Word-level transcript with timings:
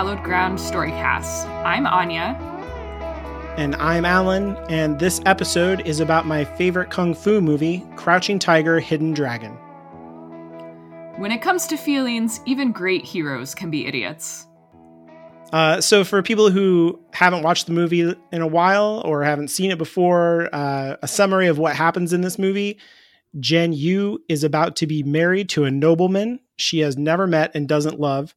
Hallowed 0.00 0.24
Ground 0.24 0.56
Storycast. 0.56 1.44
I'm 1.62 1.86
Anya. 1.86 2.34
And 3.58 3.76
I'm 3.76 4.06
Alan, 4.06 4.56
and 4.70 4.98
this 4.98 5.20
episode 5.26 5.86
is 5.86 6.00
about 6.00 6.24
my 6.24 6.42
favorite 6.42 6.88
kung 6.88 7.12
fu 7.12 7.42
movie, 7.42 7.86
Crouching 7.96 8.38
Tiger, 8.38 8.80
Hidden 8.80 9.12
Dragon. 9.12 9.52
When 11.18 11.30
it 11.30 11.42
comes 11.42 11.66
to 11.66 11.76
feelings, 11.76 12.40
even 12.46 12.72
great 12.72 13.04
heroes 13.04 13.54
can 13.54 13.70
be 13.70 13.86
idiots. 13.86 14.46
Uh, 15.52 15.82
so, 15.82 16.02
for 16.02 16.22
people 16.22 16.50
who 16.50 16.98
haven't 17.12 17.42
watched 17.42 17.66
the 17.66 17.72
movie 17.72 18.00
in 18.32 18.40
a 18.40 18.46
while 18.46 19.02
or 19.04 19.22
haven't 19.22 19.48
seen 19.48 19.70
it 19.70 19.76
before, 19.76 20.48
uh, 20.54 20.96
a 21.02 21.08
summary 21.08 21.46
of 21.46 21.58
what 21.58 21.76
happens 21.76 22.14
in 22.14 22.22
this 22.22 22.38
movie 22.38 22.78
Jen 23.38 23.74
Yu 23.74 24.24
is 24.30 24.44
about 24.44 24.76
to 24.76 24.86
be 24.86 25.02
married 25.02 25.50
to 25.50 25.64
a 25.64 25.70
nobleman 25.70 26.40
she 26.56 26.78
has 26.78 26.96
never 26.96 27.26
met 27.26 27.50
and 27.54 27.68
doesn't 27.68 28.00
love. 28.00 28.34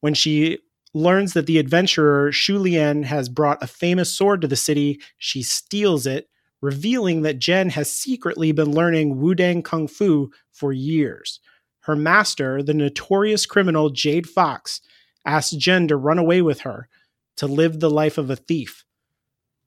When 0.00 0.14
she 0.14 0.58
learns 0.94 1.34
that 1.34 1.46
the 1.46 1.58
adventurer 1.58 2.32
Shu 2.32 2.58
Lian 2.58 3.04
has 3.04 3.28
brought 3.28 3.62
a 3.62 3.66
famous 3.66 4.14
sword 4.14 4.40
to 4.40 4.48
the 4.48 4.56
city, 4.56 5.00
she 5.18 5.42
steals 5.42 6.06
it, 6.06 6.28
revealing 6.60 7.22
that 7.22 7.38
Jen 7.38 7.70
has 7.70 7.92
secretly 7.92 8.52
been 8.52 8.72
learning 8.72 9.16
Wudang 9.16 9.64
Kung 9.64 9.86
Fu 9.86 10.30
for 10.52 10.72
years. 10.72 11.40
Her 11.80 11.96
master, 11.96 12.62
the 12.62 12.74
notorious 12.74 13.46
criminal 13.46 13.90
Jade 13.90 14.28
Fox, 14.28 14.80
asks 15.24 15.52
Jen 15.52 15.88
to 15.88 15.96
run 15.96 16.18
away 16.18 16.42
with 16.42 16.60
her, 16.60 16.88
to 17.36 17.46
live 17.46 17.80
the 17.80 17.90
life 17.90 18.18
of 18.18 18.30
a 18.30 18.36
thief. 18.36 18.84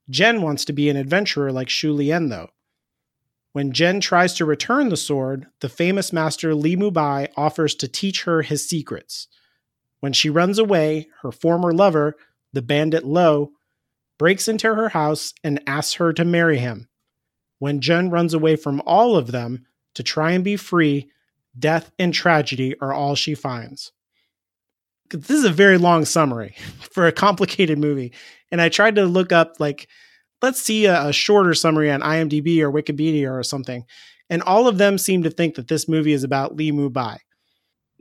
Jen 0.10 0.42
wants 0.42 0.66
to 0.66 0.74
be 0.74 0.90
an 0.90 0.98
adventurer 0.98 1.52
like 1.52 1.70
Shu 1.70 1.94
Lian, 1.94 2.30
though. 2.30 2.50
When 3.54 3.72
Jen 3.72 4.00
tries 4.00 4.34
to 4.36 4.46
return 4.46 4.90
the 4.90 4.98
sword, 4.98 5.48
the 5.60 5.70
famous 5.70 6.14
master 6.14 6.56
Li 6.56 6.76
Mubai 6.76 7.30
offers 7.36 7.76
to 7.76 7.88
teach 7.88 8.24
her 8.24 8.42
his 8.42 8.68
secrets. 8.68 9.28
When 10.02 10.14
she 10.14 10.30
runs 10.30 10.60
away, 10.60 11.08
her 11.22 11.32
former 11.32 11.72
lover, 11.72 12.18
the 12.52 12.62
bandit 12.62 13.06
Lo, 13.06 13.52
breaks 14.20 14.48
into 14.48 14.76
her 14.76 14.90
house 14.90 15.34
and 15.44 15.64
asks 15.66 15.94
her 15.94 16.12
to 16.14 16.26
marry 16.26 16.58
him. 16.58 16.90
When 17.60 17.80
Jen 17.80 18.10
runs 18.10 18.34
away 18.34 18.56
from 18.56 18.82
all 18.86 19.16
of 19.16 19.32
them 19.32 19.66
to 19.96 20.04
try 20.04 20.32
and 20.32 20.44
be 20.44 20.58
free, 20.58 21.10
death 21.58 21.92
and 21.98 22.14
tragedy 22.14 22.76
are 22.82 22.94
all 22.94 23.16
she 23.16 23.36
finds. 23.36 23.92
This 25.12 25.30
is 25.30 25.46
a 25.46 25.52
very 25.52 25.78
long 25.78 26.06
summary 26.06 26.56
for 26.92 27.08
a 27.08 27.12
complicated 27.12 27.78
movie. 27.78 28.14
And 28.52 28.62
I 28.62 28.70
tried 28.70 28.96
to 28.96 29.06
look 29.06 29.32
up 29.32 29.54
like 29.60 29.88
let's 30.42 30.62
see 30.62 30.86
a, 30.86 31.08
a 31.10 31.14
shorter 31.14 31.54
summary 31.54 31.92
on 31.92 32.02
IMDb 32.02 32.60
or 32.62 32.72
Wikipedia 32.72 33.32
or 33.32 33.44
something. 33.44 33.86
And 34.30 34.42
all 34.42 34.68
of 34.68 34.78
them 34.78 34.98
seem 34.98 35.24
to 35.24 35.30
think 35.30 35.56
that 35.56 35.68
this 35.68 35.88
movie 35.88 36.14
is 36.14 36.24
about 36.24 36.56
Li 36.56 36.72
Mubai. 36.72 37.18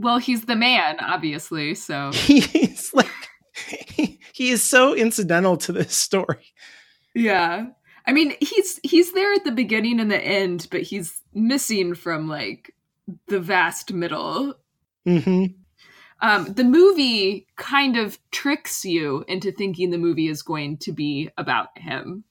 Well, 0.01 0.19
he's 0.19 0.47
the 0.47 0.57
man, 0.57 0.97
obviously. 1.01 1.75
So 1.75 2.11
he's 2.15 2.93
like 2.95 3.07
he, 3.55 4.19
he 4.33 4.51
is 4.51 4.63
so 4.63 4.95
incidental 4.95 5.57
to 5.59 5.73
this 5.73 5.95
story. 5.95 6.53
Yeah. 7.15 7.67
I 8.07 8.13
mean, 8.13 8.35
he's 8.41 8.81
he's 8.83 9.13
there 9.13 9.33
at 9.35 9.45
the 9.45 9.53
beginning 9.53 10.01
and 10.01 10.11
the 10.11 10.21
end, 10.21 10.69
but 10.71 10.83
he's 10.83 11.21
missing 11.35 11.95
from 11.95 12.29
like 12.29 12.75
the 13.29 13.41
vast 13.41 13.93
middle. 13.93 14.55
hmm 15.05 15.47
Um, 16.23 16.53
the 16.53 16.65
movie 16.65 17.47
kind 17.57 17.99
of 17.99 18.19
tricks 18.31 18.85
you 18.85 19.25
into 19.29 19.53
thinking 19.53 19.91
the 19.91 19.99
movie 19.99 20.29
is 20.29 20.43
going 20.43 20.79
to 20.79 20.93
be 20.93 21.29
about 21.37 21.77
him. 21.77 22.25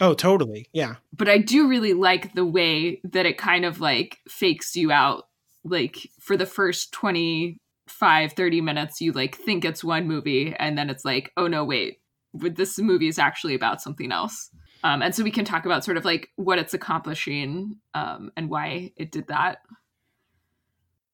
Oh, 0.00 0.14
totally. 0.14 0.68
Yeah. 0.72 0.96
But 1.14 1.28
I 1.28 1.38
do 1.38 1.68
really 1.68 1.92
like 1.92 2.34
the 2.34 2.44
way 2.44 3.00
that 3.04 3.26
it 3.26 3.36
kind 3.36 3.64
of 3.64 3.80
like 3.80 4.18
fakes 4.28 4.74
you 4.76 4.90
out. 4.92 5.26
Like 5.64 6.08
for 6.18 6.36
the 6.36 6.46
first 6.46 6.92
25, 6.92 8.32
30 8.32 8.60
minutes, 8.60 9.00
you 9.00 9.12
like 9.12 9.36
think 9.36 9.64
it's 9.64 9.84
one 9.84 10.06
movie, 10.06 10.54
and 10.58 10.76
then 10.76 10.90
it's 10.90 11.04
like, 11.04 11.32
oh 11.36 11.46
no, 11.46 11.64
wait, 11.64 12.00
this 12.34 12.78
movie 12.78 13.08
is 13.08 13.18
actually 13.18 13.54
about 13.54 13.82
something 13.82 14.12
else. 14.12 14.50
Um, 14.82 15.02
and 15.02 15.14
so 15.14 15.22
we 15.22 15.30
can 15.30 15.44
talk 15.44 15.66
about 15.66 15.84
sort 15.84 15.96
of 15.96 16.04
like 16.04 16.30
what 16.36 16.58
it's 16.58 16.72
accomplishing 16.72 17.76
um, 17.94 18.32
and 18.36 18.48
why 18.48 18.92
it 18.96 19.12
did 19.12 19.28
that. 19.28 19.58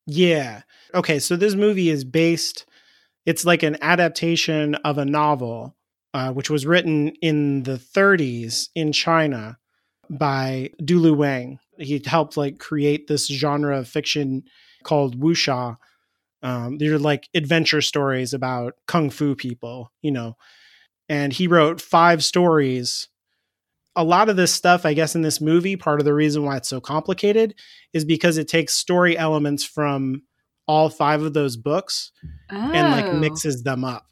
Yeah. 0.07 0.63
Okay. 0.95 1.19
So 1.19 1.35
this 1.35 1.57
movie 1.57 1.91
is 1.91 2.05
based, 2.05 2.65
it's 3.25 3.45
like 3.45 3.65
an 3.65 3.77
adaptation 3.83 4.77
of 4.77 4.99
a 4.99 5.05
novel 5.05 5.75
uh, 6.17 6.33
which 6.33 6.49
was 6.49 6.65
written 6.65 7.09
in 7.21 7.65
the 7.65 7.77
30s 7.77 8.71
in 8.75 8.91
China 8.91 9.59
by 10.09 10.71
Dulu 10.83 11.15
Wang. 11.15 11.59
He 11.79 12.03
helped 12.05 12.37
like 12.37 12.59
create 12.59 13.07
this 13.07 13.27
genre 13.27 13.79
of 13.79 13.89
fiction 13.89 14.45
called 14.83 15.21
wuxia. 15.21 15.77
Um, 16.43 16.79
they're 16.79 16.99
like 16.99 17.29
adventure 17.35 17.81
stories 17.81 18.33
about 18.33 18.75
kung 18.87 19.11
fu 19.11 19.35
people, 19.35 19.93
you 20.03 20.11
know. 20.11 20.37
And 21.09 21.33
he 21.33 21.49
wrote 21.49 21.81
five 21.81 22.25
stories. 22.25 23.09
A 23.97 24.05
lot 24.05 24.29
of 24.29 24.37
this 24.37 24.53
stuff, 24.53 24.85
I 24.85 24.93
guess, 24.93 25.15
in 25.15 25.23
this 25.23 25.41
movie, 25.41 25.77
part 25.77 26.01
of 26.01 26.05
the 26.05 26.15
reason 26.15 26.45
why 26.45 26.57
it's 26.59 26.69
so 26.69 26.81
complicated 26.81 27.55
is 27.93 28.05
because 28.05 28.39
it 28.39 28.49
takes 28.49 28.75
story 28.75 29.17
elements 29.17 29.65
from 29.65 30.23
all 30.69 30.91
five 30.91 31.23
of 31.23 31.33
those 31.33 31.57
books 31.57 32.13
oh. 32.51 32.73
and 32.73 32.93
like 32.93 33.15
mixes 33.15 33.63
them 33.63 33.85
up. 33.85 34.07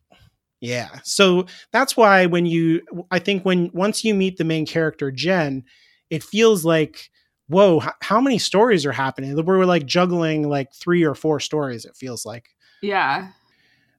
Yeah. 0.60 0.88
So 1.02 1.46
that's 1.72 1.96
why 1.96 2.26
when 2.26 2.46
you, 2.46 2.80
I 3.10 3.18
think 3.18 3.44
when 3.44 3.70
once 3.74 4.04
you 4.04 4.14
meet 4.14 4.38
the 4.38 4.44
main 4.44 4.64
character, 4.64 5.10
Jen, 5.10 5.64
it 6.10 6.22
feels 6.22 6.64
like, 6.64 7.10
whoa, 7.48 7.80
h- 7.82 7.90
how 8.00 8.20
many 8.20 8.38
stories 8.38 8.86
are 8.86 8.92
happening? 8.92 9.42
We're 9.44 9.64
like 9.64 9.86
juggling 9.86 10.48
like 10.48 10.72
three 10.72 11.04
or 11.04 11.14
four 11.14 11.40
stories, 11.40 11.84
it 11.84 11.96
feels 11.96 12.24
like. 12.24 12.50
Yeah. 12.82 13.28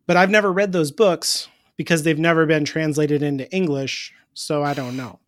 But 0.07 0.17
I've 0.17 0.29
never 0.29 0.51
read 0.51 0.71
those 0.71 0.91
books 0.91 1.47
because 1.77 2.03
they've 2.03 2.19
never 2.19 2.45
been 2.45 2.65
translated 2.65 3.21
into 3.21 3.51
English. 3.51 4.13
So 4.33 4.63
I 4.63 4.73
don't 4.73 4.97
know. 4.97 5.19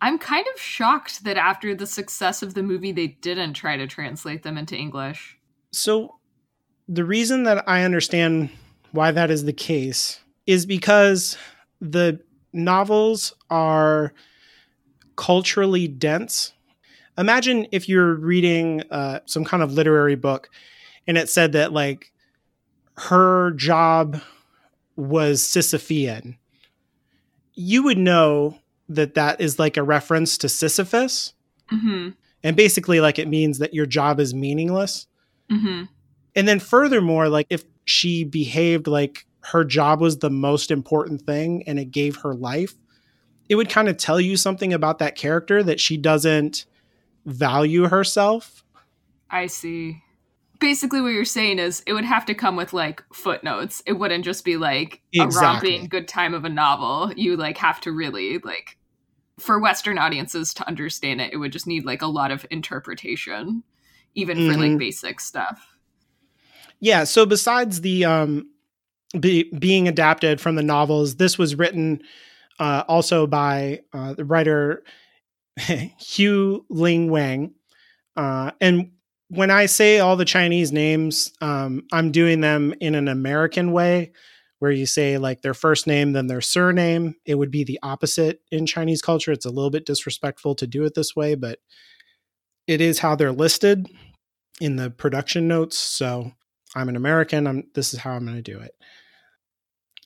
I'm 0.00 0.18
kind 0.18 0.46
of 0.52 0.60
shocked 0.60 1.24
that 1.24 1.36
after 1.36 1.74
the 1.74 1.86
success 1.86 2.42
of 2.42 2.54
the 2.54 2.62
movie, 2.62 2.90
they 2.90 3.06
didn't 3.06 3.54
try 3.54 3.76
to 3.76 3.86
translate 3.86 4.42
them 4.42 4.58
into 4.58 4.76
English. 4.76 5.38
So 5.70 6.16
the 6.88 7.04
reason 7.04 7.44
that 7.44 7.68
I 7.68 7.84
understand 7.84 8.50
why 8.90 9.12
that 9.12 9.30
is 9.30 9.44
the 9.44 9.52
case 9.52 10.20
is 10.46 10.66
because 10.66 11.38
the 11.80 12.20
novels 12.52 13.34
are 13.48 14.12
culturally 15.16 15.86
dense. 15.86 16.52
Imagine 17.18 17.66
if 17.72 17.88
you're 17.88 18.14
reading 18.14 18.82
uh, 18.90 19.20
some 19.26 19.44
kind 19.44 19.62
of 19.62 19.72
literary 19.72 20.14
book 20.14 20.48
and 21.06 21.18
it 21.18 21.28
said 21.28 21.52
that, 21.52 21.72
like, 21.72 22.12
her 22.96 23.52
job 23.52 24.20
was 24.96 25.42
Sisyphean. 25.42 26.36
You 27.54 27.82
would 27.84 27.98
know 27.98 28.58
that 28.88 29.14
that 29.14 29.40
is 29.40 29.58
like 29.58 29.76
a 29.76 29.82
reference 29.82 30.38
to 30.38 30.48
Sisyphus. 30.48 31.34
Mm-hmm. 31.70 32.10
And 32.42 32.56
basically, 32.56 33.00
like, 33.00 33.18
it 33.18 33.28
means 33.28 33.58
that 33.58 33.74
your 33.74 33.86
job 33.86 34.20
is 34.20 34.34
meaningless. 34.34 35.06
Mm-hmm. 35.50 35.84
And 36.34 36.48
then, 36.48 36.60
furthermore, 36.60 37.28
like, 37.28 37.46
if 37.50 37.64
she 37.84 38.24
behaved 38.24 38.86
like 38.86 39.26
her 39.40 39.64
job 39.64 40.00
was 40.00 40.18
the 40.18 40.30
most 40.30 40.70
important 40.70 41.22
thing 41.22 41.62
and 41.66 41.78
it 41.78 41.90
gave 41.90 42.16
her 42.16 42.34
life, 42.34 42.74
it 43.48 43.56
would 43.56 43.68
kind 43.68 43.88
of 43.88 43.96
tell 43.96 44.20
you 44.20 44.36
something 44.36 44.72
about 44.72 44.98
that 44.98 45.16
character 45.16 45.62
that 45.62 45.80
she 45.80 45.96
doesn't 45.96 46.64
value 47.24 47.88
herself. 47.88 48.64
I 49.30 49.46
see. 49.46 50.02
Basically, 50.60 51.00
what 51.00 51.08
you're 51.08 51.24
saying 51.24 51.58
is 51.58 51.82
it 51.86 51.92
would 51.92 52.04
have 52.04 52.24
to 52.26 52.34
come 52.34 52.54
with 52.54 52.72
like 52.72 53.02
footnotes. 53.12 53.82
It 53.86 53.94
wouldn't 53.94 54.24
just 54.24 54.44
be 54.44 54.56
like 54.56 55.00
Exactly. 55.12 55.70
a 55.70 55.76
romping 55.76 55.88
good 55.88 56.06
time 56.06 56.34
of 56.34 56.44
a 56.44 56.48
novel. 56.48 57.12
You 57.16 57.36
like 57.36 57.58
have 57.58 57.80
to 57.82 57.92
really 57.92 58.38
like 58.38 58.76
for 59.40 59.58
Western 59.58 59.98
audiences 59.98 60.54
to 60.54 60.68
understand 60.68 61.20
it. 61.20 61.32
It 61.32 61.38
would 61.38 61.52
just 61.52 61.66
need 61.66 61.84
like 61.84 62.02
a 62.02 62.06
lot 62.06 62.30
of 62.30 62.46
interpretation, 62.50 63.64
even 64.14 64.36
for 64.36 64.56
like 64.56 64.72
Mhm. 64.72 64.78
basic 64.78 65.18
stuff. 65.20 65.76
Yeah. 66.80 67.04
So 67.04 67.26
besides 67.26 67.80
the 67.80 68.04
um, 68.04 68.48
be, 69.18 69.44
being 69.58 69.88
adapted 69.88 70.40
from 70.40 70.54
the 70.54 70.62
novels, 70.62 71.16
this 71.16 71.38
was 71.38 71.54
written 71.56 72.02
uh, 72.58 72.84
also 72.86 73.26
by 73.26 73.80
uh, 73.92 74.14
the 74.14 74.24
writer 74.24 74.84
Hui-Ling 76.16 77.10
Wang. 77.10 77.54
Uh, 78.16 78.52
and 78.60 78.92
when 79.28 79.50
I 79.50 79.66
say 79.66 79.98
all 79.98 80.16
the 80.16 80.24
Chinese 80.24 80.72
names, 80.72 81.32
um, 81.40 81.84
I'm 81.92 82.12
doing 82.12 82.40
them 82.40 82.74
in 82.80 82.94
an 82.94 83.08
American 83.08 83.72
way, 83.72 84.12
where 84.58 84.70
you 84.70 84.86
say 84.86 85.18
like 85.18 85.42
their 85.42 85.54
first 85.54 85.86
name, 85.86 86.12
then 86.12 86.26
their 86.26 86.40
surname. 86.40 87.14
It 87.24 87.36
would 87.36 87.50
be 87.50 87.64
the 87.64 87.80
opposite 87.82 88.40
in 88.50 88.66
Chinese 88.66 89.02
culture. 89.02 89.32
It's 89.32 89.46
a 89.46 89.50
little 89.50 89.70
bit 89.70 89.86
disrespectful 89.86 90.54
to 90.56 90.66
do 90.66 90.84
it 90.84 90.94
this 90.94 91.16
way, 91.16 91.34
but 91.34 91.58
it 92.66 92.80
is 92.80 93.00
how 93.00 93.16
they're 93.16 93.32
listed 93.32 93.88
in 94.60 94.76
the 94.76 94.90
production 94.90 95.48
notes. 95.48 95.78
So 95.78 96.30
I'm 96.76 96.88
an 96.88 96.96
American. 96.96 97.46
I'm 97.46 97.64
this 97.74 97.92
is 97.92 98.00
how 98.00 98.12
I'm 98.12 98.24
going 98.24 98.36
to 98.36 98.42
do 98.42 98.60
it. 98.60 98.72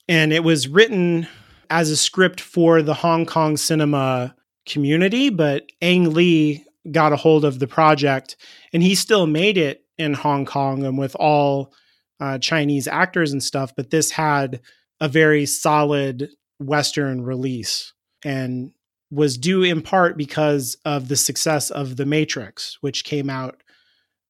And 0.09 0.33
it 0.33 0.45
was 0.45 0.69
written 0.69 1.27
as 1.69 1.91
a 1.91 1.97
script 1.97 2.41
for 2.41 2.81
the 2.81 2.95
Hong 2.95 3.27
Kong 3.27 3.57
cinema 3.57 4.35
community, 4.67 5.31
but 5.31 5.67
Ang 5.81 6.13
Lee 6.13 6.65
got 6.91 7.13
a 7.13 7.17
hold 7.17 7.45
of 7.45 7.59
the 7.59 7.67
project 7.67 8.37
and 8.73 8.83
he 8.83 8.95
still 8.95 9.27
made 9.27 9.57
it 9.59 9.85
in 9.99 10.15
Hong 10.15 10.45
Kong 10.45 10.85
and 10.85 10.99
with 10.99 11.15
all 11.17 11.73
uh, 12.21 12.39
Chinese 12.39 12.87
actors 12.87 13.33
and 13.33 13.43
stuff. 13.43 13.75
But 13.77 13.91
this 13.91 14.11
had 14.11 14.61
a 15.01 15.09
very 15.09 15.47
solid 15.47 16.31
Western 16.59 17.23
release 17.23 17.93
and 18.25 18.73
was 19.11 19.37
due 19.39 19.63
in 19.63 19.83
part 19.83 20.17
because 20.17 20.77
of 20.85 21.09
the 21.09 21.17
success 21.17 21.71
of 21.71 21.97
The 21.97 22.07
Matrix, 22.07 22.79
which 22.81 23.05
came 23.05 23.31
out 23.31 23.63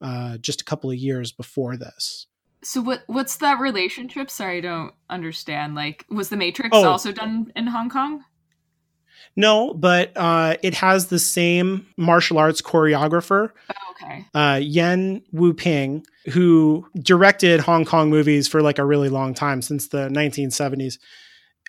uh, 0.01 0.37
just 0.39 0.61
a 0.61 0.65
couple 0.65 0.91
of 0.91 0.97
years 0.97 1.33
before 1.33 1.77
this. 1.77 2.27
So 2.63 2.81
what 2.81 3.03
what's 3.07 3.37
that 3.37 3.61
relationship? 3.61 4.29
Sorry, 4.31 4.59
I 4.59 4.61
don't 4.61 4.93
understand. 5.09 5.75
Like, 5.75 6.05
was 6.11 6.31
The 6.31 6.37
Matrix 6.37 6.71
Oh. 6.73 6.85
also 6.89 7.13
done 7.13 7.53
in 7.55 7.69
Hong 7.69 7.89
Kong? 7.89 8.25
No, 9.35 9.75
but 9.75 10.13
uh, 10.17 10.57
it 10.63 10.75
has 10.75 11.07
the 11.07 11.19
same 11.19 11.87
martial 11.97 12.39
arts 12.39 12.63
choreographer, 12.63 13.51
Oh, 13.71 13.75
okay. 14.03 14.25
uh, 14.35 14.61
Yen 14.63 15.23
Wu 15.33 15.53
Ping, 15.55 16.07
who 16.33 16.87
directed 16.99 17.61
Hong 17.61 17.85
Kong 17.85 18.09
movies 18.11 18.47
for 18.49 18.63
like 18.63 18.79
a 18.79 18.85
really 18.85 19.09
long 19.09 19.35
time 19.35 19.61
since 19.63 19.89
the 19.89 20.09
1970s, 20.09 20.99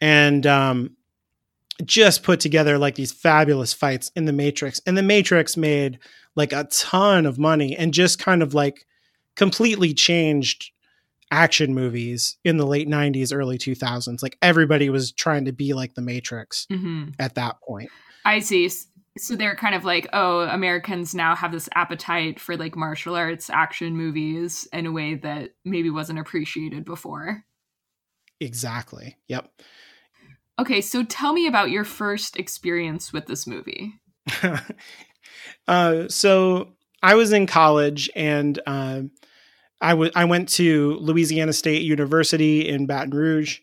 and 0.01 0.45
um, 0.45 0.95
just 1.83 2.24
put 2.24 2.39
together 2.39 2.77
like 2.77 2.95
these 2.95 3.12
fabulous 3.12 3.74
fights 3.74 4.12
in 4.15 4.25
The 4.25 4.33
Matrix. 4.33 4.80
And 4.86 4.98
The 4.98 5.04
Matrix 5.04 5.57
made 5.57 6.00
like 6.36 6.54
a 6.54 6.65
ton 6.65 7.25
of 7.25 7.38
money 7.39 7.75
and 7.75 7.94
just 7.94 8.19
kind 8.19 8.42
of 8.44 8.54
like 8.54 8.86
completely 9.36 9.94
changed 9.94 10.71
action 11.31 11.74
movies 11.74 12.38
in 12.44 12.57
the 12.57 12.65
late 12.65 12.88
90s, 12.88 13.33
early 13.33 13.57
2000s. 13.57 14.21
Like 14.21 14.38
everybody 14.41 14.89
was 14.89 15.12
trying 15.12 15.45
to 15.45 15.51
be 15.51 15.74
like 15.74 15.95
The 15.95 16.01
Matrix 16.01 16.68
hmm 16.69 17.09
at 17.19 17.35
that 17.35 17.62
point. 17.62 17.89
I 18.25 18.39
see. 18.39 18.69
So 19.18 19.35
they're 19.35 19.56
kind 19.56 19.74
of 19.74 19.83
like, 19.83 20.07
oh, 20.13 20.41
Americans 20.41 21.15
now 21.15 21.35
have 21.35 21.51
this 21.51 21.69
appetite 21.74 22.39
for 22.39 22.56
like 22.56 22.75
martial 22.75 23.15
arts 23.15 23.50
action 23.50 23.95
movies 23.95 24.68
in 24.71 24.85
a 24.85 24.91
way 24.91 25.15
that 25.15 25.51
maybe 25.65 25.89
wasn't 25.89 26.19
appreciated 26.19 26.85
before. 26.85 27.44
Exactly. 28.39 29.18
Yep. 29.27 29.50
Okay, 30.59 30.81
so 30.81 31.03
tell 31.03 31.33
me 31.33 31.47
about 31.47 31.71
your 31.71 31.83
first 31.83 32.38
experience 32.38 33.13
with 33.13 33.27
this 33.27 33.47
movie. 33.47 33.94
uh, 35.68 36.07
so 36.09 36.73
I 37.01 37.15
was 37.15 37.31
in 37.31 37.45
college 37.45 38.09
and 38.15 38.59
uh, 38.65 39.01
I 39.81 39.94
wa- 39.94 40.09
I 40.15 40.25
went 40.25 40.50
to 40.50 40.97
Louisiana 41.00 41.53
State 41.53 41.83
University 41.83 42.68
in 42.68 42.85
Baton 42.85 43.12
Rouge. 43.12 43.59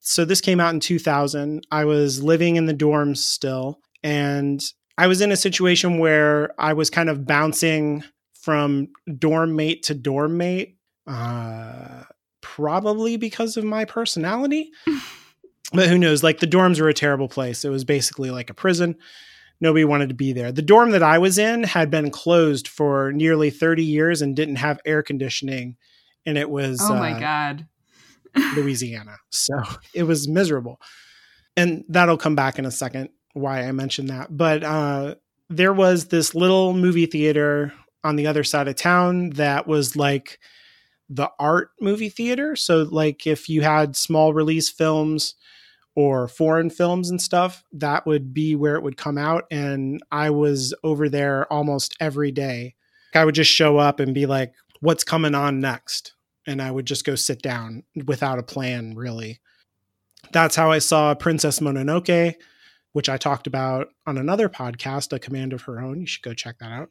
So 0.00 0.24
this 0.24 0.40
came 0.40 0.60
out 0.60 0.74
in 0.74 0.80
2000. 0.80 1.66
I 1.70 1.84
was 1.84 2.22
living 2.22 2.56
in 2.56 2.66
the 2.66 2.74
dorms 2.74 3.18
still, 3.18 3.80
and 4.02 4.62
I 4.98 5.06
was 5.08 5.20
in 5.20 5.32
a 5.32 5.36
situation 5.36 5.98
where 5.98 6.54
I 6.60 6.72
was 6.72 6.90
kind 6.90 7.10
of 7.10 7.26
bouncing 7.26 8.04
from 8.34 8.88
dorm 9.18 9.56
mate 9.56 9.82
to 9.84 9.94
dorm 9.94 10.36
mate, 10.36 10.76
uh, 11.06 12.04
probably 12.40 13.16
because 13.16 13.56
of 13.56 13.64
my 13.64 13.84
personality. 13.84 14.70
but 15.72 15.88
who 15.88 15.98
knows? 15.98 16.22
Like 16.22 16.38
the 16.38 16.46
dorms 16.46 16.80
were 16.80 16.88
a 16.88 16.94
terrible 16.94 17.28
place. 17.28 17.64
It 17.64 17.70
was 17.70 17.84
basically 17.84 18.30
like 18.30 18.50
a 18.50 18.54
prison 18.54 18.96
nobody 19.60 19.84
wanted 19.84 20.08
to 20.08 20.14
be 20.14 20.32
there. 20.32 20.52
The 20.52 20.62
dorm 20.62 20.90
that 20.90 21.02
I 21.02 21.18
was 21.18 21.38
in 21.38 21.62
had 21.62 21.90
been 21.90 22.10
closed 22.10 22.68
for 22.68 23.12
nearly 23.12 23.50
30 23.50 23.84
years 23.84 24.22
and 24.22 24.36
didn't 24.36 24.56
have 24.56 24.80
air 24.84 25.02
conditioning. 25.02 25.76
And 26.24 26.36
it 26.36 26.50
was 26.50 26.80
Oh 26.82 26.94
my 26.94 27.12
uh, 27.12 27.20
god. 27.20 27.66
Louisiana. 28.56 29.16
So 29.30 29.54
it 29.94 30.02
was 30.02 30.28
miserable. 30.28 30.80
And 31.56 31.84
that'll 31.88 32.18
come 32.18 32.34
back 32.34 32.58
in 32.58 32.66
a 32.66 32.70
second 32.70 33.10
why 33.32 33.62
I 33.62 33.72
mentioned 33.72 34.10
that. 34.10 34.36
But 34.36 34.62
uh, 34.62 35.14
there 35.48 35.72
was 35.72 36.06
this 36.06 36.34
little 36.34 36.72
movie 36.74 37.06
theater 37.06 37.72
on 38.04 38.16
the 38.16 38.26
other 38.26 38.44
side 38.44 38.68
of 38.68 38.76
town 38.76 39.30
that 39.30 39.66
was 39.66 39.96
like 39.96 40.38
the 41.08 41.30
art 41.38 41.70
movie 41.80 42.08
theater. 42.08 42.56
So, 42.56 42.82
like, 42.82 43.26
if 43.26 43.48
you 43.48 43.62
had 43.62 43.96
small 43.96 44.34
release 44.34 44.68
films 44.68 45.34
or 45.96 46.28
foreign 46.28 46.70
films 46.70 47.10
and 47.10 47.20
stuff, 47.20 47.64
that 47.72 48.06
would 48.06 48.32
be 48.32 48.54
where 48.54 48.76
it 48.76 48.82
would 48.82 48.98
come 48.98 49.18
out. 49.18 49.44
And 49.50 50.00
I 50.12 50.30
was 50.30 50.74
over 50.84 51.08
there 51.08 51.50
almost 51.52 51.96
every 51.98 52.30
day. 52.30 52.74
I 53.14 53.24
would 53.24 53.34
just 53.34 53.50
show 53.50 53.78
up 53.78 53.98
and 53.98 54.14
be 54.14 54.26
like, 54.26 54.52
what's 54.80 55.02
coming 55.02 55.34
on 55.34 55.58
next? 55.60 56.12
And 56.46 56.60
I 56.60 56.70
would 56.70 56.86
just 56.86 57.04
go 57.04 57.14
sit 57.14 57.40
down 57.40 57.82
without 58.04 58.38
a 58.38 58.42
plan, 58.42 58.94
really. 58.94 59.40
That's 60.32 60.54
how 60.54 60.70
I 60.70 60.78
saw 60.78 61.14
Princess 61.14 61.60
Mononoke, 61.60 62.34
which 62.92 63.08
I 63.08 63.16
talked 63.16 63.46
about 63.46 63.88
on 64.06 64.18
another 64.18 64.48
podcast, 64.48 65.12
A 65.14 65.18
Command 65.18 65.54
of 65.54 65.62
Her 65.62 65.80
Own. 65.80 66.00
You 66.00 66.06
should 66.06 66.22
go 66.22 66.34
check 66.34 66.58
that 66.58 66.72
out. 66.72 66.90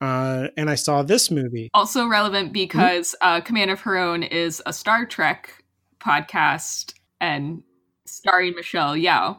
Uh, 0.00 0.48
and 0.58 0.68
I 0.68 0.74
saw 0.74 1.02
this 1.02 1.30
movie. 1.30 1.70
Also 1.72 2.06
relevant 2.06 2.52
because 2.52 3.14
uh, 3.22 3.40
Command 3.40 3.70
of 3.70 3.80
Her 3.80 3.96
Own 3.96 4.22
is 4.22 4.60
a 4.66 4.72
Star 4.72 5.06
Trek 5.06 5.64
podcast 5.98 6.92
and 7.20 7.62
starring 8.06 8.54
Michelle 8.54 8.94
Yeoh. 8.94 9.38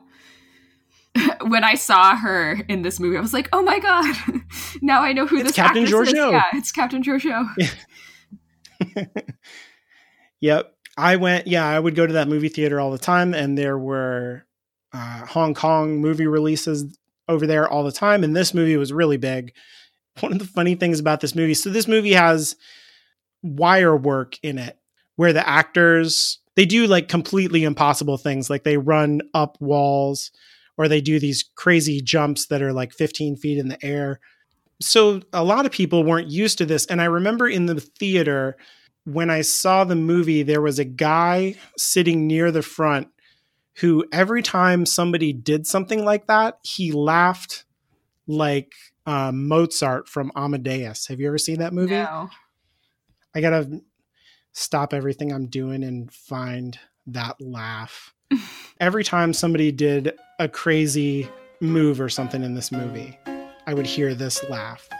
when 1.47 1.63
I 1.63 1.75
saw 1.75 2.15
her 2.15 2.61
in 2.67 2.81
this 2.81 2.99
movie, 2.99 3.17
I 3.17 3.21
was 3.21 3.33
like, 3.33 3.47
"Oh 3.53 3.61
my 3.61 3.79
god! 3.79 4.15
now 4.81 5.01
I 5.01 5.13
know 5.13 5.25
who 5.25 5.37
It's 5.37 5.49
this 5.49 5.55
Captain 5.55 5.83
actress 5.83 6.09
is." 6.09 6.13
Georgiou. 6.15 6.31
Yeah, 6.31 6.43
it's 6.53 6.71
Captain 6.71 7.01
Georgiou. 7.01 7.47
Yep. 10.45 10.73
I 10.97 11.15
went, 11.15 11.47
yeah, 11.47 11.65
I 11.65 11.79
would 11.79 11.95
go 11.95 12.05
to 12.05 12.13
that 12.13 12.27
movie 12.27 12.49
theater 12.49 12.79
all 12.79 12.91
the 12.91 12.99
time, 12.99 13.33
and 13.33 13.57
there 13.57 13.77
were 13.77 14.45
uh, 14.93 15.25
Hong 15.25 15.55
Kong 15.55 15.99
movie 15.99 16.27
releases 16.27 16.97
over 17.27 17.47
there 17.47 17.67
all 17.67 17.83
the 17.83 17.91
time. 17.91 18.23
And 18.23 18.35
this 18.35 18.53
movie 18.53 18.77
was 18.77 18.93
really 18.93 19.17
big. 19.17 19.53
One 20.19 20.31
of 20.31 20.39
the 20.39 20.45
funny 20.45 20.75
things 20.75 20.99
about 20.99 21.19
this 21.19 21.35
movie 21.35 21.55
so, 21.55 21.69
this 21.69 21.87
movie 21.87 22.13
has 22.13 22.55
wire 23.41 23.97
work 23.97 24.37
in 24.43 24.57
it 24.57 24.77
where 25.15 25.33
the 25.33 25.47
actors 25.47 26.39
they 26.55 26.65
do 26.65 26.87
like 26.87 27.07
completely 27.07 27.63
impossible 27.63 28.17
things 28.17 28.49
like 28.49 28.63
they 28.63 28.77
run 28.77 29.21
up 29.33 29.57
walls 29.59 30.31
or 30.77 30.87
they 30.87 31.01
do 31.01 31.19
these 31.19 31.43
crazy 31.55 32.01
jumps 32.01 32.47
that 32.47 32.61
are 32.61 32.73
like 32.73 32.91
15 32.93 33.37
feet 33.37 33.57
in 33.57 33.69
the 33.69 33.83
air 33.85 34.19
so 34.81 35.21
a 35.31 35.43
lot 35.43 35.65
of 35.65 35.71
people 35.71 36.03
weren't 36.03 36.29
used 36.29 36.57
to 36.57 36.65
this 36.65 36.85
and 36.87 37.01
i 37.01 37.05
remember 37.05 37.47
in 37.47 37.65
the 37.65 37.79
theater 37.79 38.57
when 39.05 39.29
I 39.29 39.41
saw 39.41 39.83
the 39.83 39.95
movie, 39.95 40.43
there 40.43 40.61
was 40.61 40.79
a 40.79 40.85
guy 40.85 41.55
sitting 41.77 42.27
near 42.27 42.51
the 42.51 42.63
front 42.63 43.07
who, 43.77 44.03
every 44.11 44.41
time 44.41 44.85
somebody 44.85 45.31
did 45.31 45.67
something 45.67 46.03
like 46.03 46.27
that, 46.27 46.59
he 46.63 46.91
laughed 46.91 47.65
like 48.27 48.73
uh, 49.05 49.31
Mozart 49.31 50.09
from 50.09 50.31
Amadeus. 50.35 51.07
Have 51.07 51.19
you 51.19 51.27
ever 51.27 51.37
seen 51.37 51.59
that 51.59 51.73
movie? 51.73 51.91
No. 51.91 52.29
I 53.35 53.41
gotta 53.41 53.81
stop 54.55 54.93
everything 54.93 55.33
I'm 55.33 55.47
doing 55.47 55.83
and 55.83 56.11
find 56.11 56.79
that 57.07 57.39
laugh. 57.41 58.13
every 58.79 59.03
time 59.03 59.33
somebody 59.33 59.71
did 59.71 60.13
a 60.39 60.47
crazy 60.47 61.29
move 61.59 61.99
or 62.01 62.09
something 62.09 62.41
in 62.41 62.55
this 62.55 62.71
movie, 62.71 63.19
I 63.67 63.73
would 63.73 63.85
hear 63.85 64.15
this 64.15 64.43
laugh. 64.49 64.87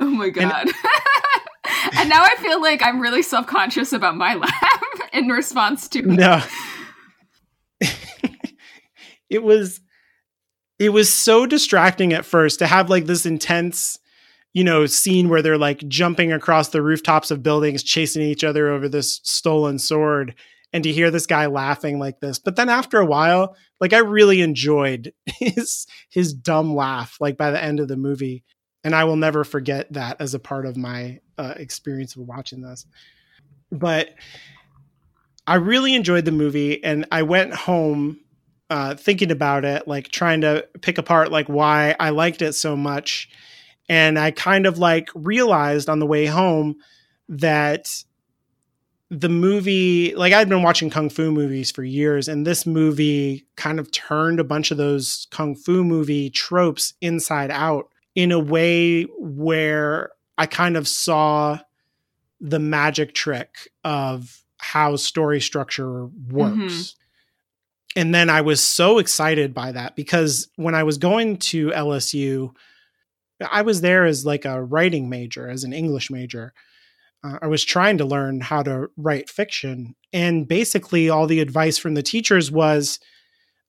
Oh 0.00 0.10
my 0.10 0.30
god. 0.30 0.68
And, 1.96 2.08
now 2.08 2.22
I 2.22 2.34
feel 2.40 2.60
like 2.60 2.82
I'm 2.82 3.00
really 3.00 3.22
self 3.22 3.46
conscious 3.46 3.92
about 3.92 4.16
my 4.16 4.34
laugh 4.34 4.82
in 5.12 5.28
response 5.28 5.88
to 5.88 6.02
no 6.02 6.42
it 9.30 9.42
was 9.42 9.80
it 10.78 10.90
was 10.90 11.12
so 11.12 11.46
distracting 11.46 12.12
at 12.12 12.24
first 12.24 12.60
to 12.60 12.66
have 12.66 12.88
like 12.88 13.06
this 13.06 13.26
intense 13.26 13.98
you 14.52 14.64
know 14.64 14.86
scene 14.86 15.28
where 15.28 15.42
they're 15.42 15.58
like 15.58 15.86
jumping 15.88 16.32
across 16.32 16.68
the 16.68 16.82
rooftops 16.82 17.30
of 17.30 17.42
buildings 17.42 17.82
chasing 17.82 18.22
each 18.22 18.44
other 18.44 18.68
over 18.68 18.88
this 18.88 19.20
stolen 19.22 19.78
sword 19.78 20.34
and 20.72 20.84
to 20.84 20.92
hear 20.92 21.10
this 21.10 21.26
guy 21.26 21.46
laughing 21.46 21.98
like 21.98 22.20
this. 22.20 22.38
But 22.38 22.56
then 22.56 22.68
after 22.68 22.98
a 22.98 23.06
while 23.06 23.56
like 23.80 23.92
i 23.92 23.98
really 23.98 24.40
enjoyed 24.40 25.12
his 25.26 25.86
his 26.10 26.32
dumb 26.32 26.74
laugh 26.74 27.16
like 27.20 27.36
by 27.36 27.50
the 27.50 27.62
end 27.62 27.80
of 27.80 27.88
the 27.88 27.96
movie. 27.96 28.44
And 28.84 28.94
i 28.94 29.04
will 29.04 29.16
never 29.16 29.44
forget 29.44 29.92
that 29.92 30.20
as 30.20 30.34
a 30.34 30.38
part 30.38 30.64
of 30.64 30.76
my 30.76 31.20
uh, 31.36 31.54
experience 31.56 32.16
of 32.16 32.22
watching 32.22 32.62
this. 32.62 32.86
But 33.70 34.14
I 35.46 35.54
really 35.54 35.94
enjoyed 35.94 36.26
the 36.26 36.32
movie, 36.32 36.84
and 36.84 37.06
I 37.10 37.22
went 37.22 37.54
home 37.54 38.20
uh, 38.70 38.94
thinking 38.94 39.30
about 39.30 39.64
it, 39.64 39.88
like 39.88 40.08
trying 40.08 40.42
to 40.42 40.66
pick 40.82 40.98
apart 40.98 41.32
like 41.32 41.48
why 41.48 41.96
I 41.98 42.10
liked 42.10 42.42
it 42.42 42.52
so 42.52 42.76
much, 42.76 43.28
and 43.88 44.18
I 44.18 44.30
kind 44.30 44.66
of 44.66 44.78
like 44.78 45.08
realized 45.14 45.88
on 45.88 45.98
the 45.98 46.06
way 46.06 46.26
home 46.26 46.76
that 47.28 47.88
the 49.10 49.30
movie, 49.30 50.14
like 50.14 50.34
I'd 50.34 50.50
been 50.50 50.62
watching 50.62 50.90
kung 50.90 51.08
fu 51.08 51.32
movies 51.32 51.70
for 51.70 51.82
years, 51.82 52.28
and 52.28 52.46
this 52.46 52.66
movie 52.66 53.46
kind 53.56 53.78
of 53.80 53.90
turned 53.90 54.38
a 54.38 54.44
bunch 54.44 54.70
of 54.70 54.76
those 54.76 55.26
kung 55.30 55.54
fu 55.56 55.82
movie 55.82 56.28
tropes 56.28 56.92
inside 57.00 57.50
out 57.50 57.88
in 58.14 58.32
a 58.32 58.38
way 58.38 59.04
where 59.18 60.10
I 60.36 60.46
kind 60.46 60.76
of 60.76 60.86
saw 60.86 61.58
the 62.40 62.58
magic 62.58 63.14
trick 63.14 63.70
of 63.82 64.42
how 64.58 64.96
story 64.96 65.40
structure 65.40 66.06
works. 66.30 66.94
And 67.96 68.14
then 68.14 68.30
I 68.30 68.42
was 68.42 68.66
so 68.66 68.98
excited 68.98 69.54
by 69.54 69.72
that 69.72 69.96
because 69.96 70.48
when 70.56 70.74
I 70.74 70.82
was 70.82 70.98
going 70.98 71.38
to 71.38 71.70
LSU, 71.70 72.54
I 73.50 73.62
was 73.62 73.80
there 73.80 74.04
as 74.04 74.26
like 74.26 74.44
a 74.44 74.62
writing 74.62 75.08
major, 75.08 75.48
as 75.48 75.64
an 75.64 75.72
English 75.72 76.10
major. 76.10 76.52
Uh, 77.24 77.38
I 77.42 77.46
was 77.46 77.64
trying 77.64 77.98
to 77.98 78.04
learn 78.04 78.40
how 78.40 78.62
to 78.62 78.88
write 78.96 79.30
fiction. 79.30 79.94
And 80.12 80.46
basically, 80.46 81.08
all 81.08 81.26
the 81.26 81.40
advice 81.40 81.78
from 81.78 81.94
the 81.94 82.02
teachers 82.02 82.50
was 82.50 83.00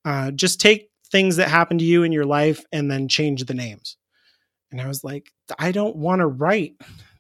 uh, 0.06 0.32
just 0.32 0.60
take 0.60 0.90
things 1.12 1.38
that 1.38 1.50
happen 1.50 1.78
to 1.80 1.86
you 1.86 2.04
in 2.04 2.12
your 2.12 2.26
life 2.26 2.64
and 2.72 2.90
then 2.92 3.08
change 3.08 3.46
the 3.46 3.54
names. 3.54 3.98
And 4.72 4.80
I 4.80 4.88
was 4.88 5.04
like, 5.04 5.32
I 5.58 5.72
don't 5.72 5.96
want 5.96 6.20
to 6.20 6.28
write 6.28 6.76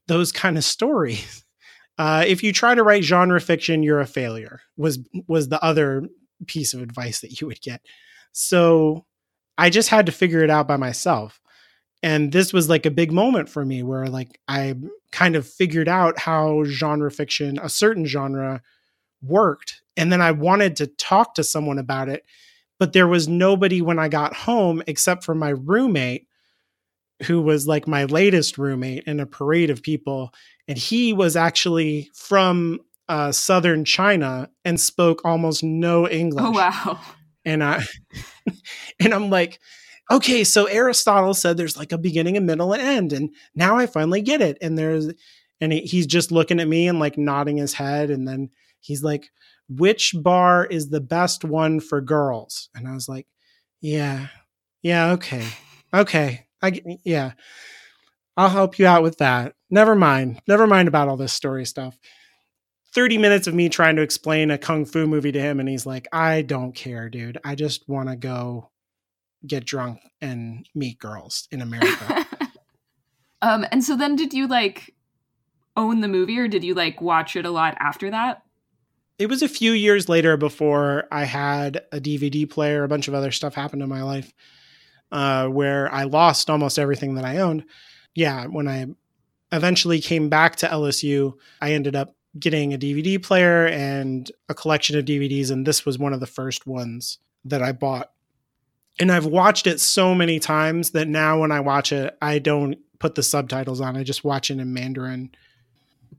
those 0.07 0.31
kind 0.31 0.57
of 0.57 0.63
stories. 0.63 1.43
Uh, 1.97 2.23
if 2.25 2.43
you 2.43 2.53
try 2.53 2.73
to 2.73 2.81
write 2.81 3.03
genre 3.03 3.41
fiction, 3.41 3.83
you're 3.83 3.99
a 3.99 4.07
failure. 4.07 4.61
Was 4.77 4.99
was 5.27 5.49
the 5.49 5.61
other 5.61 6.07
piece 6.47 6.73
of 6.73 6.81
advice 6.81 7.21
that 7.21 7.39
you 7.39 7.47
would 7.47 7.61
get. 7.61 7.81
So 8.31 9.05
I 9.57 9.69
just 9.69 9.89
had 9.89 10.05
to 10.05 10.11
figure 10.11 10.43
it 10.43 10.49
out 10.49 10.67
by 10.67 10.77
myself. 10.77 11.41
And 12.01 12.31
this 12.31 12.53
was 12.53 12.69
like 12.69 12.85
a 12.85 12.91
big 12.91 13.11
moment 13.11 13.49
for 13.49 13.65
me 13.65 13.83
where 13.83 14.07
like 14.07 14.39
I 14.47 14.75
kind 15.11 15.35
of 15.35 15.47
figured 15.47 15.89
out 15.89 16.17
how 16.17 16.63
genre 16.63 17.11
fiction, 17.11 17.59
a 17.61 17.69
certain 17.69 18.05
genre 18.05 18.61
worked. 19.21 19.81
And 19.97 20.11
then 20.11 20.21
I 20.21 20.31
wanted 20.31 20.77
to 20.77 20.87
talk 20.87 21.35
to 21.35 21.43
someone 21.43 21.77
about 21.77 22.07
it, 22.07 22.23
but 22.79 22.93
there 22.93 23.07
was 23.07 23.27
nobody 23.27 23.81
when 23.81 23.99
I 23.99 24.07
got 24.07 24.33
home 24.33 24.81
except 24.87 25.25
for 25.25 25.35
my 25.35 25.49
roommate 25.49 26.27
who 27.23 27.41
was 27.41 27.67
like 27.67 27.85
my 27.85 28.05
latest 28.05 28.57
roommate 28.57 29.03
in 29.03 29.19
a 29.19 29.25
parade 29.25 29.69
of 29.69 29.83
people 29.83 30.33
and 30.69 30.77
he 30.77 31.11
was 31.11 31.35
actually 31.35 32.09
from 32.13 32.79
uh, 33.09 33.31
southern 33.31 33.83
China 33.83 34.49
and 34.63 34.79
spoke 34.79 35.25
almost 35.25 35.63
no 35.63 36.07
English. 36.07 36.45
Oh 36.45 36.51
wow! 36.51 36.99
And 37.43 37.63
I 37.63 37.83
and 38.99 39.13
I'm 39.13 39.29
like, 39.29 39.59
okay, 40.11 40.43
so 40.43 40.65
Aristotle 40.65 41.33
said 41.33 41.57
there's 41.57 41.75
like 41.75 41.91
a 41.91 41.97
beginning, 41.97 42.37
a 42.37 42.41
middle, 42.41 42.71
and 42.71 42.81
end, 42.81 43.13
and 43.13 43.31
now 43.55 43.75
I 43.77 43.87
finally 43.87 44.21
get 44.21 44.41
it. 44.41 44.57
And 44.61 44.77
there's 44.77 45.11
and 45.59 45.73
he, 45.73 45.81
he's 45.81 46.05
just 46.05 46.31
looking 46.31 46.59
at 46.59 46.67
me 46.67 46.87
and 46.87 46.99
like 46.99 47.17
nodding 47.17 47.57
his 47.57 47.73
head, 47.73 48.11
and 48.11 48.27
then 48.27 48.51
he's 48.79 49.03
like, 49.03 49.29
which 49.67 50.13
bar 50.15 50.65
is 50.65 50.89
the 50.89 51.01
best 51.01 51.43
one 51.43 51.79
for 51.79 52.01
girls? 52.01 52.69
And 52.75 52.87
I 52.87 52.93
was 52.93 53.09
like, 53.09 53.25
yeah, 53.81 54.27
yeah, 54.83 55.11
okay, 55.13 55.47
okay, 55.93 56.45
I 56.61 56.79
yeah. 57.03 57.31
I'll 58.37 58.49
help 58.49 58.79
you 58.79 58.87
out 58.87 59.03
with 59.03 59.17
that. 59.17 59.55
Never 59.69 59.95
mind. 59.95 60.41
Never 60.47 60.65
mind 60.65 60.87
about 60.87 61.09
all 61.09 61.17
this 61.17 61.33
story 61.33 61.65
stuff. 61.65 61.97
30 62.93 63.17
minutes 63.17 63.47
of 63.47 63.53
me 63.53 63.69
trying 63.69 63.95
to 63.95 64.01
explain 64.01 64.51
a 64.51 64.57
kung 64.57 64.85
fu 64.85 65.05
movie 65.05 65.31
to 65.31 65.39
him 65.39 65.59
and 65.59 65.69
he's 65.69 65.85
like 65.85 66.07
i 66.11 66.41
don't 66.41 66.73
care 66.73 67.09
dude. 67.09 67.37
I 67.43 67.55
just 67.55 67.87
want 67.87 68.09
to 68.09 68.15
go 68.15 68.71
get 69.45 69.65
drunk 69.65 69.99
and 70.21 70.65
meet 70.75 70.99
girls 70.99 71.47
in 71.51 71.61
america. 71.61 72.25
Um 73.41 73.65
and 73.71 73.81
so 73.81 73.95
then 73.95 74.17
did 74.17 74.33
you 74.33 74.47
like 74.47 74.93
own 75.77 76.01
the 76.01 76.09
movie 76.09 76.37
or 76.37 76.49
did 76.49 76.61
you 76.61 76.73
like 76.73 76.99
watch 76.99 77.37
it 77.37 77.45
a 77.45 77.51
lot 77.51 77.77
after 77.79 78.11
that? 78.11 78.43
It 79.17 79.29
was 79.29 79.41
a 79.41 79.47
few 79.47 79.71
years 79.71 80.09
later 80.09 80.35
before 80.35 81.05
i 81.09 81.23
had 81.23 81.83
a 81.93 82.01
dvd 82.01 82.49
player 82.49 82.83
a 82.83 82.89
bunch 82.89 83.07
of 83.07 83.13
other 83.13 83.31
stuff 83.31 83.53
happened 83.55 83.81
in 83.81 83.87
my 83.87 84.03
life 84.03 84.33
uh, 85.13 85.47
where 85.47 85.89
i 85.93 86.03
lost 86.03 86.49
almost 86.49 86.77
everything 86.77 87.15
that 87.15 87.23
i 87.23 87.37
owned. 87.37 87.63
Yeah 88.13 88.47
when 88.47 88.67
i 88.67 88.87
eventually 89.53 90.01
came 90.01 90.27
back 90.27 90.57
to 90.57 90.67
lsu 90.67 91.33
i 91.61 91.71
ended 91.71 91.95
up 91.95 92.13
getting 92.37 92.73
a 92.73 92.77
DVD 92.77 93.21
player 93.21 93.67
and 93.67 94.31
a 94.49 94.53
collection 94.53 94.97
of 94.97 95.05
DVDs, 95.05 95.49
and 95.49 95.65
this 95.65 95.85
was 95.85 95.97
one 95.97 96.13
of 96.13 96.19
the 96.19 96.27
first 96.27 96.67
ones 96.67 97.19
that 97.45 97.61
I 97.61 97.71
bought. 97.71 98.11
And 98.99 99.11
I've 99.11 99.25
watched 99.25 99.65
it 99.65 99.79
so 99.79 100.13
many 100.13 100.39
times 100.39 100.91
that 100.91 101.07
now 101.07 101.39
when 101.39 101.51
I 101.51 101.61
watch 101.61 101.91
it, 101.91 102.17
I 102.21 102.39
don't 102.39 102.77
put 102.99 103.15
the 103.15 103.23
subtitles 103.23 103.79
on. 103.79 103.95
I 103.95 104.03
just 104.03 104.23
watch 104.23 104.51
it 104.51 104.59
in 104.59 104.73
Mandarin. 104.73 105.31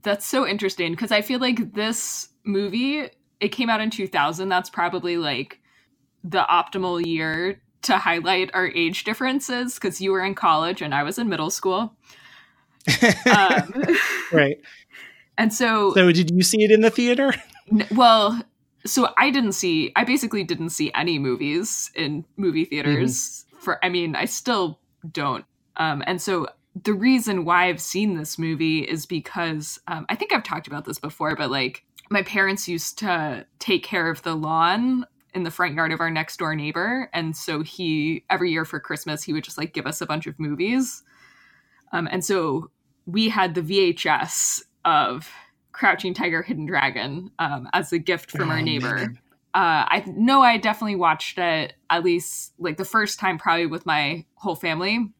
That's 0.01 0.25
so 0.25 0.47
interesting 0.47 0.91
because 0.91 1.11
I 1.11 1.21
feel 1.21 1.39
like 1.39 1.73
this 1.73 2.29
movie, 2.43 3.07
it 3.39 3.49
came 3.49 3.69
out 3.69 3.81
in 3.81 3.91
2000. 3.91 4.49
That's 4.49 4.69
probably 4.69 5.17
like 5.17 5.59
the 6.23 6.41
optimal 6.49 7.05
year 7.05 7.61
to 7.83 7.97
highlight 7.97 8.51
our 8.53 8.67
age 8.67 9.03
differences 9.03 9.75
because 9.75 10.01
you 10.01 10.11
were 10.11 10.23
in 10.23 10.35
college 10.35 10.81
and 10.81 10.93
I 10.93 11.03
was 11.03 11.17
in 11.17 11.29
middle 11.29 11.49
school. 11.49 11.95
um, 13.31 13.73
right. 14.33 14.59
And 15.41 15.51
so 15.51 15.93
So 15.95 16.11
did 16.11 16.29
you 16.29 16.43
see 16.43 16.63
it 16.63 16.69
in 16.69 16.81
the 16.81 16.91
theater? 16.91 17.33
N- 17.71 17.87
well, 17.95 18.39
so 18.85 19.09
I 19.17 19.31
didn't 19.31 19.53
see 19.53 19.91
I 19.95 20.03
basically 20.03 20.43
didn't 20.43 20.69
see 20.69 20.91
any 20.93 21.17
movies 21.17 21.89
in 21.95 22.25
movie 22.37 22.65
theaters 22.65 23.45
mm-hmm. 23.47 23.57
for 23.57 23.83
I 23.83 23.89
mean, 23.89 24.15
I 24.15 24.25
still 24.25 24.79
don't. 25.11 25.45
Um 25.77 26.03
and 26.05 26.21
so 26.21 26.47
the 26.83 26.93
reason 26.93 27.43
why 27.43 27.65
I've 27.65 27.81
seen 27.81 28.15
this 28.15 28.37
movie 28.37 28.79
is 28.79 29.05
because 29.05 29.79
um, 29.87 30.05
I 30.07 30.15
think 30.15 30.31
I've 30.31 30.43
talked 30.43 30.67
about 30.67 30.85
this 30.85 30.99
before, 30.99 31.35
but 31.35 31.51
like 31.51 31.83
my 32.09 32.21
parents 32.21 32.67
used 32.67 32.99
to 32.99 33.45
take 33.59 33.83
care 33.83 34.09
of 34.09 34.21
the 34.21 34.35
lawn 34.35 35.05
in 35.33 35.43
the 35.43 35.51
front 35.51 35.75
yard 35.75 35.91
of 35.91 35.99
our 35.99 36.09
next 36.09 36.37
door 36.37 36.55
neighbor. 36.55 37.09
And 37.13 37.35
so 37.35 37.61
he, 37.61 38.23
every 38.29 38.51
year 38.51 38.63
for 38.63 38.79
Christmas, 38.79 39.23
he 39.23 39.33
would 39.33 39.43
just 39.43 39.57
like 39.57 39.73
give 39.73 39.85
us 39.85 39.99
a 39.99 40.05
bunch 40.05 40.27
of 40.27 40.39
movies. 40.39 41.03
Um, 41.91 42.07
and 42.09 42.23
so 42.23 42.71
we 43.05 43.27
had 43.27 43.53
the 43.53 43.61
VHS 43.61 44.61
of 44.85 45.29
Crouching 45.71 46.13
Tiger, 46.13 46.41
Hidden 46.41 46.65
Dragon 46.65 47.31
um, 47.39 47.67
as 47.73 47.93
a 47.93 47.99
gift 47.99 48.31
from 48.31 48.49
oh, 48.49 48.53
our 48.53 48.61
neighbor. 48.61 49.13
Uh, 49.53 49.83
I 49.87 50.03
know 50.07 50.41
I 50.41 50.57
definitely 50.57 50.95
watched 50.95 51.37
it 51.37 51.73
at 51.89 52.03
least 52.03 52.53
like 52.57 52.77
the 52.77 52.85
first 52.85 53.19
time, 53.19 53.37
probably 53.37 53.65
with 53.65 53.85
my 53.85 54.25
whole 54.35 54.55
family. 54.55 55.11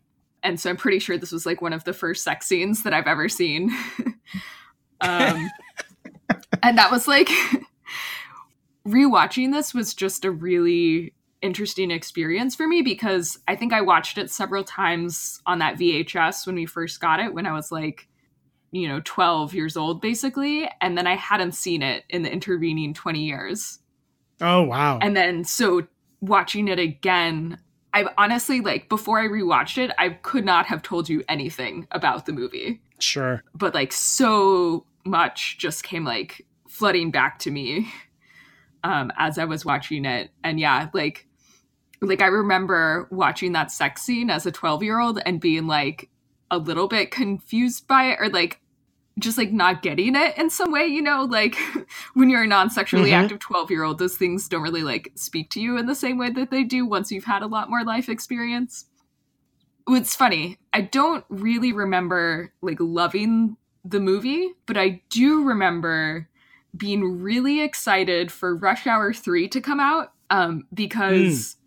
And 0.44 0.60
so 0.60 0.70
I'm 0.70 0.77
pretty 0.77 1.00
sure 1.00 1.18
this 1.18 1.32
was 1.32 1.46
like 1.46 1.62
one 1.62 1.74
of 1.74 1.84
the 1.84 1.94
first 1.94 2.24
sex 2.24 2.48
scenes 2.48 2.84
that 2.84 2.94
I've 2.94 3.08
ever 3.08 3.30
seen. 3.30 3.70
um, 5.01 5.50
and 6.63 6.77
that 6.77 6.91
was 6.91 7.08
like 7.08 7.30
rewatching 8.88 9.51
this 9.51 9.74
was 9.74 9.94
just 9.94 10.25
a 10.25 10.32
really 10.32 11.13
interesting 11.41 11.91
experience 11.91 12.56
for 12.56 12.68
me 12.68 12.82
because 12.82 13.39
I 13.48 13.56
think 13.56 13.74
I 13.74 13.82
watched 13.82 14.18
it 14.18 14.30
several 14.30 14.63
times 14.63 15.41
on 15.46 15.60
that 15.60 15.77
VHS 15.77 16.46
when 16.46 16.56
we 16.56 16.65
first 16.65 17.00
got 17.00 17.20
it 17.20 17.34
when 17.34 17.46
I 17.46 17.53
was 17.53 17.72
like 17.72 18.08
you 18.72 18.88
know 18.88 19.01
12 19.04 19.54
years 19.54 19.75
old 19.78 20.01
basically 20.01 20.70
and 20.80 20.98
then 20.98 21.06
i 21.06 21.16
hadn't 21.16 21.54
seen 21.54 21.82
it 21.82 22.04
in 22.10 22.24
the 22.24 22.32
intervening 22.32 22.94
20 22.94 23.24
years. 23.24 23.80
Oh 24.40 24.63
wow. 24.63 24.98
And 25.00 25.16
then 25.16 25.44
so 25.44 25.88
watching 26.22 26.68
it 26.68 26.80
again 26.80 27.60
I've 27.94 28.08
honestly 28.18 28.62
like 28.62 28.90
before 28.90 29.20
i 29.20 29.28
rewatched 29.28 29.78
it 29.78 29.92
i 29.98 30.10
could 30.10 30.46
not 30.46 30.66
have 30.68 30.82
told 30.82 31.10
you 31.10 31.24
anything 31.28 31.88
about 31.92 32.25
the 32.25 32.34
movie. 32.34 32.82
Sure. 33.00 33.44
But 33.54 33.74
like 33.74 33.92
so 33.92 34.86
much 35.06 35.58
just 35.58 35.84
came 35.84 36.06
like 36.06 36.46
flooding 36.68 37.12
back 37.12 37.40
to 37.40 37.51
me 37.51 37.92
um 38.84 39.12
as 39.18 39.38
i 39.38 39.46
was 39.46 39.66
watching 39.66 40.06
it. 40.06 40.32
And 40.44 40.60
yeah 40.60 40.90
like 40.94 41.28
like 42.01 42.22
i 42.22 42.28
remember 42.28 43.08
watching 43.12 43.51
that 43.51 43.72
sex 43.72 44.01
scene 44.01 44.30
as 44.30 44.46
a 44.46 44.51
12 44.51 44.82
year 44.82 45.00
old 45.00 45.20
and 45.25 45.42
being 45.42 45.68
like 45.68 46.10
a 46.50 46.58
little 46.58 46.88
bit 46.88 47.12
confused 47.12 47.88
by 47.88 48.12
it 48.12 48.20
or 48.20 48.30
like 48.30 48.61
just 49.22 49.38
like 49.38 49.51
not 49.51 49.82
getting 49.82 50.16
it 50.16 50.38
in 50.38 50.50
some 50.50 50.72
way, 50.72 50.86
you 50.86 51.01
know, 51.01 51.24
like 51.24 51.56
when 52.13 52.30
you're 52.30 52.44
a 52.44 52.48
non-sexually 52.48 53.12
mm-hmm. 53.12 53.24
active 53.24 53.40
12 53.40 53.72
year 53.72 53.84
old, 53.84 54.00
those 54.00 54.18
things 54.18 54.48
don't 54.48 54.62
really 54.62 54.84
like 54.84 55.12
speak 55.16 55.50
to 55.51 55.62
you 55.62 55.78
in 55.78 55.86
the 55.86 55.96
same 55.96 56.18
way 56.18 56.30
that 56.32 56.51
they 56.51 56.63
do 56.63 56.86
once 56.86 57.12
you've 57.12 57.25
had 57.25 57.42
a 57.42 57.48
lot 57.48 57.70
more 57.70 57.84
life 57.84 58.10
experience. 58.10 58.86
It's 59.88 60.16
funny. 60.16 60.58
I 60.74 60.82
don't 60.82 61.25
really 61.30 61.74
remember 61.74 62.54
like 62.62 62.78
loving 62.80 63.58
the 63.84 64.00
movie, 64.00 64.51
but 64.66 64.78
I 64.78 65.01
do 65.10 65.44
remember 65.44 66.28
being 66.75 67.22
really 67.22 67.62
excited 67.62 68.32
for 68.32 68.56
Rush 68.56 68.88
Hour 68.88 69.13
3 69.13 69.48
to 69.50 69.62
come 69.62 69.80
out 69.80 70.13
um, 70.30 70.68
because 70.74 71.58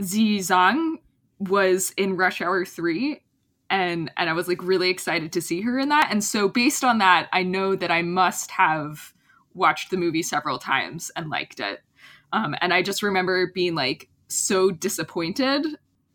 mm. 0.00 0.38
Zhang 0.38 0.96
was 1.38 1.92
in 1.96 2.16
Rush 2.16 2.40
Hour 2.40 2.64
3 2.64 3.20
and 3.72 4.10
and 4.18 4.28
I 4.30 4.34
was 4.34 4.46
like 4.46 4.62
really 4.62 4.90
excited 4.90 5.32
to 5.32 5.40
see 5.40 5.62
her 5.62 5.78
in 5.78 5.88
that. 5.88 6.08
And 6.10 6.22
so 6.22 6.48
based 6.48 6.84
on 6.84 6.98
that, 6.98 7.28
I 7.32 7.42
know 7.42 7.74
that 7.74 7.90
I 7.90 8.02
must 8.02 8.52
have 8.52 9.14
watched 9.54 9.90
the 9.90 9.96
movie 9.96 10.22
several 10.22 10.58
times 10.58 11.10
and 11.16 11.30
liked 11.30 11.58
it. 11.58 11.82
Um, 12.32 12.54
and 12.60 12.72
I 12.72 12.82
just 12.82 13.02
remember 13.02 13.50
being 13.52 13.74
like 13.74 14.08
so 14.28 14.70
disappointed 14.70 15.66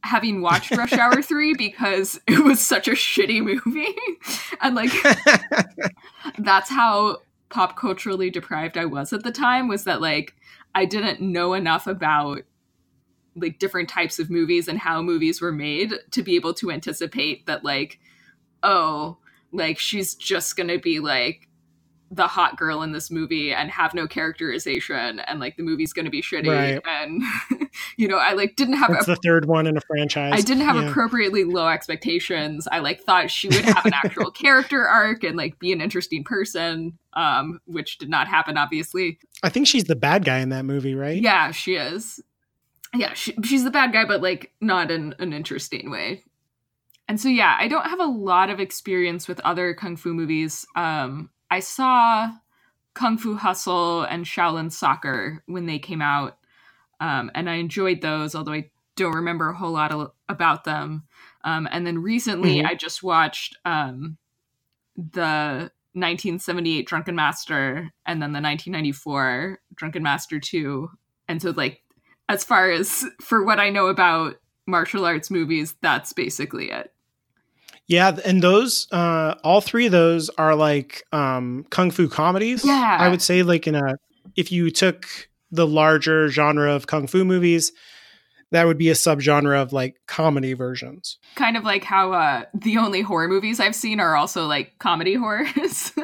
having 0.03 0.41
watched 0.41 0.71
Rush 0.71 0.93
Hour 0.97 1.21
3 1.21 1.55
because 1.55 2.21
it 2.27 2.43
was 2.43 2.61
such 2.61 2.87
a 2.87 2.91
shitty 2.91 3.43
movie. 3.43 3.95
and 4.61 4.75
like 4.75 4.91
that's 6.37 6.69
how 6.69 7.17
pop 7.49 7.75
culturally 7.75 8.29
deprived 8.29 8.77
I 8.77 8.85
was 8.85 9.13
at 9.13 9.23
the 9.23 9.31
time 9.31 9.67
was 9.67 9.83
that 9.85 9.99
like 9.99 10.35
I 10.75 10.85
didn't 10.85 11.21
know 11.21 11.55
enough 11.55 11.87
about 11.87 12.43
like 13.37 13.59
different 13.59 13.89
types 13.89 14.19
of 14.19 14.29
movies 14.29 14.67
and 14.67 14.79
how 14.79 15.01
movies 15.01 15.41
were 15.41 15.51
made 15.53 15.93
to 16.11 16.23
be 16.23 16.35
able 16.35 16.53
to 16.55 16.71
anticipate 16.71 17.45
that 17.45 17.63
like 17.63 17.99
oh 18.63 19.17
like 19.53 19.79
she's 19.79 20.15
just 20.15 20.55
gonna 20.57 20.79
be 20.79 20.99
like 20.99 21.47
the 22.09 22.27
hot 22.27 22.55
girl 22.55 22.83
in 22.83 22.93
this 22.93 23.11
movie 23.11 23.51
and 23.53 23.69
have 23.69 23.93
no 23.93 24.07
characterization 24.07 25.19
and 25.19 25.41
like 25.41 25.57
the 25.57 25.63
movie's 25.63 25.91
going 25.91 26.05
to 26.05 26.11
be 26.11 26.21
shitty 26.21 26.47
Right. 26.47 26.81
and 26.87 27.21
you 27.97 28.07
know 28.07 28.17
I 28.17 28.31
like 28.31 28.55
didn't 28.55 28.75
have 28.75 28.91
It's 28.91 29.07
the 29.07 29.17
third 29.17 29.43
one 29.45 29.67
in 29.67 29.75
a 29.75 29.81
franchise. 29.81 30.31
I 30.33 30.39
didn't 30.39 30.63
have 30.63 30.77
Yeah. 30.77 30.89
appropriately 30.89 31.43
low 31.43 31.67
expectations. 31.67 32.65
I 32.71 32.79
like 32.79 33.01
thought 33.01 33.29
she 33.29 33.49
would 33.49 33.65
have 33.65 33.85
an 33.85 33.93
actual 33.93 34.31
character 34.43 34.87
arc 34.87 35.25
and 35.25 35.35
like 35.35 35.59
be 35.59 35.73
an 35.73 35.81
interesting 35.81 36.23
person, 36.23 36.97
um, 37.13 37.59
which 37.65 37.97
did 37.97 38.09
not 38.09 38.29
happen, 38.29 38.57
obviously. 38.57 39.19
I 39.43 39.49
think 39.49 39.67
she's 39.67 39.83
the 39.83 39.95
bad 39.97 40.23
guy 40.23 40.37
in 40.39 40.47
that 40.49 40.63
movie, 40.63 40.95
right? 40.95 41.21
Yeah, 41.21 41.51
she 41.51 41.75
is. 41.75 42.21
Yeah, 42.93 43.13
she, 43.13 43.35
she's 43.43 43.63
the 43.63 43.71
bad 43.71 43.93
guy, 43.93 44.05
but 44.05 44.21
like 44.21 44.51
not 44.61 44.91
in 44.91 45.13
an 45.19 45.33
interesting 45.33 45.91
way. 45.91 46.23
And 47.07 47.19
so 47.19 47.29
yeah, 47.29 47.55
I 47.59 47.67
don't 47.67 47.85
have 47.85 47.99
a 47.99 48.05
lot 48.05 48.49
of 48.49 48.59
experience 48.59 49.27
with 49.27 49.39
other 49.41 49.73
kung 49.73 49.95
fu 49.95 50.13
movies. 50.13 50.65
Um, 50.75 51.29
I 51.49 51.59
saw 51.59 52.31
Kung 52.93 53.17
Fu 53.17 53.35
Hustle 53.35 54.03
and 54.03 54.25
Shaolin 54.25 54.71
Soccer 54.71 55.43
when 55.45 55.67
they 55.67 55.79
came 55.79 56.01
out, 56.01 56.37
um, 56.99 57.31
and 57.35 57.49
I 57.49 57.55
enjoyed 57.55 58.01
those. 58.01 58.35
Although 58.35 58.53
I 58.53 58.69
don't 58.95 59.15
remember 59.15 59.49
a 59.49 59.55
whole 59.55 59.71
lot 59.71 59.91
of, 59.91 60.11
about 60.27 60.63
them. 60.63 61.03
Um, 61.43 61.67
and 61.71 61.85
then 61.85 61.99
recently, 61.99 62.57
Mhm. 62.57 62.65
I 62.65 62.73
just 62.75 63.03
watched 63.03 63.55
um, 63.63 64.17
the 64.97 65.71
1978 65.93 66.87
Drunken 66.87 67.15
Master 67.15 67.91
and 68.05 68.21
then 68.21 68.33
the 68.33 68.41
1994 68.41 69.59
Drunken 69.75 70.03
Master 70.03 70.39
2. 70.39 70.89
And 71.27 71.41
so, 71.41 71.51
like, 71.51 71.83
as 72.29 72.43
far 72.43 72.69
as 72.69 73.05
for 73.21 73.43
what 73.43 73.59
I 73.59 73.69
know 73.69 73.87
about 73.87 74.35
martial 74.65 75.05
arts 75.05 75.31
movies, 75.31 75.75
that's 75.81 76.13
basically 76.13 76.71
it. 76.71 76.91
Yeah, 77.87 78.17
and 78.25 78.43
those 78.43 78.87
uh 78.91 79.35
all 79.43 79.61
three 79.61 79.85
of 79.85 79.91
those 79.91 80.29
are 80.31 80.55
like 80.55 81.03
um 81.13 81.65
kung 81.69 81.89
fu 81.91 82.09
comedies. 82.09 82.65
Yeah. 82.65 82.97
I 82.99 83.07
would 83.09 83.21
say 83.21 83.43
like 83.43 83.65
in 83.67 83.75
a 83.75 83.95
if 84.35 84.51
you 84.51 84.69
took 84.71 85.07
the 85.51 85.65
larger 85.65 86.29
genre 86.29 86.73
of 86.73 86.87
kung 86.87 87.07
fu 87.07 87.23
movies, 87.23 87.71
that 88.51 88.65
would 88.67 88.77
be 88.77 88.89
a 88.89 88.93
subgenre 88.93 89.61
of 89.61 89.71
like 89.71 89.95
comedy 90.05 90.53
versions. 90.53 91.17
Kind 91.35 91.55
of 91.55 91.63
like 91.63 91.85
how 91.85 92.11
uh, 92.11 92.43
the 92.53 92.77
only 92.77 93.01
horror 93.01 93.29
movies 93.29 93.59
I've 93.59 93.75
seen 93.75 93.99
are 94.01 94.17
also 94.17 94.47
like 94.47 94.77
comedy 94.79 95.13
horrors. 95.15 95.93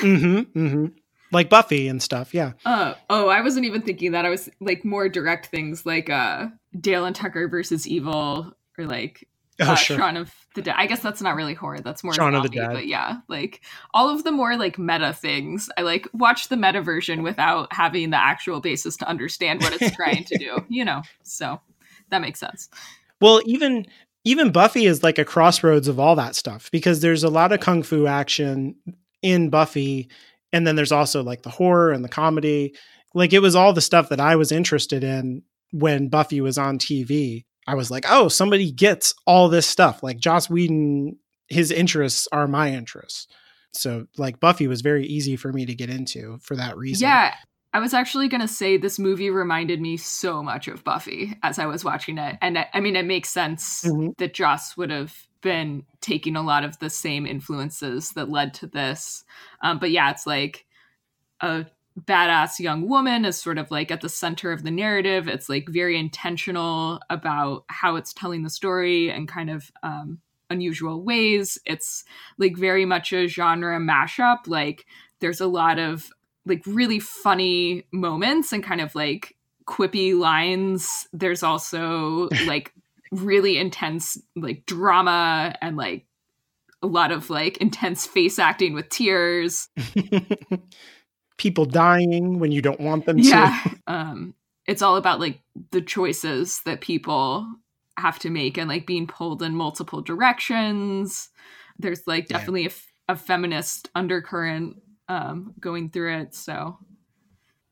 Mhm. 0.00 0.46
Mhm. 0.54 0.92
Like 1.32 1.48
Buffy 1.48 1.88
and 1.88 2.02
stuff. 2.02 2.34
Yeah. 2.34 2.52
Uh, 2.64 2.94
oh, 3.10 3.28
I 3.28 3.40
wasn't 3.40 3.66
even 3.66 3.82
thinking 3.82 4.12
that. 4.12 4.24
I 4.24 4.28
was 4.28 4.48
like 4.60 4.84
more 4.84 5.08
direct 5.08 5.46
things 5.46 5.84
like 5.86 6.10
uh, 6.10 6.48
Dale 6.78 7.04
and 7.04 7.16
Tucker 7.16 7.48
versus 7.48 7.86
Evil 7.88 8.52
or 8.78 8.86
like 8.86 9.26
Oh, 9.60 9.72
uh, 9.72 9.74
sure. 9.74 9.98
Shaun 9.98 10.16
of 10.16 10.34
the 10.54 10.62
Dead. 10.62 10.74
I 10.76 10.86
guess 10.86 11.00
that's 11.00 11.20
not 11.20 11.36
really 11.36 11.54
horror. 11.54 11.80
That's 11.80 12.02
more 12.02 12.14
Shaun 12.14 12.34
of 12.34 12.42
the 12.42 12.48
Dead. 12.48 12.72
But 12.72 12.86
yeah, 12.86 13.18
like 13.28 13.60
all 13.92 14.08
of 14.08 14.24
the 14.24 14.32
more 14.32 14.56
like 14.56 14.78
meta 14.78 15.12
things. 15.12 15.68
I 15.76 15.82
like 15.82 16.08
watch 16.12 16.48
the 16.48 16.56
meta 16.56 16.80
version 16.80 17.22
without 17.22 17.72
having 17.72 18.10
the 18.10 18.16
actual 18.16 18.60
basis 18.60 18.96
to 18.98 19.08
understand 19.08 19.62
what 19.62 19.80
it's 19.80 19.94
trying 19.94 20.24
to 20.24 20.38
do. 20.38 20.64
You 20.68 20.86
know, 20.86 21.02
so 21.22 21.60
that 22.08 22.22
makes 22.22 22.40
sense. 22.40 22.70
Well, 23.20 23.42
even 23.44 23.86
even 24.24 24.52
Buffy 24.52 24.86
is 24.86 25.02
like 25.02 25.18
a 25.18 25.24
crossroads 25.24 25.86
of 25.86 26.00
all 26.00 26.16
that 26.16 26.34
stuff 26.34 26.70
because 26.70 27.00
there's 27.00 27.24
a 27.24 27.28
lot 27.28 27.52
of 27.52 27.60
kung 27.60 27.82
fu 27.82 28.06
action 28.06 28.74
in 29.20 29.50
Buffy 29.50 30.08
and 30.52 30.66
then 30.66 30.76
there's 30.76 30.92
also 30.92 31.22
like 31.22 31.42
the 31.42 31.50
horror 31.50 31.92
and 31.92 32.04
the 32.04 32.08
comedy. 32.08 32.74
Like 33.14 33.32
it 33.32 33.40
was 33.40 33.54
all 33.56 33.72
the 33.72 33.80
stuff 33.80 34.08
that 34.08 34.20
I 34.20 34.36
was 34.36 34.52
interested 34.52 35.04
in 35.04 35.42
when 35.72 36.08
Buffy 36.08 36.40
was 36.40 36.58
on 36.58 36.78
TV. 36.78 37.44
I 37.66 37.74
was 37.74 37.90
like, 37.90 38.04
"Oh, 38.08 38.28
somebody 38.28 38.70
gets 38.72 39.14
all 39.26 39.48
this 39.48 39.66
stuff." 39.66 40.02
Like 40.02 40.18
Joss 40.18 40.48
Whedon 40.50 41.16
his 41.48 41.70
interests 41.70 42.26
are 42.32 42.48
my 42.48 42.72
interests. 42.72 43.26
So 43.74 44.06
like 44.16 44.40
Buffy 44.40 44.66
was 44.66 44.80
very 44.80 45.06
easy 45.06 45.36
for 45.36 45.52
me 45.52 45.66
to 45.66 45.74
get 45.74 45.90
into 45.90 46.38
for 46.42 46.56
that 46.56 46.76
reason. 46.76 47.06
Yeah, 47.06 47.34
I 47.74 47.78
was 47.80 47.94
actually 47.94 48.28
gonna 48.28 48.48
say 48.48 48.76
this 48.76 48.98
movie 48.98 49.30
reminded 49.30 49.80
me 49.80 49.96
so 49.96 50.42
much 50.42 50.68
of 50.68 50.84
Buffy 50.84 51.36
as 51.42 51.58
I 51.58 51.66
was 51.66 51.84
watching 51.84 52.18
it, 52.18 52.36
and 52.42 52.58
I, 52.58 52.68
I 52.74 52.80
mean, 52.80 52.96
it 52.96 53.04
makes 53.06 53.28
sense 53.30 53.84
Mhm. 53.84 54.16
that 54.18 54.34
Joss 54.34 54.76
would 54.76 54.90
have 54.90 55.14
been 55.42 55.84
taking 56.00 56.36
a 56.36 56.42
lot 56.42 56.64
of 56.64 56.78
the 56.78 56.90
same 56.90 57.26
influences 57.26 58.10
that 58.12 58.30
led 58.30 58.54
to 58.54 58.66
this. 58.66 59.24
Um, 59.62 59.78
but 59.78 59.90
yeah, 59.90 60.10
it's 60.10 60.26
like 60.26 60.64
a 61.40 61.66
badass 62.00 62.58
young 62.58 62.88
woman 62.88 63.24
is 63.24 63.40
sort 63.40 63.58
of 63.58 63.70
like 63.70 63.90
at 63.90 64.00
the 64.00 64.08
center 64.08 64.52
of 64.52 64.62
the 64.62 64.70
narrative. 64.70 65.28
It's 65.28 65.48
like 65.48 65.68
very 65.68 65.98
intentional 65.98 67.00
about 67.10 67.64
how 67.68 67.96
it's 67.96 68.12
telling 68.12 68.42
the 68.42 68.50
story 68.50 69.10
and 69.10 69.28
kind 69.28 69.50
of 69.50 69.70
um, 69.82 70.20
unusual 70.48 71.02
ways. 71.02 71.58
It's 71.66 72.04
like 72.38 72.56
very 72.56 72.84
much 72.84 73.12
a 73.12 73.26
genre 73.26 73.78
mashup. 73.78 74.46
Like 74.46 74.86
there's 75.20 75.40
a 75.40 75.46
lot 75.46 75.78
of 75.78 76.10
like 76.46 76.62
really 76.66 76.98
funny 76.98 77.84
moments 77.92 78.52
and 78.52 78.64
kind 78.64 78.80
of 78.80 78.94
like 78.94 79.36
quippy 79.66 80.16
lines. 80.16 81.06
There's 81.12 81.42
also 81.42 82.28
like 82.46 82.72
really 83.12 83.58
intense 83.58 84.18
like 84.34 84.66
drama 84.66 85.54
and 85.60 85.76
like 85.76 86.06
a 86.82 86.86
lot 86.88 87.12
of 87.12 87.30
like 87.30 87.58
intense 87.58 88.06
face 88.06 88.38
acting 88.40 88.74
with 88.74 88.88
tears. 88.88 89.68
People 91.38 91.64
dying 91.64 92.38
when 92.38 92.52
you 92.52 92.62
don't 92.62 92.80
want 92.80 93.06
them 93.06 93.18
Yeah. 93.18 93.58
to. 93.64 93.76
Um 93.86 94.34
it's 94.66 94.82
all 94.82 94.96
about 94.96 95.20
like 95.20 95.40
the 95.72 95.80
choices 95.82 96.60
that 96.64 96.80
people 96.80 97.46
have 97.98 98.18
to 98.20 98.30
make 98.30 98.56
and 98.58 98.68
like 98.68 98.86
being 98.86 99.06
pulled 99.06 99.42
in 99.42 99.54
multiple 99.54 100.00
directions. 100.02 101.28
There's 101.78 102.06
like 102.06 102.28
Yeah. 102.30 102.38
definitely 102.38 102.64
a, 102.64 102.68
f- 102.70 102.92
a 103.08 103.16
feminist 103.16 103.90
undercurrent 103.94 104.76
um 105.08 105.54
going 105.60 105.90
through 105.90 106.16
it. 106.20 106.34
So 106.34 106.78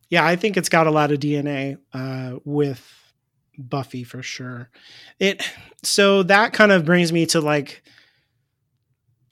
Yeah, 0.08 0.24
I 0.26 0.36
think 0.36 0.56
it's 0.56 0.68
got 0.68 0.86
a 0.86 0.90
lot 0.90 1.12
of 1.12 1.20
DNA 1.20 1.78
uh, 1.92 2.38
with 2.44 2.92
Buffy 3.68 4.04
for 4.04 4.22
sure. 4.22 4.70
It 5.18 5.42
so 5.82 6.22
that 6.24 6.52
kind 6.52 6.72
of 6.72 6.84
brings 6.84 7.12
me 7.12 7.26
to 7.26 7.40
like 7.40 7.82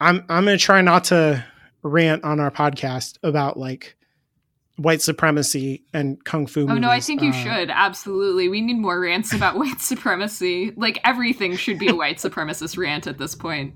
I'm 0.01 0.19
I'm 0.29 0.45
gonna 0.45 0.59
try 0.59 0.81
not 0.83 1.05
to 1.05 1.45
rant 1.83 2.25
on 2.25 2.41
our 2.41 2.51
podcast 2.51 3.19
about 3.23 3.59
like 3.59 3.97
white 4.77 5.03
supremacy 5.03 5.85
and 5.93 6.23
kung 6.25 6.47
fu. 6.47 6.61
Oh 6.69 6.75
no, 6.75 6.89
I 6.89 7.01
think 7.01 7.21
you 7.23 7.31
Uh, 7.31 7.33
should. 7.33 7.71
Absolutely. 7.71 8.49
We 8.49 8.61
need 8.61 8.79
more 8.79 9.01
rants 9.01 9.33
about 9.33 9.57
white 9.59 9.81
supremacy. 9.81 10.73
Like 10.77 11.01
everything 11.05 11.57
should 11.57 11.79
be 11.79 11.89
a 11.89 11.95
white 11.97 12.19
supremacist 12.19 12.79
rant 12.79 13.07
at 13.07 13.19
this 13.19 13.35
point. 13.35 13.75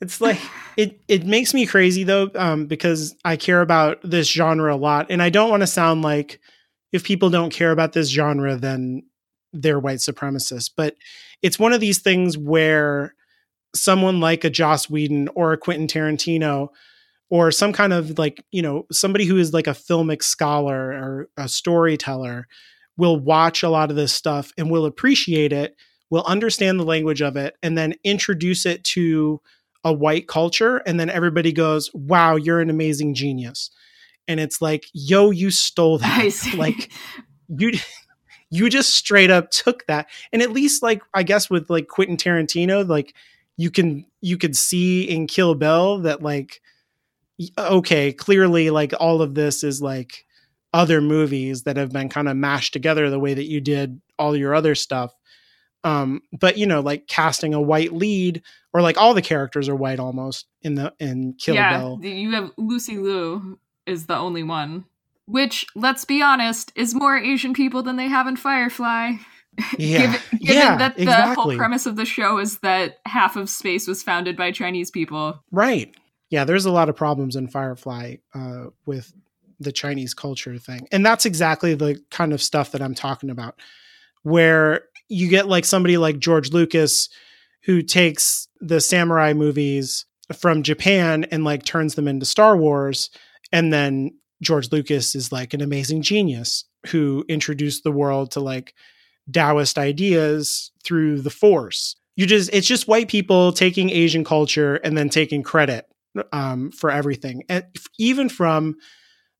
It's 0.00 0.20
like 0.20 0.38
it 0.76 1.00
it 1.08 1.26
makes 1.26 1.52
me 1.52 1.66
crazy 1.66 2.04
though, 2.04 2.30
um, 2.36 2.66
because 2.66 3.16
I 3.24 3.36
care 3.36 3.60
about 3.60 3.98
this 4.02 4.30
genre 4.30 4.74
a 4.74 4.76
lot, 4.78 5.06
and 5.10 5.20
I 5.20 5.28
don't 5.28 5.50
want 5.50 5.62
to 5.62 5.66
sound 5.66 6.02
like 6.02 6.40
if 6.92 7.04
people 7.04 7.30
don't 7.30 7.52
care 7.52 7.70
about 7.70 7.92
this 7.92 8.08
genre, 8.08 8.56
then 8.56 9.02
they're 9.52 9.78
white 9.78 9.98
supremacists. 9.98 10.70
But 10.74 10.96
it's 11.42 11.58
one 11.58 11.72
of 11.72 11.80
these 11.80 12.00
things 12.00 12.36
where 12.36 13.14
someone 13.74 14.20
like 14.20 14.44
a 14.44 14.50
Joss 14.50 14.88
Whedon 14.88 15.28
or 15.34 15.52
a 15.52 15.58
Quentin 15.58 15.86
Tarantino 15.86 16.68
or 17.30 17.50
some 17.50 17.72
kind 17.72 17.92
of 17.92 18.18
like, 18.18 18.42
you 18.50 18.62
know, 18.62 18.86
somebody 18.90 19.26
who 19.26 19.36
is 19.36 19.52
like 19.52 19.66
a 19.66 19.70
filmic 19.70 20.22
scholar 20.22 20.90
or 20.92 21.28
a 21.36 21.48
storyteller 21.48 22.46
will 22.96 23.20
watch 23.20 23.62
a 23.62 23.68
lot 23.68 23.90
of 23.90 23.96
this 23.96 24.12
stuff 24.12 24.52
and 24.56 24.70
will 24.70 24.86
appreciate 24.86 25.52
it, 25.52 25.76
will 26.10 26.24
understand 26.24 26.80
the 26.80 26.84
language 26.84 27.20
of 27.20 27.36
it, 27.36 27.54
and 27.62 27.76
then 27.76 27.94
introduce 28.02 28.64
it 28.64 28.82
to 28.82 29.40
a 29.84 29.92
white 29.92 30.26
culture. 30.26 30.78
And 30.78 30.98
then 30.98 31.10
everybody 31.10 31.52
goes, 31.52 31.90
wow, 31.94 32.36
you're 32.36 32.60
an 32.60 32.70
amazing 32.70 33.14
genius. 33.14 33.70
And 34.28 34.38
it's 34.38 34.62
like, 34.62 34.86
yo, 34.92 35.30
you 35.30 35.50
stole 35.50 35.98
that. 35.98 36.54
Like 36.56 36.90
you 37.48 37.72
you 38.50 38.68
just 38.68 38.94
straight 38.94 39.30
up 39.30 39.50
took 39.50 39.86
that. 39.86 40.08
And 40.32 40.42
at 40.42 40.52
least 40.52 40.82
like 40.82 41.02
i 41.14 41.22
guess 41.22 41.50
with 41.50 41.70
like 41.70 41.88
quentin 41.88 42.16
tarantino 42.16 42.86
like 42.86 43.14
you 43.56 43.70
can 43.70 44.06
you 44.20 44.38
could 44.38 44.56
see 44.56 45.02
in 45.02 45.26
kill 45.26 45.54
bill 45.54 45.98
that 46.00 46.22
like 46.22 46.60
okay 47.58 48.12
clearly 48.12 48.70
like 48.70 48.92
all 48.98 49.22
of 49.22 49.34
this 49.34 49.62
is 49.62 49.82
like 49.82 50.24
other 50.74 51.00
movies 51.00 51.62
that 51.62 51.76
have 51.76 51.92
been 51.92 52.08
kind 52.08 52.28
of 52.28 52.36
mashed 52.36 52.72
together 52.72 53.08
the 53.08 53.18
way 53.18 53.34
that 53.34 53.46
you 53.46 53.60
did 53.60 54.00
all 54.18 54.36
your 54.36 54.54
other 54.54 54.74
stuff. 54.74 55.14
Um 55.84 56.22
but 56.38 56.58
you 56.58 56.66
know 56.66 56.80
like 56.80 57.06
casting 57.06 57.54
a 57.54 57.60
white 57.60 57.92
lead 57.92 58.42
or 58.72 58.82
like 58.82 58.98
all 58.98 59.14
the 59.14 59.22
characters 59.22 59.68
are 59.68 59.76
white 59.76 60.00
almost 60.00 60.46
in 60.62 60.74
the 60.74 60.92
in 60.98 61.34
kill 61.34 61.54
yeah, 61.54 61.78
bill. 61.78 62.00
you 62.02 62.32
have 62.32 62.50
Lucy 62.56 62.98
Liu 62.98 63.58
is 63.88 64.06
the 64.06 64.16
only 64.16 64.42
one, 64.42 64.84
which 65.26 65.66
let's 65.74 66.04
be 66.04 66.22
honest 66.22 66.72
is 66.74 66.94
more 66.94 67.16
Asian 67.16 67.54
people 67.54 67.82
than 67.82 67.96
they 67.96 68.08
have 68.08 68.26
in 68.26 68.36
Firefly. 68.36 69.12
yeah 69.76 69.98
given 69.98 70.20
given 70.38 70.56
yeah 70.56 70.76
that 70.76 70.94
the 70.94 71.02
exactly 71.02 71.34
whole 71.34 71.56
premise 71.56 71.84
of 71.84 71.96
the 71.96 72.04
show 72.04 72.38
is 72.38 72.60
that 72.60 72.98
half 73.06 73.34
of 73.34 73.50
space 73.50 73.88
was 73.88 74.04
founded 74.04 74.36
by 74.36 74.52
Chinese 74.52 74.90
people. 74.90 75.42
Right. 75.50 75.92
Yeah, 76.30 76.44
there's 76.44 76.66
a 76.66 76.70
lot 76.70 76.88
of 76.88 76.94
problems 76.94 77.36
in 77.36 77.48
Firefly 77.48 78.16
uh, 78.34 78.66
with 78.86 79.12
the 79.58 79.72
Chinese 79.72 80.14
culture 80.14 80.58
thing. 80.58 80.86
And 80.92 81.04
that's 81.04 81.26
exactly 81.26 81.74
the 81.74 82.00
kind 82.10 82.32
of 82.32 82.42
stuff 82.42 82.72
that 82.72 82.82
I'm 82.82 82.94
talking 82.94 83.30
about, 83.30 83.58
where 84.22 84.82
you 85.08 85.28
get 85.28 85.48
like 85.48 85.64
somebody 85.64 85.96
like 85.96 86.18
George 86.18 86.52
Lucas 86.52 87.08
who 87.64 87.82
takes 87.82 88.48
the 88.60 88.80
samurai 88.80 89.32
movies 89.32 90.04
from 90.36 90.62
Japan 90.62 91.24
and 91.24 91.44
like 91.44 91.64
turns 91.64 91.94
them 91.94 92.08
into 92.08 92.26
Star 92.26 92.56
Wars. 92.56 93.10
And 93.52 93.72
then 93.72 94.10
George 94.42 94.70
Lucas 94.72 95.14
is 95.14 95.32
like 95.32 95.54
an 95.54 95.60
amazing 95.60 96.02
genius 96.02 96.64
who 96.86 97.24
introduced 97.28 97.84
the 97.84 97.92
world 97.92 98.30
to 98.32 98.40
like 98.40 98.74
Taoist 99.32 99.78
ideas 99.78 100.70
through 100.84 101.20
the 101.20 101.30
Force. 101.30 101.96
You 102.16 102.26
just, 102.26 102.50
it's 102.52 102.66
just 102.66 102.88
white 102.88 103.08
people 103.08 103.52
taking 103.52 103.90
Asian 103.90 104.24
culture 104.24 104.76
and 104.76 104.96
then 104.96 105.08
taking 105.08 105.42
credit 105.42 105.86
um, 106.32 106.70
for 106.72 106.90
everything. 106.90 107.44
And 107.48 107.64
even 107.98 108.28
from 108.28 108.76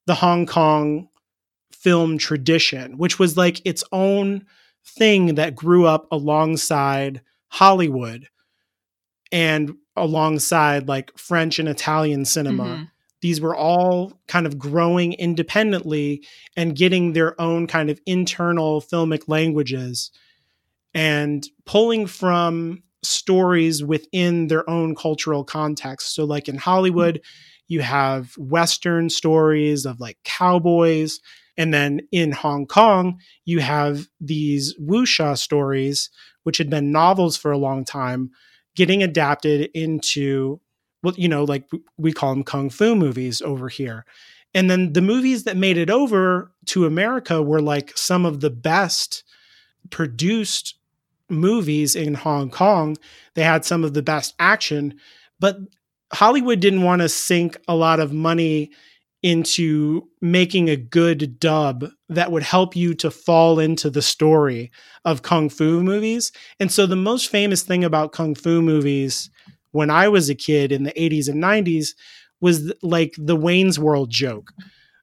the 0.07 0.15
Hong 0.15 0.47
Kong 0.47 1.09
film 1.73 2.19
tradition, 2.19 2.99
which 2.99 3.19
was 3.19 3.37
like 3.37 3.65
its 3.65 3.85
own 3.93 4.47
thing 4.85 5.37
that 5.37 5.55
grew 5.55 5.87
up 5.87 6.07
alongside 6.11 7.21
Hollywood 7.49 8.29
and 9.33 9.75
alongside 9.97 10.89
like 10.89 11.17
French 11.19 11.59
and 11.59 11.69
Italian 11.69 12.25
cinema. 12.25 12.65
Mm-hmm. 12.65 12.83
These 13.21 13.41
were 13.41 13.57
all 13.57 14.13
kind 14.29 14.47
of 14.47 14.59
growing 14.59 15.13
independently 15.15 16.25
and 16.57 16.77
getting 16.77 17.13
their 17.13 17.41
own 17.41 17.67
kind 17.67 17.91
of 17.91 18.01
internal 18.07 18.81
filmic 18.81 19.25
languages 19.27 20.11
and 20.95 21.47
pulling 21.65 22.07
from 22.07 22.83
stories 23.03 23.85
within 23.85 24.49
their 24.49 24.69
own 24.69 24.95
cultural 24.95 25.45
context. 25.45 26.15
So, 26.15 26.25
like 26.25 26.49
in 26.49 26.57
Hollywood, 26.57 27.21
you 27.69 27.81
have 27.83 28.35
Western 28.39 29.11
stories 29.11 29.85
of 29.85 30.01
like 30.01 30.19
cowboys. 30.25 31.21
And 31.57 31.75
then 31.75 32.01
in 32.13 32.33
Hong 32.33 32.67
Kong, 32.67 33.21
you 33.45 33.59
have 33.59 34.07
these 34.21 34.77
wuxia 34.79 35.37
stories, 35.37 36.11
which 36.45 36.59
had 36.59 36.71
been 36.71 36.93
novels 36.93 37.37
for 37.37 37.51
a 37.51 37.59
long 37.59 37.85
time, 37.85 38.31
getting 38.75 39.03
adapted 39.03 39.71
into 39.75 40.61
well 41.03 41.15
you 41.17 41.29
know 41.29 41.45
like 41.45 41.65
we 41.97 42.13
call 42.13 42.35
them 42.35 42.45
kung 42.45 42.71
fu 42.71 42.95
movies 42.95 43.43
over 43.43 43.69
here 43.69 44.05
and 44.55 44.71
then 44.71 44.93
the 44.93 45.03
movies 45.03 45.45
that 45.45 45.57
made 45.57 45.77
it 45.77 45.91
over 45.91 46.51
to 46.67 46.87
america 46.87 47.43
were 47.43 47.63
like 47.63 47.97
some 47.97 48.25
of 48.25 48.41
the 48.41 48.51
best 48.51 49.25
produced 49.91 50.77
movies 51.29 51.95
in 51.95 52.15
hong 52.15 52.51
kong 52.51 52.97
they 53.35 53.43
had 53.43 53.65
some 53.65 53.85
of 53.85 53.95
the 53.95 54.03
best 54.03 54.35
action 54.39 54.95
but 55.41 55.59
hollywood 56.13 56.61
didn't 56.61 56.83
want 56.83 57.03
to 57.03 57.09
sink 57.09 57.57
a 57.69 57.75
lot 57.75 58.01
of 58.01 58.13
money 58.13 58.71
into 59.23 60.09
making 60.21 60.69
a 60.69 60.77
good 60.77 61.41
dub 61.41 61.91
that 62.09 62.31
would 62.31 62.43
help 62.43 62.77
you 62.77 62.95
to 62.95 63.11
fall 63.11 63.59
into 63.59 63.91
the 63.91 64.03
story 64.03 64.71
of 65.05 65.23
kung 65.23 65.49
fu 65.49 65.83
movies. 65.83 66.31
And 66.61 66.71
so 66.71 66.87
the 66.87 66.97
most 66.97 67.29
famous 67.29 67.63
thing 67.63 67.85
about 67.85 68.13
kung 68.13 68.35
fu 68.35 68.63
movies 68.63 69.29
when 69.73 69.91
I 69.91 70.09
was 70.09 70.29
a 70.29 70.35
kid 70.35 70.73
in 70.73 70.85
the 70.85 70.93
80s 70.93 71.29
and 71.29 71.43
90s 71.43 71.95
was 72.41 72.73
like 72.83 73.15
the 73.19 73.37
Wayne's 73.37 73.79
World 73.79 74.11
joke. 74.11 74.53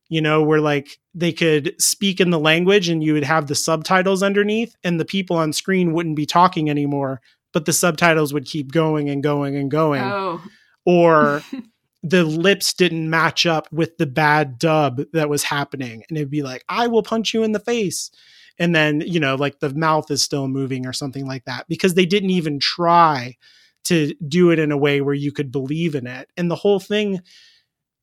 You 0.08 0.22
know, 0.22 0.44
where 0.44 0.62
like 0.62 1.00
they 1.16 1.34
could 1.34 1.74
speak 1.82 2.22
in 2.22 2.30
the 2.30 2.40
language 2.40 2.90
and 2.90 3.04
you 3.04 3.14
would 3.14 3.24
have 3.24 3.48
the 3.48 3.56
subtitles 3.56 4.22
underneath 4.22 4.76
and 4.84 5.00
the 5.00 5.06
people 5.06 5.36
on 5.36 5.52
screen 5.52 5.94
wouldn't 5.94 6.16
be 6.16 6.28
talking 6.28 6.70
anymore, 6.70 7.22
but 7.54 7.66
the 7.66 7.74
subtitles 7.74 8.32
would 8.32 8.46
keep 8.46 8.72
going 8.72 9.10
and 9.10 9.24
going 9.24 9.56
and 9.56 9.72
going. 9.72 10.04
Oh. 10.04 10.44
Or 10.86 11.42
the 12.04 12.24
lips 12.24 12.72
didn't 12.74 13.10
match 13.10 13.48
up 13.48 13.68
with 13.72 13.98
the 13.98 14.06
bad 14.06 14.60
dub 14.60 15.02
that 15.14 15.28
was 15.28 15.42
happening. 15.42 16.04
And 16.08 16.18
it'd 16.18 16.30
be 16.30 16.44
like, 16.44 16.64
I 16.70 16.86
will 16.86 17.02
punch 17.02 17.34
you 17.34 17.42
in 17.42 17.52
the 17.52 17.60
face. 17.60 18.12
And 18.60 18.76
then, 18.76 19.02
you 19.02 19.20
know, 19.20 19.34
like 19.34 19.60
the 19.60 19.74
mouth 19.74 20.12
is 20.12 20.22
still 20.22 20.48
moving 20.48 20.86
or 20.86 20.94
something 20.94 21.26
like 21.26 21.46
that 21.46 21.66
because 21.68 21.96
they 21.96 22.06
didn't 22.06 22.30
even 22.30 22.60
try 22.60 23.38
to 23.86 24.14
do 24.28 24.52
it 24.52 24.60
in 24.60 24.72
a 24.72 24.78
way 24.78 25.02
where 25.02 25.16
you 25.16 25.32
could 25.32 25.52
believe 25.52 25.96
in 25.96 26.08
it. 26.08 26.30
And 26.38 26.50
the 26.50 26.56
whole 26.56 26.80
thing 26.80 27.22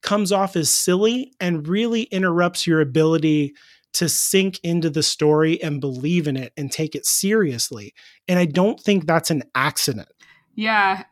comes 0.03 0.33
off 0.33 0.57
as 0.57 0.71
silly 0.71 1.33
and 1.41 1.67
really 1.67 2.03
interrupts 2.05 2.67
your 2.67 2.81
ability 2.81 3.55
to 3.95 4.09
sink 4.09 4.59
into 4.63 4.89
the 4.89 5.03
story 5.03 5.63
and 5.63 5.81
believe 5.81 6.27
in 6.27 6.37
it 6.37 6.53
and 6.57 6.73
take 6.73 6.95
it 6.95 7.05
seriously. 7.05 7.95
And 8.27 8.39
I 8.39 8.47
don't 8.47 8.81
think 8.81 9.07
that's 9.07 9.31
an 9.31 9.43
accident. 9.55 10.09
Yeah, 10.55 11.05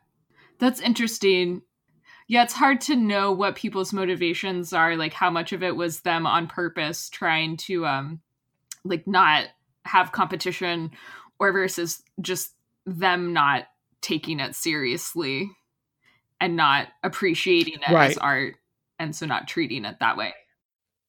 that's 0.59 0.81
interesting 0.81 1.61
yeah, 2.31 2.43
it's 2.43 2.53
hard 2.53 2.79
to 2.81 2.95
know 2.95 3.33
what 3.33 3.57
people's 3.57 3.91
motivations 3.91 4.71
are, 4.71 4.95
like 4.95 5.11
how 5.11 5.29
much 5.29 5.51
of 5.51 5.63
it 5.63 5.75
was 5.75 5.99
them 5.99 6.25
on 6.25 6.47
purpose 6.47 7.09
trying 7.09 7.57
to 7.57 7.85
um 7.85 8.21
like 8.85 9.05
not 9.05 9.47
have 9.83 10.13
competition 10.13 10.91
or 11.39 11.51
versus 11.51 12.01
just 12.21 12.55
them 12.85 13.33
not 13.33 13.65
taking 14.01 14.39
it 14.39 14.55
seriously 14.55 15.49
and 16.39 16.55
not 16.55 16.87
appreciating 17.03 17.79
it 17.87 17.93
right. 17.93 18.11
as 18.11 18.17
art 18.17 18.55
and 18.99 19.15
so 19.15 19.25
not 19.25 19.47
treating 19.47 19.85
it 19.85 19.97
that 19.99 20.17
way 20.17 20.33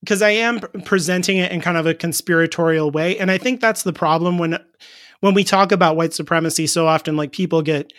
because 0.00 0.20
I 0.20 0.30
am 0.30 0.60
presenting 0.84 1.36
it 1.36 1.52
in 1.52 1.60
kind 1.60 1.76
of 1.76 1.86
a 1.86 1.94
conspiratorial 1.94 2.90
way, 2.90 3.18
and 3.18 3.30
I 3.30 3.38
think 3.38 3.60
that's 3.60 3.84
the 3.84 3.92
problem 3.92 4.38
when 4.38 4.58
when 5.20 5.34
we 5.34 5.44
talk 5.44 5.70
about 5.70 5.96
white 5.96 6.12
supremacy 6.12 6.66
so 6.66 6.86
often. 6.86 7.16
Like 7.16 7.32
people 7.32 7.62
get 7.62 7.92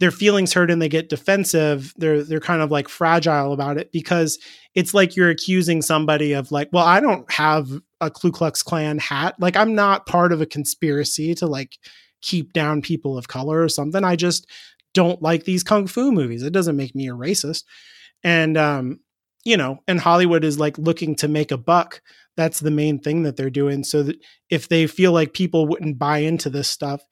their 0.00 0.10
feelings 0.10 0.52
hurt 0.52 0.70
and 0.70 0.82
they 0.82 0.88
get 0.88 1.08
defensive 1.08 1.94
they're 1.96 2.24
they're 2.24 2.40
kind 2.40 2.60
of 2.60 2.72
like 2.72 2.88
fragile 2.88 3.52
about 3.52 3.76
it 3.76 3.92
because 3.92 4.36
it's 4.74 4.92
like 4.92 5.14
you're 5.14 5.30
accusing 5.30 5.80
somebody 5.80 6.32
of 6.32 6.50
like 6.50 6.68
well 6.72 6.84
i 6.84 6.98
don't 6.98 7.30
have 7.30 7.68
a 8.00 8.10
ku 8.10 8.32
klux 8.32 8.64
klan 8.64 8.98
hat 8.98 9.36
like 9.38 9.56
i'm 9.56 9.76
not 9.76 10.06
part 10.06 10.32
of 10.32 10.40
a 10.40 10.46
conspiracy 10.46 11.36
to 11.36 11.46
like 11.46 11.78
keep 12.22 12.52
down 12.52 12.82
people 12.82 13.18
of 13.18 13.28
color 13.28 13.62
or 13.62 13.68
something. 13.68 14.04
I 14.04 14.16
just 14.16 14.48
don't 14.94 15.22
like 15.22 15.44
these 15.44 15.62
kung 15.62 15.86
fu 15.86 16.12
movies. 16.12 16.42
It 16.42 16.52
doesn't 16.52 16.76
make 16.76 16.94
me 16.94 17.08
a 17.08 17.12
racist. 17.12 17.64
And 18.24 18.56
um 18.56 19.00
you 19.44 19.56
know 19.56 19.80
and 19.88 19.98
hollywood 19.98 20.44
is 20.44 20.58
like 20.58 20.78
looking 20.78 21.14
to 21.16 21.28
make 21.28 21.50
a 21.50 21.58
buck. 21.58 22.00
That's 22.36 22.60
the 22.60 22.70
main 22.70 22.98
thing 22.98 23.24
that 23.24 23.36
they're 23.36 23.50
doing. 23.50 23.84
So 23.84 24.04
that 24.04 24.16
if 24.48 24.68
they 24.68 24.86
feel 24.86 25.12
like 25.12 25.34
people 25.34 25.66
wouldn't 25.66 25.98
buy 25.98 26.18
into 26.18 26.48
this 26.48 26.68
stuff 26.68 27.02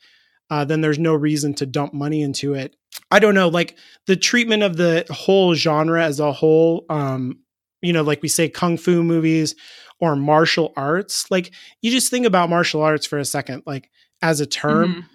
uh, 0.51 0.65
then 0.65 0.81
there's 0.81 0.99
no 0.99 1.15
reason 1.15 1.55
to 1.55 1.67
dump 1.67 1.95
money 1.95 2.23
into 2.23 2.55
it. 2.55 2.75
I 3.11 3.21
don't 3.21 3.35
know, 3.35 3.49
like 3.49 3.79
the 4.07 4.17
treatment 4.17 4.63
of 4.63 4.77
the 4.77 5.07
whole 5.11 5.55
genre 5.55 6.05
as 6.05 6.19
a 6.19 6.33
whole, 6.33 6.85
um, 6.91 7.39
you 7.81 7.93
know, 7.93 8.03
like 8.03 8.21
we 8.21 8.29
say 8.29 8.49
kung 8.49 8.77
fu 8.77 9.03
movies 9.03 9.55
or 10.01 10.17
martial 10.17 10.73
arts. 10.77 11.31
Like 11.31 11.53
you 11.81 11.91
just 11.91 12.11
think 12.11 12.27
about 12.27 12.51
martial 12.51 12.83
arts 12.83 13.07
for 13.07 13.19
a 13.19 13.25
second, 13.25 13.63
like 13.65 13.91
as 14.23 14.41
a 14.41 14.47
term, 14.47 15.07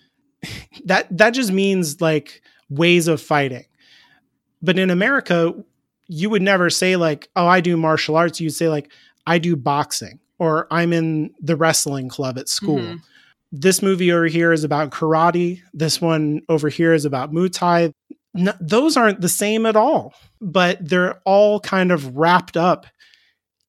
mm-hmm. 0.43 0.79
that 0.85 1.15
that 1.17 1.31
just 1.31 1.51
means 1.51 2.01
like 2.01 2.41
ways 2.69 3.07
of 3.07 3.21
fighting. 3.21 3.65
But 4.61 4.79
in 4.79 4.89
America, 4.89 5.53
you 6.07 6.29
would 6.29 6.41
never 6.41 6.69
say 6.69 6.95
like, 6.95 7.29
"Oh, 7.35 7.47
I 7.47 7.61
do 7.61 7.77
martial 7.77 8.15
arts." 8.15 8.41
You'd 8.41 8.51
say 8.51 8.69
like, 8.69 8.91
"I 9.27 9.37
do 9.37 9.55
boxing," 9.55 10.19
or 10.39 10.67
"I'm 10.71 10.93
in 10.93 11.33
the 11.39 11.55
wrestling 11.55 12.09
club 12.09 12.37
at 12.37 12.49
school." 12.49 12.79
Mm-hmm 12.79 12.95
this 13.61 13.81
movie 13.81 14.11
over 14.11 14.27
here 14.27 14.51
is 14.51 14.63
about 14.63 14.91
karate. 14.91 15.61
This 15.73 16.01
one 16.01 16.41
over 16.49 16.69
here 16.69 16.93
is 16.93 17.05
about 17.05 17.31
Muay 17.31 17.51
Thai. 17.51 17.93
No, 18.33 18.53
those 18.59 18.97
aren't 18.97 19.21
the 19.21 19.29
same 19.29 19.65
at 19.65 19.77
all, 19.77 20.13
but 20.41 20.77
they're 20.81 21.21
all 21.25 21.59
kind 21.61 21.91
of 21.91 22.17
wrapped 22.17 22.57
up 22.57 22.85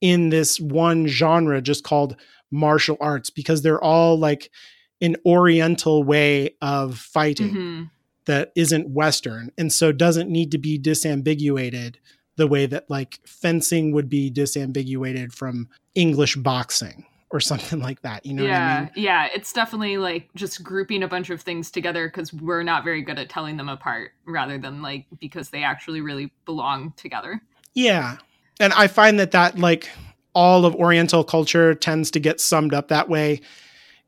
in 0.01 0.29
this 0.31 0.59
one 0.59 1.07
genre 1.07 1.63
just 1.63 1.85
called 1.85 2.17
martial 2.51 2.97
arts 3.01 3.31
because 3.31 3.63
they're 3.63 3.83
all 3.83 4.19
like 4.19 4.51
an 5.01 5.17
oriental 5.27 6.03
way 6.03 6.55
of 6.63 6.99
fighting 6.99 7.51
mm-hmm. 7.51 7.83
that 8.27 8.53
isn't 8.57 8.89
western 8.91 9.51
and 9.59 9.73
so 9.73 9.93
doesn't 9.93 10.31
need 10.31 10.51
to 10.51 10.59
be 10.59 10.79
disambiguated 10.79 11.97
the 12.37 12.47
way 12.47 12.67
that 12.67 12.89
like 12.89 13.21
fencing 13.27 13.93
would 13.93 14.09
be 14.09 14.31
disambiguated 14.31 15.33
from 15.33 15.69
english 15.95 16.37
boxing 16.37 17.05
or 17.31 17.41
something 17.41 17.81
like 17.89 18.03
that. 18.03 18.25
You 18.25 18.35
know 18.35 18.45
yeah, 18.45 18.77
I 18.77 18.81
mean? 18.81 18.91
Yeah, 18.97 19.29
it's 19.35 19.53
definitely 19.53 19.99
like 19.99 20.29
just 20.35 20.63
grouping 20.63 21.03
a 21.03 21.09
bunch 21.09 21.31
of 21.31 21.41
things 21.41 21.71
together 21.71 22.09
because 22.09 22.33
we're 22.33 22.63
not 22.63 22.85
very 22.85 23.03
good 23.03 23.19
at 23.19 23.29
telling 23.29 23.57
them 23.57 23.69
apart 23.69 24.13
rather 24.27 24.59
than 24.59 24.83
like 24.83 25.07
because 25.21 25.51
they 25.51 25.63
actually 25.63 26.01
really 26.01 26.33
belong 26.45 26.93
together. 26.97 27.41
Yeah. 27.75 28.17
And 28.59 28.73
I 28.73 28.87
find 28.87 29.19
that 29.21 29.33
that 29.33 29.59
like 29.59 29.91
all 30.35 30.65
of 30.65 30.75
Oriental 30.75 31.25
culture 31.25 31.75
tends 31.75 32.11
to 32.13 32.21
get 32.21 32.41
summed 32.41 32.75
up 32.75 32.89
that 32.89 33.09
way 33.09 33.41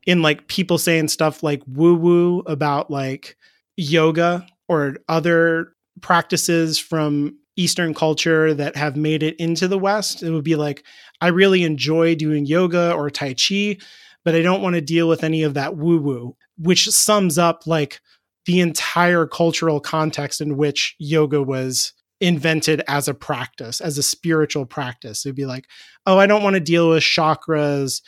in 0.09 0.23
like 0.23 0.47
people 0.47 0.79
saying 0.79 1.07
stuff 1.07 1.43
like 1.43 1.61
woo 1.67 1.93
woo 1.93 2.39
about 2.47 2.89
like 2.89 3.37
yoga 3.77 4.43
or 4.67 4.95
other 5.07 5.73
practices 6.01 6.79
from 6.79 7.37
Eastern 7.57 7.93
culture 7.93 8.55
that 8.55 8.75
have 8.75 8.95
made 8.95 9.21
it 9.21 9.35
into 9.35 9.67
the 9.67 9.77
West. 9.77 10.23
It 10.23 10.31
would 10.31 10.43
be 10.43 10.55
like, 10.55 10.83
I 11.21 11.27
really 11.27 11.61
enjoy 11.61 12.15
doing 12.15 12.47
yoga 12.47 12.91
or 12.93 13.11
Tai 13.11 13.35
Chi, 13.35 13.77
but 14.25 14.33
I 14.33 14.41
don't 14.41 14.63
want 14.63 14.73
to 14.73 14.81
deal 14.81 15.07
with 15.07 15.23
any 15.23 15.43
of 15.43 15.53
that 15.53 15.77
woo 15.77 15.99
woo, 15.99 16.35
which 16.57 16.89
sums 16.89 17.37
up 17.37 17.67
like 17.67 18.01
the 18.47 18.61
entire 18.61 19.27
cultural 19.27 19.79
context 19.79 20.41
in 20.41 20.57
which 20.57 20.95
yoga 20.97 21.43
was 21.43 21.93
invented 22.19 22.81
as 22.87 23.07
a 23.07 23.13
practice, 23.13 23.79
as 23.79 23.99
a 23.99 24.03
spiritual 24.03 24.65
practice. 24.65 25.23
It'd 25.23 25.35
be 25.35 25.45
like, 25.45 25.65
oh, 26.07 26.17
I 26.17 26.25
don't 26.25 26.41
want 26.41 26.55
to 26.55 26.59
deal 26.59 26.89
with 26.89 27.03
chakras. 27.03 28.01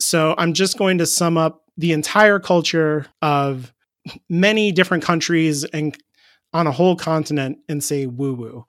So 0.00 0.34
I'm 0.36 0.52
just 0.52 0.78
going 0.78 0.98
to 0.98 1.06
sum 1.06 1.36
up 1.36 1.64
the 1.76 1.92
entire 1.92 2.38
culture 2.38 3.06
of 3.22 3.72
many 4.28 4.72
different 4.72 5.04
countries 5.04 5.64
and 5.64 5.96
on 6.52 6.66
a 6.66 6.72
whole 6.72 6.96
continent 6.96 7.58
and 7.68 7.82
say 7.82 8.06
woo 8.06 8.34
woo. 8.34 8.64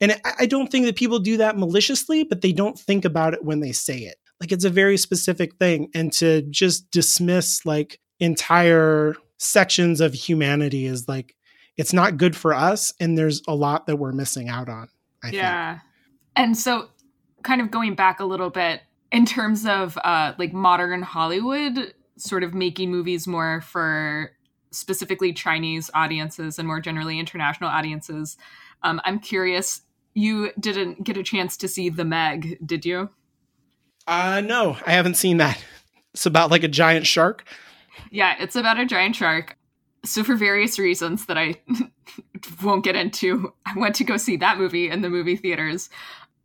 And 0.00 0.18
I 0.38 0.46
don't 0.46 0.70
think 0.70 0.86
that 0.86 0.96
people 0.96 1.18
do 1.18 1.36
that 1.38 1.58
maliciously, 1.58 2.24
but 2.24 2.40
they 2.40 2.52
don't 2.52 2.78
think 2.78 3.04
about 3.04 3.34
it 3.34 3.44
when 3.44 3.60
they 3.60 3.72
say 3.72 3.98
it. 3.98 4.16
Like 4.40 4.52
it's 4.52 4.64
a 4.64 4.70
very 4.70 4.96
specific 4.96 5.56
thing. 5.56 5.90
And 5.94 6.10
to 6.14 6.40
just 6.42 6.90
dismiss 6.90 7.66
like 7.66 8.00
entire 8.18 9.14
sections 9.38 10.00
of 10.00 10.14
humanity 10.14 10.86
is 10.86 11.06
like, 11.06 11.36
it's 11.76 11.92
not 11.92 12.16
good 12.16 12.34
for 12.34 12.54
us. 12.54 12.94
And 12.98 13.18
there's 13.18 13.42
a 13.46 13.54
lot 13.54 13.86
that 13.86 13.96
we're 13.96 14.12
missing 14.12 14.48
out 14.48 14.70
on. 14.70 14.88
I 15.22 15.30
yeah. 15.30 15.72
Think. 15.74 15.82
And 16.36 16.56
so, 16.56 16.88
kind 17.42 17.60
of 17.60 17.70
going 17.70 17.94
back 17.94 18.20
a 18.20 18.24
little 18.24 18.50
bit 18.50 18.80
in 19.12 19.26
terms 19.26 19.66
of 19.66 19.98
uh, 20.04 20.34
like 20.38 20.52
modern 20.52 21.02
Hollywood, 21.02 21.94
sort 22.16 22.42
of 22.42 22.54
making 22.54 22.90
movies 22.90 23.26
more 23.26 23.60
for 23.60 24.32
specifically 24.70 25.32
Chinese 25.32 25.90
audiences 25.94 26.58
and 26.58 26.66
more 26.66 26.80
generally 26.80 27.18
international 27.18 27.70
audiences. 27.70 28.36
Um, 28.82 29.00
I'm 29.04 29.18
curious, 29.18 29.82
you 30.14 30.52
didn't 30.58 31.04
get 31.04 31.16
a 31.16 31.22
chance 31.22 31.56
to 31.58 31.68
see 31.68 31.88
The 31.88 32.04
Meg, 32.04 32.58
did 32.64 32.84
you? 32.84 33.10
Uh, 34.06 34.40
no, 34.40 34.76
I 34.86 34.92
haven't 34.92 35.14
seen 35.14 35.38
that. 35.38 35.62
It's 36.14 36.26
about 36.26 36.50
like 36.50 36.64
a 36.64 36.68
giant 36.68 37.06
shark. 37.06 37.44
Yeah, 38.10 38.34
it's 38.38 38.56
about 38.56 38.78
a 38.78 38.86
giant 38.86 39.16
shark. 39.16 39.56
So, 40.04 40.24
for 40.24 40.34
various 40.34 40.78
reasons 40.78 41.26
that 41.26 41.36
I 41.36 41.60
won't 42.62 42.84
get 42.84 42.96
into, 42.96 43.52
I 43.66 43.78
went 43.78 43.94
to 43.96 44.04
go 44.04 44.16
see 44.16 44.36
that 44.38 44.58
movie 44.58 44.88
in 44.88 45.02
the 45.02 45.10
movie 45.10 45.36
theaters. 45.36 45.90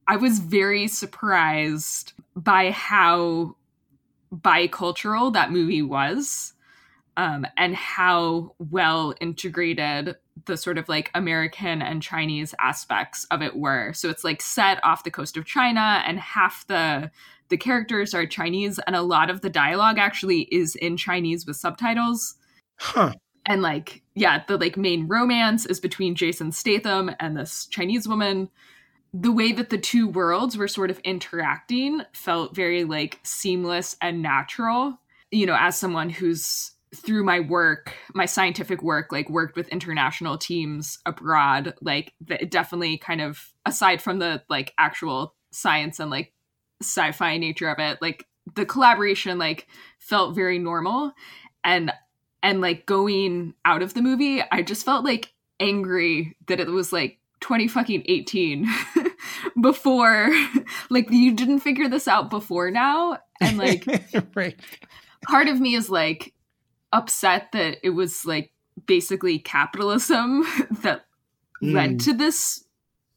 I 0.07 0.17
was 0.17 0.39
very 0.39 0.87
surprised 0.87 2.13
by 2.35 2.71
how 2.71 3.55
bicultural 4.33 5.33
that 5.33 5.51
movie 5.51 5.81
was 5.81 6.53
um, 7.17 7.45
and 7.57 7.75
how 7.75 8.53
well 8.59 9.13
integrated 9.21 10.15
the 10.45 10.57
sort 10.57 10.77
of 10.77 10.89
like 10.89 11.11
American 11.15 11.81
and 11.81 12.01
Chinese 12.01 12.53
aspects 12.59 13.25
of 13.31 13.41
it 13.41 13.55
were. 13.55 13.93
So 13.93 14.09
it's 14.09 14.23
like 14.23 14.41
set 14.41 14.83
off 14.83 15.03
the 15.03 15.11
coast 15.11 15.37
of 15.37 15.45
China, 15.45 16.03
and 16.05 16.19
half 16.19 16.67
the 16.67 17.09
the 17.49 17.57
characters 17.57 18.13
are 18.13 18.25
Chinese, 18.25 18.79
and 18.85 18.95
a 18.95 19.01
lot 19.01 19.29
of 19.29 19.41
the 19.41 19.49
dialogue 19.49 19.97
actually 19.97 20.41
is 20.51 20.75
in 20.75 20.97
Chinese 20.97 21.45
with 21.45 21.55
subtitles. 21.55 22.35
Huh. 22.77 23.13
And 23.45 23.61
like, 23.61 24.01
yeah, 24.15 24.43
the 24.47 24.57
like 24.57 24.75
main 24.75 25.07
romance 25.07 25.65
is 25.65 25.79
between 25.79 26.15
Jason 26.15 26.51
Statham 26.51 27.11
and 27.19 27.37
this 27.37 27.67
Chinese 27.67 28.07
woman 28.07 28.49
the 29.17 29.32
way 29.32 29.54
that 29.54 29.69
the 29.69 29.78
two 29.78 30.10
worlds 30.10 30.58
were 30.58 30.67
sort 30.67 30.89
of 30.89 30.99
interacting 30.99 32.01
felt 32.12 32.54
very 32.54 32.84
like 32.84 33.19
seamless 33.23 33.95
and 34.01 34.21
natural. 34.21 34.99
You 35.32 35.45
know, 35.45 35.56
as 35.58 35.78
someone 35.78 36.10
who's 36.10 36.71
through 36.93 37.23
my 37.23 37.39
work, 37.39 37.93
my 38.13 38.25
scientific 38.25 38.84
work, 38.84 39.13
like 39.13 39.30
worked 39.30 39.56
with 39.56 39.69
international 39.69 40.38
teams 40.38 40.99
abroad, 41.06 41.75
like 41.82 42.13
it 42.28 42.51
definitely 42.51 42.97
kind 42.97 43.21
of 43.21 43.54
aside 43.65 44.01
from 44.01 44.19
the 44.19 44.43
like 44.49 44.73
actual 44.78 45.34
science 45.51 46.01
and 46.01 46.12
like 46.12 46.34
sci-fi 46.82 47.38
nature 47.38 47.69
of 47.69 47.80
it, 47.80 48.01
like 48.01 48.28
the 48.56 48.65
collaboration 48.65 49.38
like 49.38 49.67
felt 49.97 50.36
very 50.36 50.60
normal 50.60 51.13
and 51.63 51.91
and 52.43 52.60
like 52.60 52.86
going 52.86 53.54
out 53.63 53.82
of 53.82 53.93
the 53.93 54.01
movie, 54.01 54.43
I 54.51 54.62
just 54.62 54.84
felt 54.84 55.06
like 55.06 55.34
angry 55.62 56.36
that 56.47 56.60
it 56.60 56.67
was 56.67 56.91
like 56.91 57.17
20 57.39 57.67
fucking 57.69 58.04
18 58.08 58.67
before 59.61 60.29
like 60.89 61.09
you 61.09 61.33
didn't 61.33 61.59
figure 61.59 61.87
this 61.87 62.07
out 62.07 62.29
before 62.29 62.71
now 62.71 63.17
and 63.41 63.57
like 63.57 63.85
right 64.35 64.59
part 65.23 65.47
of 65.47 65.59
me 65.59 65.75
is 65.75 65.89
like 65.89 66.33
upset 66.91 67.51
that 67.53 67.77
it 67.83 67.91
was 67.91 68.25
like 68.25 68.51
basically 68.85 69.39
capitalism 69.39 70.43
that 70.81 71.05
mm. 71.63 71.73
led 71.73 71.99
to 71.99 72.13
this 72.13 72.65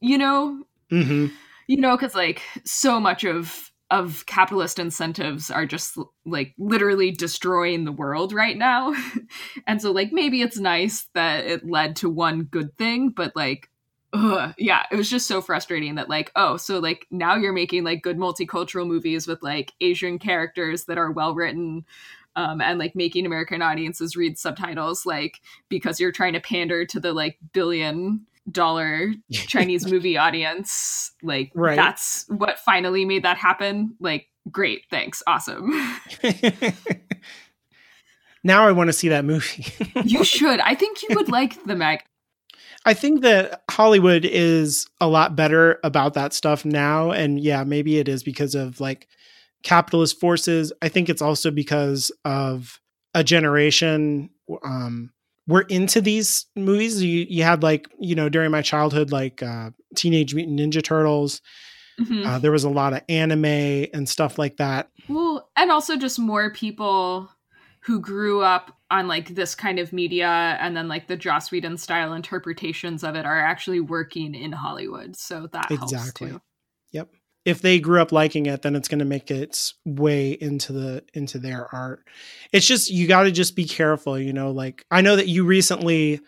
you 0.00 0.16
know 0.16 0.64
mm-hmm. 0.90 1.26
you 1.66 1.80
know 1.80 1.96
because 1.96 2.14
like 2.14 2.42
so 2.64 3.00
much 3.00 3.24
of 3.24 3.70
of 3.90 4.26
capitalist 4.26 4.78
incentives 4.78 5.50
are 5.50 5.64
just 5.64 5.96
like 6.26 6.54
literally 6.58 7.10
destroying 7.10 7.84
the 7.84 7.92
world 7.92 8.32
right 8.32 8.58
now 8.58 8.94
and 9.66 9.80
so 9.80 9.90
like 9.90 10.12
maybe 10.12 10.42
it's 10.42 10.58
nice 10.58 11.08
that 11.14 11.46
it 11.46 11.66
led 11.66 11.96
to 11.96 12.08
one 12.08 12.44
good 12.44 12.76
thing 12.76 13.08
but 13.08 13.34
like 13.34 13.70
ugh, 14.12 14.54
yeah, 14.58 14.84
it 14.90 14.96
was 14.96 15.10
just 15.10 15.26
so 15.26 15.40
frustrating 15.40 15.96
that 15.96 16.08
like, 16.08 16.30
oh, 16.36 16.56
so 16.56 16.78
like 16.78 17.06
now 17.10 17.36
you're 17.36 17.52
making 17.52 17.84
like 17.84 18.02
good 18.02 18.18
multicultural 18.18 18.86
movies 18.86 19.26
with 19.26 19.42
like 19.42 19.72
Asian 19.80 20.18
characters 20.18 20.84
that 20.84 20.98
are 20.98 21.10
well 21.10 21.34
written. 21.34 21.84
Um, 22.36 22.60
and 22.60 22.78
like 22.78 22.94
making 22.94 23.26
American 23.26 23.62
audiences 23.62 24.16
read 24.16 24.38
subtitles, 24.38 25.04
like 25.04 25.40
because 25.68 25.98
you're 25.98 26.12
trying 26.12 26.34
to 26.34 26.40
pander 26.40 26.86
to 26.86 27.00
the 27.00 27.12
like 27.12 27.36
billion 27.52 28.26
dollar 28.50 29.12
Chinese 29.32 29.86
movie 29.90 30.16
audience. 30.16 31.12
Like 31.22 31.52
right. 31.54 31.76
that's 31.76 32.26
what 32.28 32.58
finally 32.60 33.04
made 33.04 33.24
that 33.24 33.38
happen. 33.38 33.94
Like, 34.00 34.28
great, 34.50 34.84
thanks, 34.90 35.22
awesome. 35.26 35.72
now 38.44 38.66
I 38.66 38.72
want 38.72 38.88
to 38.88 38.92
see 38.92 39.08
that 39.08 39.24
movie. 39.24 39.66
you 40.04 40.24
should. 40.24 40.60
I 40.60 40.74
think 40.74 41.02
you 41.02 41.16
would 41.16 41.28
like 41.28 41.62
the 41.64 41.76
Meg. 41.76 42.00
I 42.84 42.94
think 42.94 43.22
that 43.22 43.62
Hollywood 43.70 44.24
is 44.24 44.86
a 45.00 45.08
lot 45.08 45.36
better 45.36 45.78
about 45.84 46.14
that 46.14 46.32
stuff 46.32 46.64
now. 46.64 47.10
And 47.10 47.40
yeah, 47.40 47.64
maybe 47.64 47.98
it 47.98 48.08
is 48.08 48.22
because 48.22 48.54
of 48.54 48.80
like 48.80 49.08
capitalist 49.62 50.20
forces. 50.20 50.72
I 50.80 50.88
think 50.88 51.08
it's 51.08 51.22
also 51.22 51.50
because 51.50 52.10
of 52.24 52.80
a 53.14 53.24
generation. 53.24 54.30
Um, 54.62 55.10
we're 55.46 55.62
into 55.62 56.00
these 56.00 56.46
movies. 56.56 57.02
You, 57.02 57.26
you 57.28 57.42
had 57.42 57.62
like, 57.62 57.88
you 57.98 58.14
know, 58.14 58.28
during 58.28 58.50
my 58.50 58.62
childhood, 58.62 59.10
like 59.10 59.42
uh, 59.42 59.70
Teenage 59.96 60.34
Mutant 60.34 60.60
Ninja 60.60 60.82
Turtles. 60.82 61.42
Mm-hmm. 62.00 62.26
Uh, 62.26 62.38
there 62.38 62.52
was 62.52 62.64
a 62.64 62.70
lot 62.70 62.92
of 62.92 63.02
anime 63.08 63.44
and 63.92 64.08
stuff 64.08 64.38
like 64.38 64.58
that. 64.58 64.88
Well, 65.08 65.50
and 65.56 65.72
also 65.72 65.96
just 65.96 66.18
more 66.18 66.52
people 66.52 67.30
who 67.80 68.00
grew 68.00 68.42
up 68.42 68.77
on 68.90 69.06
like 69.06 69.34
this 69.34 69.54
kind 69.54 69.78
of 69.78 69.92
media 69.92 70.56
and 70.60 70.76
then 70.76 70.88
like 70.88 71.08
the 71.08 71.16
Joss 71.16 71.50
Whedon 71.50 71.76
style 71.76 72.14
interpretations 72.14 73.04
of 73.04 73.14
it 73.16 73.26
are 73.26 73.38
actually 73.38 73.80
working 73.80 74.34
in 74.34 74.52
Hollywood. 74.52 75.16
So 75.16 75.46
that 75.52 75.70
exactly. 75.70 76.28
helps 76.30 76.40
too. 76.40 76.42
Yep. 76.92 77.08
If 77.44 77.62
they 77.62 77.80
grew 77.80 78.00
up 78.00 78.12
liking 78.12 78.46
it, 78.46 78.62
then 78.62 78.76
it's 78.76 78.88
going 78.88 78.98
to 78.98 79.04
make 79.04 79.30
its 79.30 79.74
way 79.84 80.32
into 80.32 80.72
the 80.72 81.04
into 81.14 81.38
their 81.38 81.72
art. 81.74 82.06
It's 82.52 82.66
just 82.66 82.90
you 82.90 83.06
got 83.06 83.22
to 83.22 83.30
just 83.30 83.56
be 83.56 83.64
careful, 83.64 84.18
you 84.18 84.32
know. 84.32 84.50
Like 84.50 84.84
I 84.90 85.00
know 85.00 85.16
that 85.16 85.28
you 85.28 85.44
recently 85.44 86.20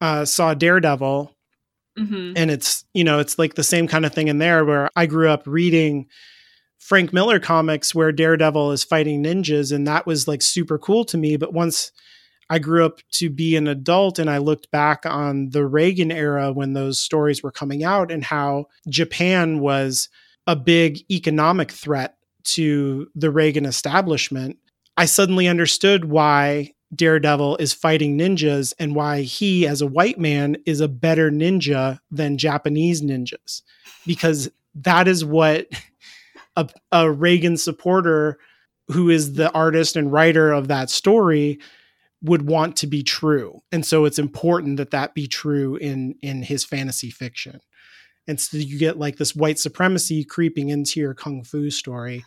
uh, 0.00 0.24
saw 0.24 0.54
Daredevil, 0.54 1.36
mm-hmm. 1.96 2.32
and 2.34 2.50
it's 2.50 2.84
you 2.92 3.04
know 3.04 3.20
it's 3.20 3.38
like 3.38 3.54
the 3.54 3.62
same 3.62 3.86
kind 3.86 4.04
of 4.04 4.12
thing 4.12 4.26
in 4.26 4.38
there 4.38 4.64
where 4.64 4.90
I 4.96 5.06
grew 5.06 5.28
up 5.28 5.42
reading 5.46 6.06
Frank 6.88 7.12
Miller 7.12 7.38
comics 7.38 7.94
where 7.94 8.10
Daredevil 8.12 8.72
is 8.72 8.82
fighting 8.82 9.22
ninjas, 9.22 9.74
and 9.74 9.86
that 9.86 10.06
was 10.06 10.26
like 10.26 10.40
super 10.40 10.78
cool 10.78 11.04
to 11.04 11.18
me. 11.18 11.36
But 11.36 11.52
once 11.52 11.92
I 12.48 12.58
grew 12.58 12.86
up 12.86 13.00
to 13.12 13.28
be 13.28 13.56
an 13.56 13.68
adult 13.68 14.18
and 14.18 14.30
I 14.30 14.38
looked 14.38 14.70
back 14.70 15.04
on 15.04 15.50
the 15.50 15.66
Reagan 15.66 16.10
era 16.10 16.50
when 16.50 16.72
those 16.72 16.98
stories 16.98 17.42
were 17.42 17.52
coming 17.52 17.84
out 17.84 18.10
and 18.10 18.24
how 18.24 18.68
Japan 18.88 19.58
was 19.58 20.08
a 20.46 20.56
big 20.56 21.00
economic 21.10 21.72
threat 21.72 22.16
to 22.44 23.06
the 23.14 23.30
Reagan 23.30 23.66
establishment, 23.66 24.56
I 24.96 25.04
suddenly 25.04 25.46
understood 25.46 26.06
why 26.06 26.72
Daredevil 26.94 27.58
is 27.58 27.74
fighting 27.74 28.16
ninjas 28.16 28.72
and 28.78 28.94
why 28.94 29.20
he, 29.20 29.66
as 29.66 29.82
a 29.82 29.86
white 29.86 30.18
man, 30.18 30.56
is 30.64 30.80
a 30.80 30.88
better 30.88 31.30
ninja 31.30 31.98
than 32.10 32.38
Japanese 32.38 33.02
ninjas. 33.02 33.60
Because 34.06 34.50
that 34.74 35.06
is 35.06 35.22
what 35.22 35.66
a, 36.58 36.68
a 36.92 37.10
Reagan 37.10 37.56
supporter 37.56 38.38
who 38.88 39.08
is 39.08 39.34
the 39.34 39.50
artist 39.52 39.96
and 39.96 40.12
writer 40.12 40.50
of 40.50 40.68
that 40.68 40.90
story 40.90 41.60
would 42.22 42.42
want 42.42 42.76
to 42.76 42.86
be 42.86 43.02
true. 43.02 43.60
And 43.70 43.86
so 43.86 44.04
it's 44.04 44.18
important 44.18 44.76
that 44.78 44.90
that 44.90 45.14
be 45.14 45.26
true 45.26 45.76
in 45.76 46.16
in 46.20 46.42
his 46.42 46.64
fantasy 46.64 47.10
fiction. 47.10 47.60
And 48.26 48.40
so 48.40 48.56
you 48.56 48.78
get 48.78 48.98
like 48.98 49.16
this 49.16 49.36
white 49.36 49.58
supremacy 49.58 50.24
creeping 50.24 50.68
into 50.68 51.00
your 51.00 51.14
kung 51.14 51.44
fu 51.44 51.70
story. 51.70 52.24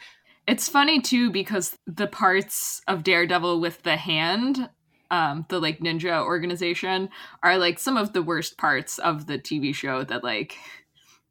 It's 0.47 0.69
funny 0.69 1.01
too 1.01 1.29
because 1.29 1.77
the 1.85 2.07
parts 2.07 2.81
of 2.87 3.03
daredevil 3.03 3.59
with 3.59 3.83
the 3.83 3.97
hand 3.97 4.69
um 5.11 5.45
the 5.49 5.59
like 5.59 5.79
ninja 5.79 6.23
organization 6.23 7.09
are 7.43 7.57
like 7.57 7.77
some 7.77 7.97
of 7.97 8.13
the 8.13 8.23
worst 8.23 8.57
parts 8.57 8.97
of 8.97 9.27
the 9.27 9.37
tv 9.37 9.75
show 9.75 10.03
that 10.03 10.23
like 10.23 10.57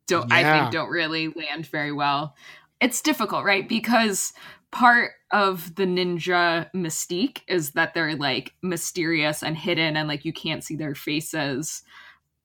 don't 0.06 0.28
yeah. 0.28 0.36
i 0.36 0.60
think 0.60 0.72
don't 0.72 0.90
really 0.90 1.28
land 1.28 1.66
very 1.66 1.90
well 1.90 2.36
it's 2.80 3.02
difficult, 3.02 3.44
right? 3.44 3.68
Because 3.68 4.32
part 4.70 5.12
of 5.32 5.74
the 5.74 5.84
ninja 5.84 6.70
mystique 6.74 7.40
is 7.48 7.72
that 7.72 7.94
they're 7.94 8.16
like 8.16 8.54
mysterious 8.62 9.42
and 9.42 9.56
hidden 9.56 9.96
and 9.96 10.08
like 10.08 10.24
you 10.24 10.32
can't 10.32 10.64
see 10.64 10.76
their 10.76 10.94
faces. 10.94 11.82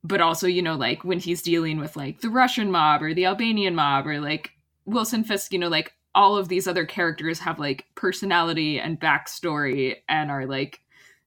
But 0.03 0.21
also, 0.21 0.47
you 0.47 0.61
know, 0.61 0.75
like 0.75 1.03
when 1.03 1.19
he's 1.19 1.41
dealing 1.41 1.79
with 1.79 1.95
like 1.95 2.21
the 2.21 2.29
Russian 2.29 2.71
mob 2.71 3.01
or 3.01 3.13
the 3.13 3.25
Albanian 3.25 3.75
mob 3.75 4.05
or 4.05 4.19
like 4.19 4.51
Wilson 4.85 5.23
Fisk, 5.23 5.51
you 5.51 5.59
know, 5.59 5.67
like 5.67 5.93
all 6.13 6.37
of 6.37 6.47
these 6.47 6.67
other 6.67 6.85
characters 6.85 7.39
have 7.39 7.59
like 7.59 7.85
personality 7.95 8.79
and 8.79 8.99
backstory 8.99 9.95
and 10.07 10.31
are 10.31 10.45
like, 10.45 10.81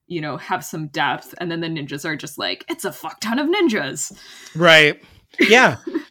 you 0.07 0.21
know, 0.21 0.37
have 0.37 0.63
some 0.63 0.87
depth. 0.87 1.35
And 1.39 1.51
then 1.51 1.61
the 1.61 1.67
ninjas 1.67 2.05
are 2.05 2.15
just 2.15 2.37
like, 2.37 2.65
it's 2.69 2.85
a 2.85 2.91
fuck 2.91 3.19
ton 3.19 3.37
of 3.37 3.47
ninjas. 3.47 4.17
Right. 4.55 5.01
Yeah. 5.39 5.77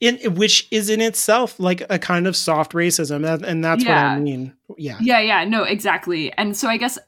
in 0.00 0.34
which 0.34 0.66
is 0.70 0.88
in 0.88 1.00
itself 1.00 1.60
like 1.60 1.82
a 1.90 1.98
kind 1.98 2.26
of 2.26 2.36
soft 2.36 2.72
racism 2.72 3.42
and 3.42 3.62
that's 3.62 3.84
yeah. 3.84 4.12
what 4.12 4.18
i 4.18 4.20
mean. 4.20 4.54
Yeah. 4.76 4.98
Yeah 5.00 5.20
yeah 5.20 5.44
no 5.44 5.64
exactly. 5.64 6.32
And 6.32 6.56
so 6.56 6.68
i 6.68 6.76
guess 6.76 6.98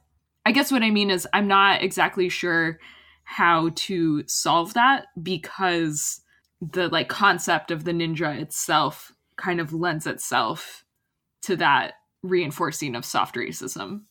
i 0.47 0.53
guess 0.53 0.71
what 0.71 0.83
i 0.83 0.91
mean 0.91 1.11
is 1.11 1.27
i'm 1.33 1.49
not 1.49 1.83
exactly 1.83 2.29
sure 2.29 2.79
how 3.25 3.71
to 3.75 4.27
solve 4.27 4.75
that 4.75 5.07
because 5.23 6.21
the 6.61 6.89
like 6.89 7.09
concept 7.09 7.71
of 7.71 7.85
the 7.85 7.93
ninja 7.93 8.39
itself 8.39 9.13
kind 9.37 9.61
of 9.61 9.73
lends 9.73 10.07
itself 10.07 10.85
to 11.43 11.57
that 11.57 11.95
reinforcing 12.23 12.95
of 12.95 13.05
soft 13.05 13.35
racism. 13.35 14.03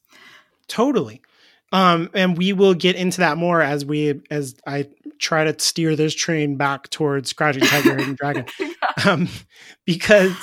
Totally 0.68 1.22
um, 1.72 2.10
and 2.14 2.38
we 2.38 2.54
will 2.54 2.74
get 2.74 2.96
into 2.96 3.20
that 3.20 3.38
more 3.38 3.62
as 3.62 3.86
we 3.86 4.22
as 4.30 4.56
I 4.68 4.88
try 5.20 5.46
to 5.46 5.58
steer 5.60 5.96
this 5.96 6.14
train 6.14 6.58
back 6.58 6.90
towards 6.90 7.32
Crouching 7.34 7.64
Tiger, 7.64 7.96
Hidden 7.96 8.16
Dragon, 8.16 8.46
um, 9.06 9.30
because 9.86 10.36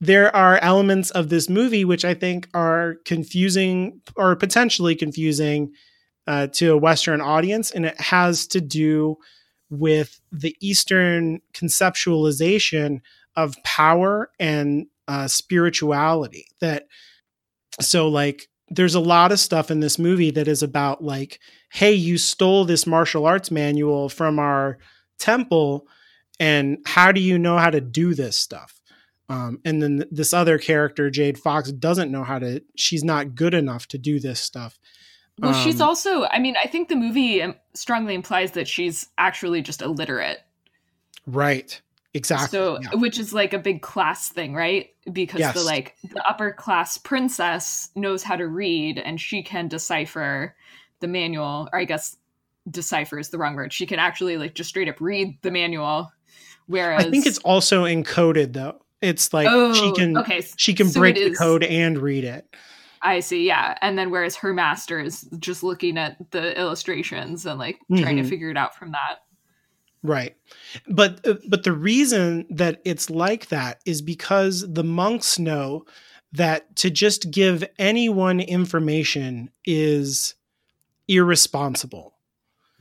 there 0.00 0.34
are 0.34 0.58
elements 0.58 1.10
of 1.10 1.28
this 1.28 1.48
movie 1.48 1.84
which 1.84 2.04
I 2.04 2.14
think 2.14 2.48
are 2.54 2.96
confusing 3.04 4.00
or 4.16 4.34
potentially 4.34 4.96
confusing 4.96 5.72
uh, 6.26 6.48
to 6.48 6.72
a 6.72 6.76
Western 6.76 7.20
audience, 7.20 7.70
and 7.70 7.86
it 7.86 8.00
has 8.00 8.46
to 8.48 8.60
do 8.60 9.16
with 9.70 10.20
the 10.32 10.56
Eastern 10.60 11.40
conceptualization 11.54 13.00
of 13.36 13.56
power 13.64 14.30
and 14.38 14.86
uh, 15.06 15.28
spirituality. 15.28 16.46
That 16.60 16.86
so 17.80 18.08
like 18.08 18.48
there's 18.74 18.94
a 18.94 19.00
lot 19.00 19.32
of 19.32 19.38
stuff 19.38 19.70
in 19.70 19.80
this 19.80 19.98
movie 19.98 20.30
that 20.30 20.48
is 20.48 20.62
about 20.62 21.02
like 21.02 21.38
hey 21.72 21.92
you 21.92 22.18
stole 22.18 22.64
this 22.64 22.86
martial 22.86 23.26
arts 23.26 23.50
manual 23.50 24.08
from 24.08 24.38
our 24.38 24.78
temple 25.18 25.86
and 26.40 26.78
how 26.86 27.12
do 27.12 27.20
you 27.20 27.38
know 27.38 27.58
how 27.58 27.70
to 27.70 27.80
do 27.80 28.14
this 28.14 28.36
stuff 28.36 28.80
um, 29.28 29.60
and 29.64 29.82
then 29.82 30.04
this 30.10 30.32
other 30.32 30.58
character 30.58 31.10
jade 31.10 31.38
fox 31.38 31.70
doesn't 31.72 32.10
know 32.10 32.24
how 32.24 32.38
to 32.38 32.62
she's 32.76 33.04
not 33.04 33.34
good 33.34 33.54
enough 33.54 33.86
to 33.86 33.98
do 33.98 34.18
this 34.18 34.40
stuff 34.40 34.78
well 35.38 35.54
um, 35.54 35.64
she's 35.64 35.80
also 35.80 36.24
i 36.26 36.38
mean 36.38 36.56
i 36.62 36.66
think 36.66 36.88
the 36.88 36.96
movie 36.96 37.42
strongly 37.74 38.14
implies 38.14 38.52
that 38.52 38.66
she's 38.66 39.08
actually 39.18 39.62
just 39.62 39.82
illiterate 39.82 40.38
right 41.26 41.82
Exactly. 42.14 42.58
So, 42.58 42.78
yeah. 42.80 42.94
which 42.94 43.18
is 43.18 43.32
like 43.32 43.52
a 43.52 43.58
big 43.58 43.80
class 43.82 44.28
thing, 44.28 44.54
right? 44.54 44.90
Because 45.10 45.40
yes. 45.40 45.54
the 45.54 45.62
like 45.62 45.96
the 46.02 46.22
upper 46.28 46.52
class 46.52 46.96
princess 46.96 47.90
knows 47.96 48.22
how 48.22 48.36
to 48.36 48.46
read 48.46 48.98
and 48.98 49.20
she 49.20 49.42
can 49.42 49.66
decipher 49.66 50.54
the 51.00 51.08
manual, 51.08 51.68
or 51.72 51.78
I 51.80 51.84
guess 51.84 52.16
decipher 52.70 53.18
is 53.18 53.30
the 53.30 53.38
wrong 53.38 53.56
word. 53.56 53.72
She 53.72 53.86
can 53.86 53.98
actually 53.98 54.36
like 54.36 54.54
just 54.54 54.70
straight 54.70 54.88
up 54.88 55.00
read 55.00 55.38
the 55.42 55.50
manual. 55.50 56.12
Whereas 56.66 57.04
I 57.04 57.10
think 57.10 57.26
it's 57.26 57.38
also 57.38 57.84
encoded 57.84 58.52
though. 58.52 58.80
It's 59.00 59.32
like 59.34 59.48
oh, 59.50 59.74
she 59.74 59.92
can 59.92 60.16
okay. 60.18 60.44
she 60.56 60.74
can 60.74 60.88
so 60.88 61.00
break 61.00 61.16
the 61.16 61.34
code 61.34 61.64
and 61.64 61.98
read 61.98 62.24
it. 62.24 62.46
I 63.02 63.18
see, 63.18 63.46
yeah. 63.46 63.76
And 63.82 63.98
then 63.98 64.10
whereas 64.10 64.36
her 64.36 64.54
master 64.54 65.00
is 65.00 65.28
just 65.40 65.64
looking 65.64 65.98
at 65.98 66.16
the 66.30 66.58
illustrations 66.58 67.44
and 67.44 67.58
like 67.58 67.76
mm-hmm. 67.90 68.00
trying 68.00 68.16
to 68.16 68.22
mm-hmm. 68.22 68.30
figure 68.30 68.50
it 68.50 68.56
out 68.56 68.76
from 68.76 68.92
that. 68.92 69.18
Right. 70.02 70.36
But 70.88 71.26
uh, 71.26 71.34
but 71.48 71.62
the 71.62 71.72
reason 71.72 72.46
that 72.50 72.80
it's 72.84 73.08
like 73.08 73.48
that 73.48 73.80
is 73.86 74.02
because 74.02 74.72
the 74.72 74.84
monks 74.84 75.38
know 75.38 75.84
that 76.32 76.74
to 76.76 76.90
just 76.90 77.30
give 77.30 77.64
anyone 77.78 78.40
information 78.40 79.50
is 79.64 80.34
irresponsible. 81.06 82.14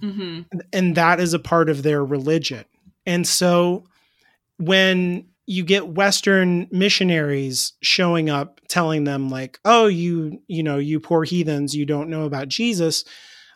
Mm-hmm. 0.01 0.60
And 0.73 0.95
that 0.95 1.19
is 1.19 1.34
a 1.34 1.39
part 1.39 1.69
of 1.69 1.84
their 1.84 2.03
religion. 2.03 2.65
And 3.05 3.27
so 3.27 3.84
when 4.57 5.27
you 5.45 5.63
get 5.63 5.89
western 5.89 6.67
missionaries 6.71 7.73
showing 7.81 8.29
up 8.29 8.62
telling 8.67 9.03
them 9.03 9.29
like 9.29 9.60
oh 9.65 9.88
you 9.88 10.41
you 10.47 10.63
know 10.63 10.77
you 10.77 10.99
poor 10.99 11.23
heathens 11.23 11.75
you 11.75 11.86
don't 11.86 12.10
know 12.10 12.23
about 12.23 12.47
jesus 12.47 13.03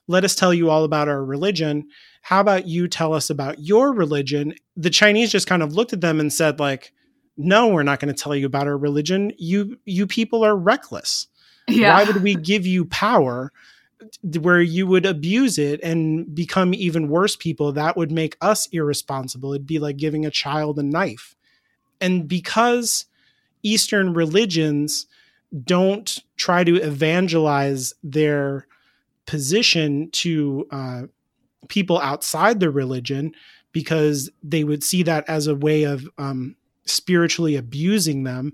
let 0.08 0.24
us 0.24 0.36
tell 0.36 0.54
you 0.54 0.70
all 0.70 0.84
about 0.84 1.08
our 1.08 1.24
religion. 1.24 1.88
How 2.22 2.42
about 2.42 2.68
you 2.68 2.88
tell 2.88 3.14
us 3.14 3.30
about 3.30 3.60
your 3.60 3.94
religion? 3.94 4.54
The 4.76 4.90
chinese 4.90 5.32
just 5.32 5.48
kind 5.48 5.64
of 5.64 5.74
looked 5.74 5.94
at 5.94 6.02
them 6.02 6.20
and 6.20 6.32
said 6.32 6.60
like 6.60 6.92
no 7.38 7.68
we're 7.68 7.84
not 7.84 8.00
going 8.00 8.14
to 8.14 8.24
tell 8.24 8.36
you 8.36 8.46
about 8.46 8.68
our 8.68 8.78
religion. 8.78 9.32
You 9.38 9.78
you 9.86 10.08
people 10.08 10.44
are 10.44 10.56
reckless. 10.56 11.28
Yeah. 11.68 11.94
why 11.94 12.04
would 12.04 12.22
we 12.22 12.36
give 12.36 12.66
you 12.66 12.86
power 12.86 13.52
where 14.40 14.62
you 14.62 14.86
would 14.86 15.06
abuse 15.06 15.58
it 15.58 15.80
and 15.82 16.34
become 16.34 16.74
even 16.74 17.10
worse 17.10 17.36
people? 17.36 17.72
That 17.72 17.98
would 17.98 18.12
make 18.12 18.38
us 18.40 18.68
irresponsible. 18.72 19.54
It'd 19.54 19.66
be 19.66 19.80
like 19.80 19.98
giving 19.98 20.26
a 20.26 20.32
child 20.32 20.78
a 20.78 20.84
knife. 20.84 21.36
And 22.00 22.28
because 22.28 23.06
eastern 23.64 24.14
religions 24.14 25.08
don't 25.64 26.20
try 26.38 26.64
to 26.64 26.76
evangelize 26.76 27.94
their 28.04 28.68
position 29.26 30.10
to 30.12 30.68
uh, 30.72 31.02
people 31.68 32.00
outside 32.00 32.60
the 32.60 32.70
religion 32.70 33.34
because 33.72 34.30
they 34.42 34.64
would 34.64 34.84
see 34.84 35.04
that 35.04 35.28
as 35.28 35.48
a 35.48 35.56
way 35.56 35.84
of 35.84 36.08
um, 36.18 36.56
spiritually 36.86 37.56
abusing 37.56 38.24
them. 38.24 38.54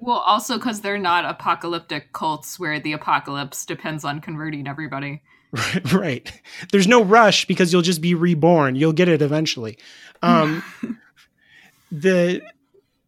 Well, 0.00 0.18
also 0.18 0.56
because 0.58 0.80
they're 0.80 0.98
not 0.98 1.24
apocalyptic 1.24 2.12
cults 2.12 2.58
where 2.58 2.80
the 2.80 2.92
apocalypse 2.92 3.64
depends 3.64 4.04
on 4.04 4.20
converting 4.20 4.66
everybody. 4.66 5.22
Right, 5.50 5.92
right. 5.94 6.42
There's 6.72 6.86
no 6.86 7.02
rush 7.02 7.46
because 7.46 7.72
you'll 7.72 7.80
just 7.80 8.02
be 8.02 8.14
reborn. 8.14 8.74
You'll 8.74 8.92
get 8.92 9.08
it 9.08 9.22
eventually. 9.22 9.78
Um, 10.20 10.62
the 11.90 12.42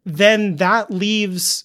then 0.07 0.57
that 0.57 0.91
leaves 0.91 1.65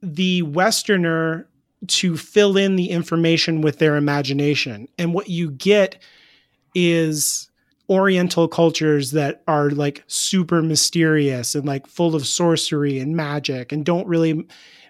the 0.00 0.42
Westerner 0.42 1.48
to 1.86 2.16
fill 2.16 2.56
in 2.56 2.76
the 2.76 2.90
information 2.90 3.60
with 3.60 3.78
their 3.78 3.96
imagination. 3.96 4.88
And 4.98 5.14
what 5.14 5.28
you 5.28 5.50
get 5.50 6.02
is 6.74 7.50
oriental 7.88 8.46
cultures 8.46 9.10
that 9.10 9.42
are 9.48 9.70
like 9.70 10.04
super 10.06 10.62
mysterious 10.62 11.54
and 11.54 11.66
like 11.66 11.86
full 11.86 12.14
of 12.14 12.26
sorcery 12.26 12.98
and 12.98 13.16
magic 13.16 13.72
and 13.72 13.84
don't 13.84 14.06
really 14.06 14.46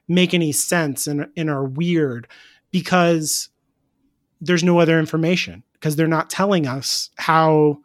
make 0.06 0.34
any 0.34 0.52
sense 0.52 1.06
and, 1.06 1.26
and 1.36 1.48
are 1.48 1.64
weird 1.64 2.28
because 2.70 3.48
there's 4.40 4.64
no 4.64 4.80
other 4.80 4.98
information 4.98 5.62
because 5.72 5.96
they're 5.96 6.06
not 6.06 6.28
telling 6.28 6.66
us 6.66 7.10
how 7.16 7.78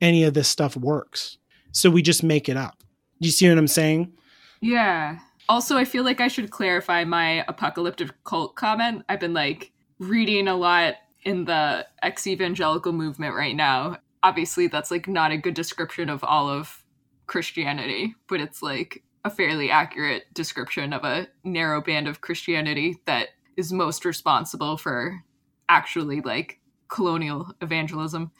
any 0.00 0.24
of 0.24 0.34
this 0.34 0.48
stuff 0.48 0.76
works. 0.76 1.36
So 1.72 1.90
we 1.90 2.00
just 2.00 2.22
make 2.22 2.48
it 2.48 2.56
up. 2.56 2.78
Do 3.20 3.28
you 3.28 3.32
see 3.32 3.48
what 3.48 3.58
I'm 3.58 3.68
saying? 3.68 4.12
Yeah. 4.60 5.18
Also, 5.52 5.76
I 5.76 5.84
feel 5.84 6.02
like 6.02 6.22
I 6.22 6.28
should 6.28 6.50
clarify 6.50 7.04
my 7.04 7.44
apocalyptic 7.46 8.08
cult 8.24 8.56
comment. 8.56 9.04
I've 9.10 9.20
been 9.20 9.34
like 9.34 9.70
reading 9.98 10.48
a 10.48 10.56
lot 10.56 10.94
in 11.24 11.44
the 11.44 11.86
ex 12.02 12.26
evangelical 12.26 12.92
movement 12.94 13.34
right 13.34 13.54
now. 13.54 13.98
Obviously, 14.22 14.66
that's 14.66 14.90
like 14.90 15.06
not 15.06 15.30
a 15.30 15.36
good 15.36 15.52
description 15.52 16.08
of 16.08 16.24
all 16.24 16.48
of 16.48 16.82
Christianity, 17.26 18.14
but 18.30 18.40
it's 18.40 18.62
like 18.62 19.02
a 19.26 19.30
fairly 19.30 19.70
accurate 19.70 20.24
description 20.32 20.94
of 20.94 21.04
a 21.04 21.28
narrow 21.44 21.82
band 21.82 22.08
of 22.08 22.22
Christianity 22.22 22.96
that 23.04 23.28
is 23.58 23.74
most 23.74 24.06
responsible 24.06 24.78
for 24.78 25.22
actually 25.68 26.22
like 26.22 26.60
colonial 26.88 27.52
evangelism. 27.60 28.32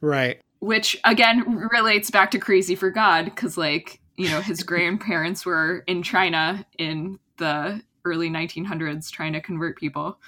Right. 0.00 0.40
Which 0.60 0.96
again 1.04 1.68
relates 1.72 2.12
back 2.12 2.30
to 2.30 2.38
Crazy 2.38 2.76
for 2.76 2.92
God 2.92 3.24
because 3.24 3.58
like 3.58 3.98
you 4.16 4.28
know 4.30 4.40
his 4.40 4.62
grandparents 4.62 5.44
were 5.44 5.84
in 5.86 6.02
China 6.02 6.64
in 6.78 7.18
the 7.38 7.82
early 8.04 8.28
1900s 8.28 9.10
trying 9.10 9.32
to 9.32 9.40
convert 9.40 9.76
people. 9.76 10.18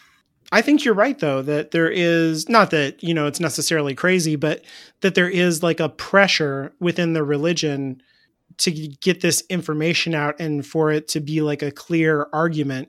I 0.53 0.63
think 0.63 0.85
you're 0.85 0.95
right 0.95 1.19
though 1.19 1.43
that 1.43 1.71
there 1.71 1.91
is 1.91 2.49
not 2.49 2.71
that 2.71 3.03
you 3.03 3.15
know 3.15 3.27
it's 3.27 3.41
necessarily 3.41 3.95
crazy 3.95 4.37
but 4.37 4.65
that 5.01 5.15
there 5.15 5.29
is 5.29 5.63
like 5.63 5.81
a 5.81 5.89
pressure 5.89 6.73
within 6.81 7.13
the 7.13 7.25
religion 7.25 8.03
to 8.59 8.71
get 8.71 9.21
this 9.21 9.43
information 9.51 10.15
out 10.15 10.39
and 10.39 10.65
for 10.65 10.93
it 10.93 11.09
to 11.09 11.21
be 11.21 11.41
like 11.41 11.63
a 11.63 11.73
clear 11.73 12.29
argument 12.33 12.89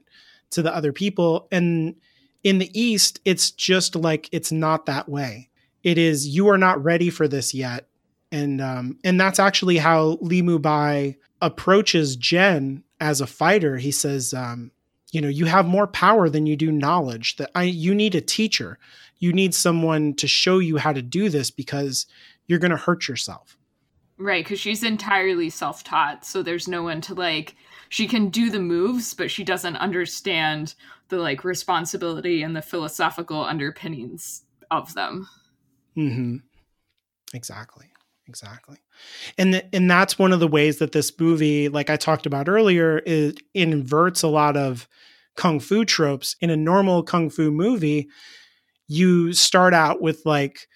to 0.51 0.61
the 0.61 0.75
other 0.75 0.93
people. 0.93 1.47
And 1.51 1.95
in 2.43 2.59
the 2.59 2.79
east 2.79 3.19
it's 3.25 3.51
just 3.51 3.95
like 3.95 4.29
it's 4.31 4.51
not 4.51 4.85
that 4.85 5.09
way. 5.09 5.49
It 5.83 5.97
is 5.97 6.27
you 6.27 6.49
are 6.49 6.57
not 6.57 6.83
ready 6.83 7.09
for 7.09 7.27
this 7.27 7.53
yet 7.53 7.87
and 8.35 8.59
um, 8.59 8.99
and 9.03 9.19
that's 9.19 9.39
actually 9.39 9.77
how 9.77 10.17
Li 10.19 10.41
Mu 10.41 10.59
Bai 10.59 11.15
approaches 11.41 12.17
Jen 12.17 12.83
as 12.99 13.21
a 13.21 13.27
fighter. 13.27 13.77
He 13.77 13.91
says, 13.91 14.33
um, 14.33 14.71
you 15.11 15.21
know, 15.21 15.29
you 15.29 15.45
have 15.45 15.65
more 15.65 15.87
power 15.87 16.27
than 16.27 16.45
you 16.45 16.57
do 16.57 16.71
knowledge. 16.71 17.37
That 17.37 17.51
I 17.55 17.63
you 17.63 17.95
need 17.95 18.13
a 18.13 18.21
teacher. 18.21 18.77
You 19.19 19.31
need 19.31 19.55
someone 19.55 20.13
to 20.15 20.27
show 20.27 20.59
you 20.59 20.75
how 20.77 20.91
to 20.91 21.01
do 21.01 21.29
this 21.29 21.49
because 21.49 22.05
you're 22.47 22.59
going 22.59 22.71
to 22.71 22.77
hurt 22.77 23.07
yourself. 23.07 23.57
Right, 24.17 24.43
because 24.43 24.59
she's 24.59 24.83
entirely 24.83 25.49
self-taught, 25.49 26.25
so 26.25 26.43
there's 26.43 26.67
no 26.67 26.83
one 26.83 27.01
to 27.01 27.13
like. 27.13 27.55
She 27.89 28.07
can 28.07 28.29
do 28.29 28.49
the 28.49 28.59
moves, 28.59 29.13
but 29.13 29.31
she 29.31 29.43
doesn't 29.43 29.77
understand 29.77 30.75
the 31.09 31.17
like 31.17 31.43
responsibility 31.43 32.41
and 32.43 32.55
the 32.55 32.61
philosophical 32.61 33.43
underpinnings 33.43 34.43
of 34.71 34.93
them. 34.93 35.27
Mm-hmm. 35.97 36.37
Exactly. 37.33 37.87
Exactly. 38.27 38.77
And 39.37 39.53
th- 39.53 39.65
and 39.71 39.89
that's 39.89 40.17
one 40.17 40.31
of 40.31 40.39
the 40.39 40.47
ways 40.47 40.79
that 40.79 40.91
this 40.91 41.11
movie, 41.19 41.69
like 41.69 41.89
I 41.89 41.95
talked 41.95 42.25
about 42.25 42.49
earlier, 42.49 43.01
it 43.05 43.41
inverts 43.53 44.23
a 44.23 44.27
lot 44.27 44.57
of 44.57 44.87
kung 45.35 45.59
fu 45.59 45.85
tropes. 45.85 46.35
In 46.41 46.49
a 46.49 46.57
normal 46.57 47.03
kung 47.03 47.29
fu 47.29 47.51
movie, 47.51 48.07
you 48.87 49.33
start 49.33 49.73
out 49.73 50.01
with 50.01 50.21
like 50.25 50.67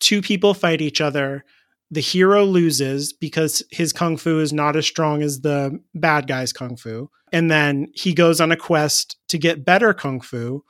two 0.00 0.20
people 0.20 0.54
fight 0.54 0.80
each 0.80 1.00
other. 1.00 1.44
The 1.92 2.00
hero 2.00 2.44
loses 2.44 3.12
because 3.12 3.62
his 3.70 3.92
kung 3.92 4.16
fu 4.16 4.40
is 4.40 4.52
not 4.52 4.76
as 4.76 4.86
strong 4.86 5.22
as 5.22 5.40
the 5.40 5.78
bad 5.94 6.26
guy's 6.26 6.52
kung 6.52 6.76
fu. 6.76 7.10
And 7.32 7.50
then 7.50 7.88
he 7.94 8.14
goes 8.14 8.40
on 8.40 8.50
a 8.50 8.56
quest 8.56 9.16
to 9.28 9.38
get 9.38 9.64
better 9.64 9.94
kung 9.94 10.20
fu. 10.20 10.64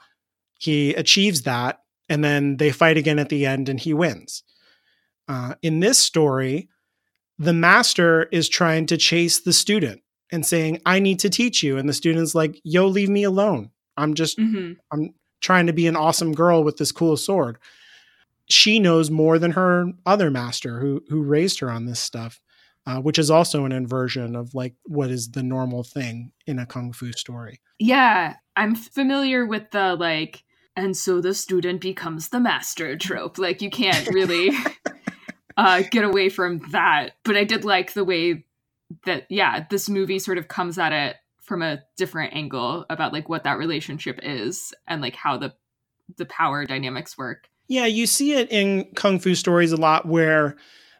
He 0.58 0.94
achieves 0.94 1.42
that. 1.42 1.80
And 2.08 2.24
then 2.24 2.56
they 2.56 2.72
fight 2.72 2.96
again 2.98 3.18
at 3.18 3.28
the 3.28 3.46
end 3.46 3.68
and 3.68 3.80
he 3.80 3.94
wins. 3.94 4.42
Uh, 5.30 5.54
in 5.62 5.78
this 5.78 5.98
story, 5.98 6.68
the 7.38 7.52
master 7.52 8.24
is 8.32 8.48
trying 8.48 8.84
to 8.86 8.96
chase 8.96 9.38
the 9.38 9.52
student 9.52 10.02
and 10.32 10.44
saying, 10.44 10.80
I 10.84 10.98
need 10.98 11.20
to 11.20 11.30
teach 11.30 11.62
you. 11.62 11.78
And 11.78 11.88
the 11.88 11.92
student's 11.92 12.34
like, 12.34 12.60
yo, 12.64 12.86
leave 12.88 13.08
me 13.08 13.22
alone. 13.22 13.70
I'm 13.96 14.14
just, 14.14 14.38
Mm-hmm. 14.38 14.72
I'm 14.90 15.14
trying 15.40 15.68
to 15.68 15.72
be 15.72 15.86
an 15.86 15.96
awesome 15.96 16.32
girl 16.32 16.64
with 16.64 16.78
this 16.78 16.90
cool 16.90 17.16
sword. 17.16 17.58
She 18.48 18.80
knows 18.80 19.08
more 19.08 19.38
than 19.38 19.52
her 19.52 19.86
other 20.04 20.30
master 20.30 20.80
who 20.80 21.04
who 21.08 21.22
raised 21.22 21.60
her 21.60 21.70
on 21.70 21.86
this 21.86 22.00
stuff, 22.00 22.40
uh, 22.86 23.00
which 23.00 23.18
is 23.18 23.30
also 23.30 23.64
an 23.64 23.72
inversion 23.72 24.34
of 24.34 24.52
like 24.52 24.74
what 24.82 25.10
is 25.10 25.30
the 25.30 25.44
normal 25.44 25.84
thing 25.84 26.32
in 26.46 26.58
a 26.58 26.66
kung 26.66 26.92
fu 26.92 27.12
story. 27.12 27.60
Yeah, 27.78 28.34
I'm 28.56 28.74
familiar 28.74 29.46
with 29.46 29.70
the 29.70 29.94
like, 29.94 30.42
and 30.74 30.96
so 30.96 31.20
the 31.20 31.34
student 31.34 31.80
becomes 31.80 32.30
the 32.30 32.40
master 32.40 32.96
trope. 32.96 33.38
Like, 33.38 33.62
you 33.62 33.70
can't 33.70 34.08
really 34.08 34.50
uh, 35.56 35.82
get 35.90 36.04
away 36.04 36.28
from 36.28 36.60
that. 36.70 37.10
But 37.24 37.36
I 37.36 37.44
did 37.44 37.64
like 37.64 37.92
the 37.92 38.04
way 38.04 38.44
that, 39.04 39.26
yeah, 39.30 39.66
this 39.70 39.88
movie 39.88 40.18
sort 40.18 40.38
of 40.38 40.48
comes 40.48 40.78
at 40.78 40.92
it 40.92 41.16
from 41.42 41.62
a 41.62 41.82
different 41.96 42.34
angle 42.34 42.86
about 42.90 43.12
like 43.12 43.28
what 43.28 43.44
that 43.44 43.58
relationship 43.58 44.20
is 44.22 44.72
and 44.86 45.02
like 45.02 45.16
how 45.16 45.36
the 45.36 45.52
the 46.16 46.26
power 46.26 46.64
dynamics 46.64 47.16
work. 47.16 47.48
Yeah, 47.68 47.86
you 47.86 48.06
see 48.06 48.32
it 48.32 48.50
in 48.50 48.86
kung 48.96 49.18
fu 49.20 49.34
stories 49.34 49.72
a 49.72 49.76
lot 49.76 50.06
where 50.06 50.56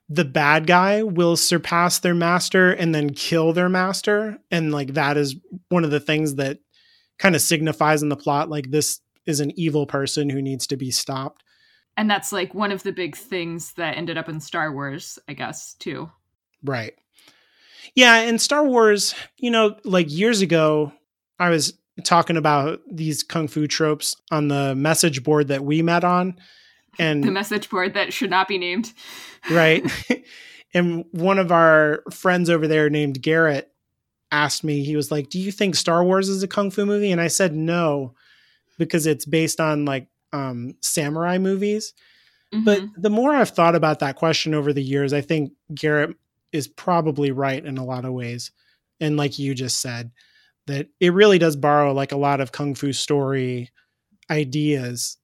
the 0.09 0.24
bad 0.24 0.66
guy 0.66 1.03
will 1.03 1.36
surpass 1.36 2.01
their 2.01 2.14
master 2.14 2.72
and 2.72 2.94
then 2.94 3.11
kill 3.11 3.53
their 3.53 3.68
master. 3.68 4.38
And 4.51 4.72
like 4.72 4.94
that 4.94 5.16
is 5.16 5.36
one 5.68 5.84
of 5.84 5.90
the 5.90 6.01
things 6.01 6.34
that 6.36 6.59
kind 7.18 7.36
of 7.36 7.42
signifies 7.42 8.03
in 8.03 8.09
the 8.09 8.16
plot 8.16 8.51
like 8.51 8.70
this 8.70 9.01
is 9.26 9.40
an 9.40 9.53
evil 9.59 9.86
person 9.86 10.30
who 10.30 10.42
needs 10.42 10.66
to 10.68 10.76
be 10.76 10.90
stopped. 10.90 11.44
And 11.97 12.11
that's 12.11 12.32
like 12.32 12.55
one 12.55 12.72
of 12.72 12.82
the 12.82 12.93
big 12.93 13.16
things 13.16 13.72
that 13.74 13.97
ended 13.97 14.16
up 14.16 14.28
in 14.28 14.41
Star 14.41 14.72
Wars, 14.72 15.18
I 15.28 15.34
guess, 15.34 15.74
too. 15.74 16.11
Right. 16.62 16.95
Yeah, 17.95 18.20
and 18.20 18.41
Star 18.41 18.64
Wars, 18.64 19.14
you 19.38 19.51
know, 19.51 19.76
like 19.84 20.11
years 20.11 20.43
ago, 20.43 20.93
I 21.38 21.51
was 21.51 21.74
talking 22.05 22.36
about 22.36 22.80
these 22.91 23.22
kung 23.22 23.49
fu 23.49 23.66
tropes 23.66 24.16
on 24.30 24.49
the 24.49 24.74
message 24.74 25.22
board 25.22 25.49
that 25.49 25.64
we 25.64 25.82
met 25.82 26.05
on. 26.05 26.36
And 26.99 27.24
The 27.24 27.30
message 27.30 27.68
board 27.68 27.95
that 27.95 28.12
should 28.12 28.30
not 28.30 28.49
be 28.49 28.59
named. 28.59 28.93
right? 29.51 29.84
and 30.74 31.05
one 31.11 31.38
of 31.38 31.51
our 31.51 32.03
friends 32.11 32.51
over 32.51 32.68
there 32.68 32.91
named 32.91 33.22
Garrett 33.22 33.70
asked 34.30 34.64
me, 34.64 34.84
he 34.84 34.97
was 34.97 35.11
like, 35.11 35.28
Do 35.30 35.38
you 35.38 35.51
think 35.51 35.74
Star 35.74 36.05
Wars 36.05 36.28
is 36.28 36.43
a 36.43 36.49
kung 36.49 36.70
fu 36.70 36.86
movie? 36.86 37.12
And 37.12 37.20
I 37.20 37.28
said 37.28 37.55
no, 37.55 38.14
because 38.78 39.07
it's 39.07 39.24
based 39.24 39.61
on 39.61 39.84
like 39.84 40.07
um, 40.33 40.74
samurai 40.81 41.39
movies. 41.39 41.93
But 42.53 42.81
Mhm. 42.83 42.91
the 42.97 43.11
more 43.11 43.33
I've 43.35 43.51
thought 43.51 43.74
about 43.76 44.01
that 44.01 44.16
question 44.16 44.55
over 44.55 44.72
the 44.72 44.83
years, 44.83 45.12
I 45.12 45.20
think 45.20 45.53
Garrett 45.74 46.16
is 46.53 46.66
probably 46.66 47.31
right 47.31 47.64
in 47.64 47.78
a 47.78 47.85
lot 47.85 48.05
of 48.05 48.12
ways. 48.12 48.51
And 49.01 49.16
like 49.16 49.39
you 49.39 49.55
just 49.55 49.81
said, 49.81 50.11
that 50.66 50.89
it 50.99 51.12
really 51.12 51.39
does 51.39 51.57
borrow 51.57 51.93
like 51.93 52.12
a 52.12 52.16
lot 52.16 52.41
of 52.41 52.53
kung 52.53 52.74
fu 52.74 52.93
story 52.93 53.70
ideas 54.31 55.16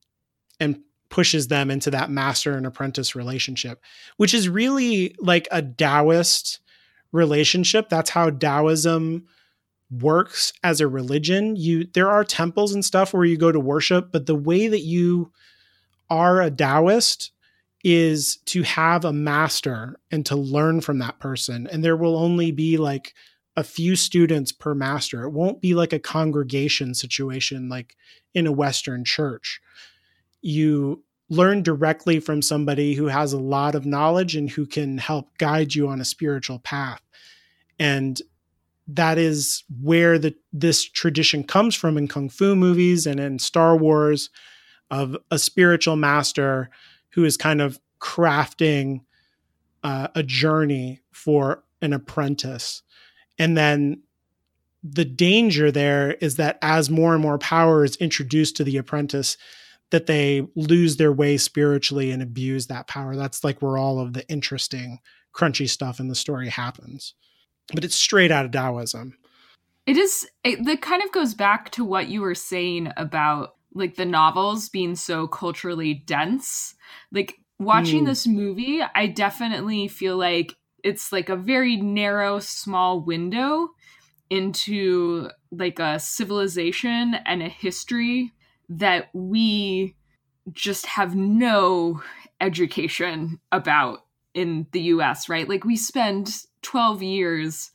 and 0.61 0.81
pushes 1.09 1.49
them 1.49 1.71
into 1.71 1.91
that 1.91 2.11
master 2.11 2.57
and 2.57 2.67
apprentice 2.67 3.15
relationship, 3.15 3.81
which 4.17 4.35
is 4.35 4.49
really 4.49 5.15
like 5.19 5.47
a 5.51 5.63
Taoist 5.63 6.61
relationship. 7.13 7.89
That's 7.89 8.11
how 8.11 8.31
Taoism 8.31 9.27
works 9.91 10.53
as 10.63 10.81
a 10.81 10.89
religion. 10.89 11.57
You 11.57 11.87
there 11.95 12.11
are 12.11 12.25
temples 12.25 12.75
and 12.75 12.85
stuff 12.85 13.15
where 13.15 13.25
you 13.25 13.37
go 13.37 13.53
to 13.53 13.61
worship, 13.61 14.11
but 14.13 14.27
the 14.27 14.35
way 14.35 14.69
that 14.69 14.81
you 14.81 15.33
are 16.11 16.41
a 16.41 16.51
Taoist 16.51 17.33
is 17.85 18.39
to 18.47 18.63
have 18.63 19.05
a 19.05 19.13
master 19.13 19.97
and 20.11 20.27
to 20.27 20.35
learn 20.35 20.81
from 20.81 20.99
that 20.99 21.19
person. 21.19 21.69
And 21.71 21.85
there 21.85 21.97
will 21.97 22.17
only 22.17 22.51
be 22.51 22.77
like 22.77 23.15
a 23.57 23.65
few 23.65 23.97
students 23.97 24.53
per 24.53 24.75
master. 24.75 25.23
It 25.23 25.31
won't 25.31 25.61
be 25.61 25.75
like 25.75 25.93
a 25.93 25.99
congregation 25.99 26.95
situation 26.95 27.69
like 27.69 27.97
in 28.35 28.47
a 28.47 28.53
Western 28.53 29.05
church. 29.05 29.61
You 30.43 31.05
learn 31.29 31.63
directly 31.63 32.21
from 32.21 32.43
somebody 32.43 32.95
who 32.95 33.07
has 33.07 33.33
a 33.33 33.39
lot 33.39 33.75
of 33.75 33.87
knowledge 33.87 34.37
and 34.37 34.51
who 34.51 34.67
can 34.67 34.99
help 34.99 35.37
guide 35.39 35.75
you 35.75 35.89
on 35.89 36.01
a 36.01 36.05
spiritual 36.05 36.59
path. 36.59 37.01
And 37.79 38.21
that 38.89 39.19
is 39.19 39.65
where 39.83 40.19
the 40.19 40.35
this 40.53 40.85
tradition 40.85 41.43
comes 41.43 41.75
from 41.75 41.99
in 41.99 42.09
kung 42.09 42.29
fu 42.29 42.55
movies 42.55 43.07
and 43.07 43.19
in 43.19 43.39
Star 43.39 43.77
Wars 43.77 44.31
of 44.91 45.17
a 45.31 45.39
spiritual 45.39 45.97
master 45.97 46.71
who 47.11 47.25
is 47.25 47.37
kind 47.37 47.61
of 47.61 47.81
crafting 48.01 49.01
uh, 49.83 50.09
a 50.15 50.23
journey 50.23 51.01
for 51.13 51.65
an 51.83 51.93
apprentice. 51.93 52.83
And 53.39 53.57
then 53.57 54.03
the 54.83 55.05
danger 55.05 55.73
there 55.73 56.13
is 56.21 56.37
that 56.37 56.59
as 56.63 56.89
more 56.91 57.15
and 57.15 57.23
more 57.23 57.39
power 57.39 57.85
is 57.85 57.97
introduced 57.97 58.57
to 58.57 58.65
the 58.65 58.77
apprentice, 58.77 59.37
that 59.91 60.07
they 60.07 60.47
lose 60.55 60.97
their 60.97 61.13
way 61.13 61.37
spiritually 61.37 62.11
and 62.11 62.23
abuse 62.23 62.67
that 62.67 62.89
power. 62.89 63.15
That's 63.15 63.45
like 63.45 63.63
where 63.63 63.79
all 63.79 64.01
of 64.01 64.13
the 64.13 64.29
interesting, 64.29 64.99
crunchy 65.33 65.69
stuff 65.69 66.01
in 66.01 66.09
the 66.09 66.15
story 66.15 66.49
happens. 66.49 67.15
But 67.75 67.85
it's 67.85 67.97
straight 67.97 68.31
out 68.31 68.45
of 68.45 68.53
Taoism. 68.53 69.17
It 69.87 69.97
is 69.97 70.29
it 70.45 70.65
that 70.65 70.83
kind 70.83 71.03
of 71.03 71.13
goes 71.13 71.35
back 71.35 71.71
to 71.73 71.85
what 71.85 72.09
you 72.09 72.21
were 72.21 72.35
saying 72.35 72.93
about 72.97 73.55
like 73.75 73.97
the 73.97 74.05
novels 74.05 74.69
being 74.69 74.97
so 74.97 75.27
culturally 75.29 75.95
dense. 75.95 76.75
Like 77.13 77.37
watching 77.59 78.03
Mm. 78.03 78.07
this 78.07 78.27
movie, 78.27 78.81
I 78.95 79.07
definitely 79.07 79.89
feel 79.89 80.17
like 80.17 80.55
it's 80.83 81.13
like 81.13 81.29
a 81.29 81.37
very 81.37 81.77
narrow 81.77 82.39
small 82.39 83.01
window 83.01 83.71
into 84.31 85.31
like 85.53 85.79
a 85.79 85.99
civilization 86.01 87.17
and 87.27 87.43
a 87.43 87.49
history 87.49 88.33
that 88.69 89.09
we 89.15 89.95
just 90.53 90.87
have 90.87 91.15
no 91.15 92.03
education 92.41 93.41
about 93.53 94.06
in 94.37 94.67
the 94.73 94.83
US, 94.83 95.29
right? 95.29 95.49
Like 95.49 95.65
we 95.65 95.77
spend 95.77 96.43
12 96.63 97.03
years 97.03 97.71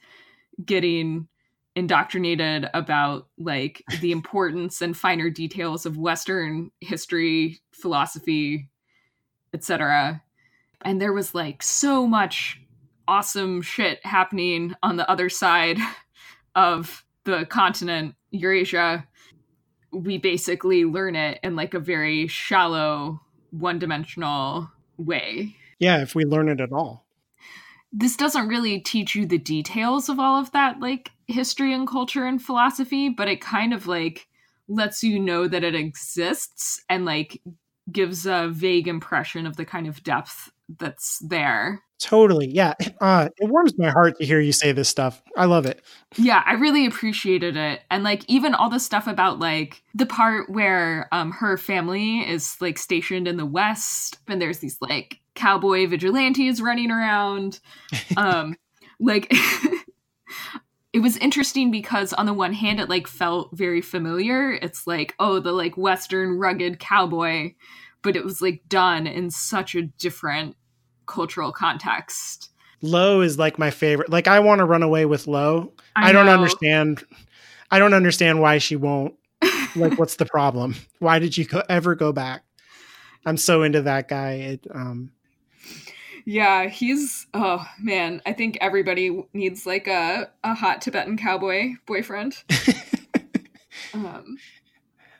getting 0.63 1.27
indoctrinated 1.75 2.69
about 2.73 3.27
like 3.37 3.83
the 3.99 4.11
importance 4.13 4.81
and 4.81 4.95
finer 4.95 5.29
details 5.29 5.85
of 5.85 5.97
western 5.97 6.71
history, 6.79 7.59
philosophy, 7.73 8.69
etc. 9.53 10.21
And 10.83 11.01
there 11.01 11.13
was 11.13 11.33
like 11.33 11.63
so 11.63 12.05
much 12.05 12.61
awesome 13.07 13.63
shit 13.63 13.99
happening 14.05 14.75
on 14.83 14.97
the 14.97 15.09
other 15.09 15.29
side 15.29 15.79
of 16.55 17.03
the 17.23 17.45
continent, 17.47 18.13
Eurasia. 18.29 19.07
We 19.91 20.19
basically 20.19 20.85
learn 20.85 21.15
it 21.15 21.39
in 21.43 21.55
like 21.55 21.73
a 21.73 21.79
very 21.79 22.27
shallow, 22.27 23.19
one 23.49 23.79
dimensional 23.79 24.69
way. 24.97 25.55
Yeah, 25.81 26.03
if 26.03 26.13
we 26.13 26.25
learn 26.25 26.47
it 26.47 26.61
at 26.61 26.71
all. 26.71 27.07
This 27.91 28.15
doesn't 28.15 28.47
really 28.47 28.79
teach 28.79 29.15
you 29.15 29.25
the 29.25 29.39
details 29.39 30.09
of 30.09 30.19
all 30.19 30.39
of 30.39 30.51
that, 30.51 30.79
like 30.79 31.11
history 31.27 31.73
and 31.73 31.87
culture 31.87 32.23
and 32.23 32.41
philosophy, 32.41 33.09
but 33.09 33.27
it 33.27 33.41
kind 33.41 33.73
of 33.73 33.87
like 33.87 34.27
lets 34.67 35.03
you 35.03 35.19
know 35.19 35.47
that 35.47 35.63
it 35.63 35.73
exists 35.73 36.83
and 36.87 37.03
like 37.03 37.41
gives 37.91 38.27
a 38.27 38.49
vague 38.51 38.87
impression 38.87 39.47
of 39.47 39.57
the 39.57 39.65
kind 39.65 39.87
of 39.87 40.03
depth 40.03 40.51
that's 40.77 41.17
there. 41.17 41.81
Totally. 42.01 42.47
Yeah. 42.47 42.73
Uh, 42.99 43.29
it 43.37 43.47
warms 43.47 43.77
my 43.77 43.91
heart 43.91 44.17
to 44.17 44.25
hear 44.25 44.39
you 44.39 44.51
say 44.51 44.71
this 44.71 44.89
stuff. 44.89 45.21
I 45.37 45.45
love 45.45 45.67
it. 45.67 45.83
Yeah, 46.17 46.41
I 46.47 46.53
really 46.53 46.87
appreciated 46.87 47.55
it. 47.55 47.81
And 47.91 48.03
like 48.03 48.23
even 48.27 48.55
all 48.55 48.71
the 48.71 48.79
stuff 48.79 49.05
about 49.05 49.37
like 49.37 49.83
the 49.93 50.07
part 50.07 50.49
where 50.49 51.07
um 51.11 51.31
her 51.31 51.57
family 51.57 52.21
is 52.21 52.57
like 52.59 52.79
stationed 52.79 53.27
in 53.27 53.37
the 53.37 53.45
west 53.45 54.17
and 54.27 54.41
there's 54.41 54.59
these 54.59 54.77
like 54.81 55.19
cowboy 55.35 55.85
vigilantes 55.85 56.59
running 56.59 56.89
around. 56.89 57.59
Um 58.17 58.55
like 58.99 59.31
it 60.93 60.99
was 60.99 61.17
interesting 61.17 61.69
because 61.71 62.13
on 62.13 62.25
the 62.25 62.33
one 62.33 62.53
hand 62.53 62.79
it 62.79 62.89
like 62.89 63.05
felt 63.07 63.55
very 63.55 63.81
familiar. 63.81 64.53
It's 64.53 64.87
like, 64.87 65.13
oh, 65.19 65.39
the 65.39 65.51
like 65.51 65.77
western 65.77 66.39
rugged 66.39 66.79
cowboy. 66.79 67.53
but 68.01 68.15
it 68.15 68.23
was 68.25 68.41
like 68.41 68.63
done 68.67 69.05
in 69.05 69.29
such 69.29 69.75
a 69.75 69.83
different 69.83 70.55
cultural 71.11 71.51
context. 71.51 72.49
Lo 72.81 73.21
is 73.21 73.37
like 73.37 73.59
my 73.59 73.69
favorite. 73.69 74.09
Like 74.09 74.27
I 74.27 74.39
want 74.39 74.59
to 74.59 74.65
run 74.65 74.81
away 74.81 75.05
with 75.05 75.27
Lo. 75.27 75.73
I 75.95 76.09
I, 76.09 76.11
don't 76.11 76.25
know. 76.25 76.31
understand. 76.33 77.03
I 77.69 77.77
don't 77.79 77.93
understand 77.93 78.41
why 78.41 78.57
she 78.57 78.75
won't. 78.75 79.15
Like, 79.73 79.97
what's 79.97 80.17
the 80.17 80.25
problem? 80.25 80.75
Why 80.99 81.19
did 81.19 81.37
you 81.37 81.45
go, 81.45 81.63
ever 81.69 81.95
go 81.95 82.11
back? 82.11 82.43
I'm 83.25 83.37
so 83.37 83.63
into 83.63 83.81
that 83.83 84.09
guy. 84.09 84.31
It, 84.33 84.67
um, 84.69 85.11
Yeah, 86.25 86.67
he's 86.67 87.25
oh 87.33 87.65
man, 87.79 88.21
I 88.25 88.33
think 88.33 88.57
everybody 88.59 89.23
needs 89.33 89.65
like 89.65 89.87
a, 89.87 90.29
a 90.43 90.53
hot 90.53 90.81
Tibetan 90.81 91.15
cowboy 91.17 91.75
boyfriend. 91.85 92.43
um, 93.93 94.37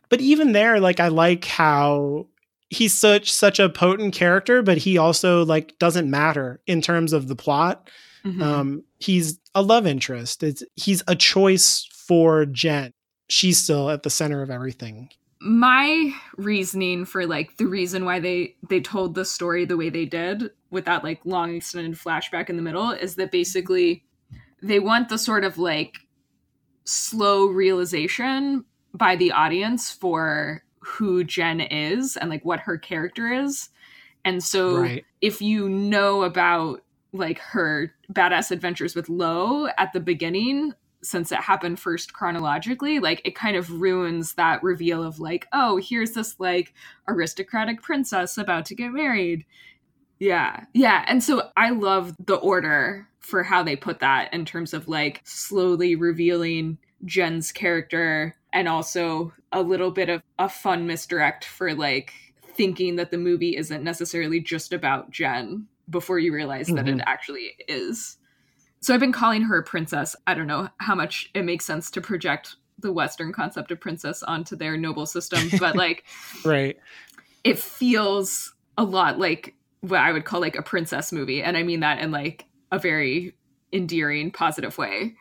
but 0.10 0.20
even 0.20 0.52
there, 0.52 0.82
like 0.82 1.00
I 1.00 1.08
like 1.08 1.46
how 1.46 2.28
he's 2.72 2.98
such 2.98 3.32
such 3.32 3.60
a 3.60 3.70
potent 3.70 4.16
character, 4.16 4.64
but 4.64 4.78
he 4.80 4.98
also 4.98 5.46
like 5.46 5.78
doesn't 5.78 6.10
matter 6.10 6.60
in 6.66 6.82
terms 6.82 7.14
of 7.14 7.28
the 7.28 7.36
plot. 7.36 7.90
mhm. 8.26 8.42
Um, 8.42 8.84
he's 8.98 9.38
a 9.54 9.62
love 9.62 9.86
interest. 9.86 10.42
It's 10.42 10.64
he's 10.76 11.04
a 11.08 11.16
choice 11.16 11.88
for 12.08 12.46
Jen. 12.48 12.92
She's 13.30 13.62
still 13.62 13.90
at 13.90 14.04
the 14.04 14.10
center 14.10 14.42
of 14.42 14.50
everything. 14.50 15.10
my 15.44 16.14
reasoning 16.38 17.04
for 17.04 17.26
like 17.26 17.58
the 17.58 17.66
reason 17.66 18.06
why 18.06 18.20
they 18.20 18.56
they 18.70 18.80
told 18.80 19.16
the 19.16 19.26
story 19.26 19.66
the 19.66 19.76
way 19.78 19.90
they 19.90 20.06
did 20.06 20.52
with 20.70 20.86
that 20.86 21.04
like 21.04 21.20
long 21.26 21.56
extended 21.56 21.96
flashback 21.96 22.48
in 22.50 22.56
the 22.58 22.62
middle 22.62 22.92
is 22.92 23.16
that 23.16 23.32
basically 23.32 24.04
they 24.62 24.80
want 24.80 25.10
the 25.10 25.18
sort 25.18 25.44
of 25.44 25.58
like 25.58 25.98
slow 26.86 27.48
realization 27.48 28.64
by 28.94 29.16
the 29.16 29.32
audience 29.32 29.92
for 29.92 30.64
who 30.82 31.24
Jen 31.24 31.62
is 31.62 32.18
and 32.18 32.30
like 32.30 32.44
what 32.44 32.62
her 32.62 32.78
character 32.78 33.32
is. 33.32 33.70
And 34.26 34.44
so 34.44 34.78
right. 34.78 35.06
if 35.22 35.42
you 35.42 35.70
know 35.70 36.24
about 36.24 36.84
like 37.14 37.40
her 37.40 37.94
badass 38.12 38.52
adventures 38.52 38.96
with 38.96 39.10
Lo 39.10 39.68
at 39.78 39.94
the 39.94 40.00
beginning, 40.00 40.74
since 41.04 41.32
it 41.32 41.40
happened 41.40 41.80
first 41.80 42.14
chronologically, 42.14 43.00
like 43.00 43.22
it 43.26 43.36
kind 43.36 43.56
of 43.56 43.82
ruins 43.82 44.36
that 44.36 44.62
reveal 44.64 45.04
of 45.04 45.20
like, 45.20 45.48
oh, 45.52 45.78
here's 45.78 46.12
this 46.12 46.40
like 46.40 46.74
aristocratic 47.08 47.82
princess 47.82 48.38
about 48.38 48.66
to 48.66 48.76
get 48.76 48.92
married. 48.92 49.46
Yeah. 50.20 50.66
Yeah. 50.74 51.04
And 51.08 51.24
so 51.24 51.50
I 51.58 51.72
love 51.72 52.16
the 52.24 52.36
order 52.36 53.08
for 53.20 53.44
how 53.44 53.64
they 53.64 53.76
put 53.76 54.00
that 54.00 54.32
in 54.34 54.46
terms 54.46 54.74
of 54.74 54.88
like 54.88 55.22
slowly 55.24 55.96
revealing 55.96 56.78
Jen's 57.06 57.52
character 57.52 58.36
and 58.54 58.68
also 58.68 59.34
a 59.52 59.62
little 59.62 59.92
bit 59.92 60.10
of 60.10 60.22
a 60.40 60.48
fun 60.50 60.88
misdirect 60.88 61.46
for 61.46 61.74
like 61.74 62.14
thinking 62.56 62.96
that 62.98 63.12
the 63.12 63.18
movie 63.18 63.56
isn't 63.56 63.84
necessarily 63.84 64.40
just 64.40 64.74
about 64.74 65.10
Jen 65.12 65.68
before 65.90 66.20
you 66.20 66.34
realize 66.34 66.68
that 66.68 66.88
it 66.88 66.98
Mhm. 66.98 67.04
actually 67.06 67.52
is. 67.68 68.18
So 68.82 68.94
I've 68.94 69.00
been 69.00 69.12
calling 69.12 69.44
her 69.44 69.58
a 69.60 69.64
princess. 69.64 70.16
I 70.28 70.34
don't 70.34 70.48
know 70.48 70.70
how 70.78 70.96
much 70.96 71.30
it 71.34 71.44
makes 71.44 71.66
sense 71.66 71.92
to 71.92 72.02
project 72.02 72.56
the 72.80 72.92
Western 72.92 73.32
concept 73.32 73.72
of 73.72 73.80
princess 73.80 74.24
onto 74.24 74.56
their 74.56 74.76
noble 74.78 75.06
system, 75.06 75.50
but 75.60 75.76
like 75.76 76.04
Right. 76.46 76.78
it 77.44 77.60
feels 77.60 78.54
a 78.78 78.84
lot 78.84 79.20
like 79.20 79.54
what 79.82 80.00
I 80.00 80.12
would 80.12 80.26
call 80.26 80.40
like 80.42 80.56
a 80.56 80.62
princess 80.64 81.12
movie. 81.12 81.42
And 81.44 81.58
I 81.58 81.64
mean 81.64 81.80
that 81.82 82.00
in 82.00 82.12
like 82.12 82.46
a 82.72 82.80
very 82.80 83.36
endearing, 83.74 84.32
positive 84.32 84.78
way. 84.78 85.16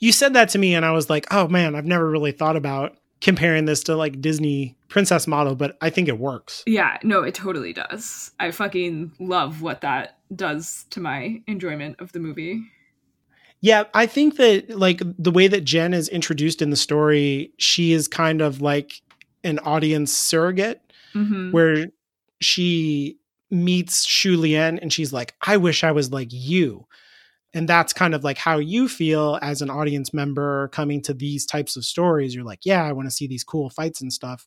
You 0.00 0.12
said 0.12 0.34
that 0.34 0.48
to 0.50 0.58
me, 0.58 0.74
and 0.74 0.84
I 0.84 0.92
was 0.92 1.10
like, 1.10 1.26
oh 1.32 1.48
man, 1.48 1.74
I've 1.74 1.86
never 1.86 2.08
really 2.08 2.32
thought 2.32 2.56
about 2.56 2.96
comparing 3.20 3.64
this 3.64 3.82
to 3.84 3.96
like 3.96 4.20
Disney 4.20 4.76
princess 4.88 5.26
model, 5.26 5.54
but 5.54 5.76
I 5.80 5.90
think 5.90 6.08
it 6.08 6.18
works. 6.18 6.62
Yeah, 6.66 6.98
no, 7.02 7.22
it 7.22 7.34
totally 7.34 7.72
does. 7.72 8.32
I 8.38 8.50
fucking 8.50 9.12
love 9.18 9.60
what 9.60 9.80
that 9.80 10.18
does 10.34 10.86
to 10.90 11.00
my 11.00 11.42
enjoyment 11.46 12.00
of 12.00 12.12
the 12.12 12.20
movie. 12.20 12.62
Yeah, 13.60 13.84
I 13.92 14.06
think 14.06 14.36
that 14.36 14.70
like 14.70 15.02
the 15.18 15.32
way 15.32 15.48
that 15.48 15.64
Jen 15.64 15.92
is 15.92 16.08
introduced 16.08 16.62
in 16.62 16.70
the 16.70 16.76
story, 16.76 17.52
she 17.58 17.92
is 17.92 18.06
kind 18.06 18.40
of 18.40 18.60
like 18.60 19.02
an 19.44 19.58
audience 19.60 20.12
surrogate 20.12 20.80
hmm 21.12 21.50
where 21.52 21.86
she 22.40 23.18
meets 23.50 24.04
Shu 24.04 24.36
Lien 24.36 24.78
and 24.78 24.92
she's 24.92 25.12
like, 25.12 25.34
I 25.42 25.56
wish 25.56 25.82
I 25.82 25.90
was 25.92 26.12
like 26.12 26.28
you. 26.30 26.86
And 27.54 27.68
that's 27.68 27.92
kind 27.94 28.14
of 28.14 28.24
like 28.24 28.36
how 28.38 28.58
you 28.58 28.88
feel 28.88 29.38
as 29.40 29.62
an 29.62 29.70
audience 29.70 30.12
member 30.12 30.68
coming 30.68 31.00
to 31.02 31.14
these 31.14 31.46
types 31.46 31.76
of 31.76 31.84
stories. 31.84 32.34
You're 32.34 32.44
like, 32.44 32.60
yeah, 32.66 32.84
I 32.84 32.92
want 32.92 33.06
to 33.08 33.10
see 33.10 33.26
these 33.26 33.44
cool 33.44 33.70
fights 33.70 34.00
and 34.02 34.12
stuff. 34.12 34.46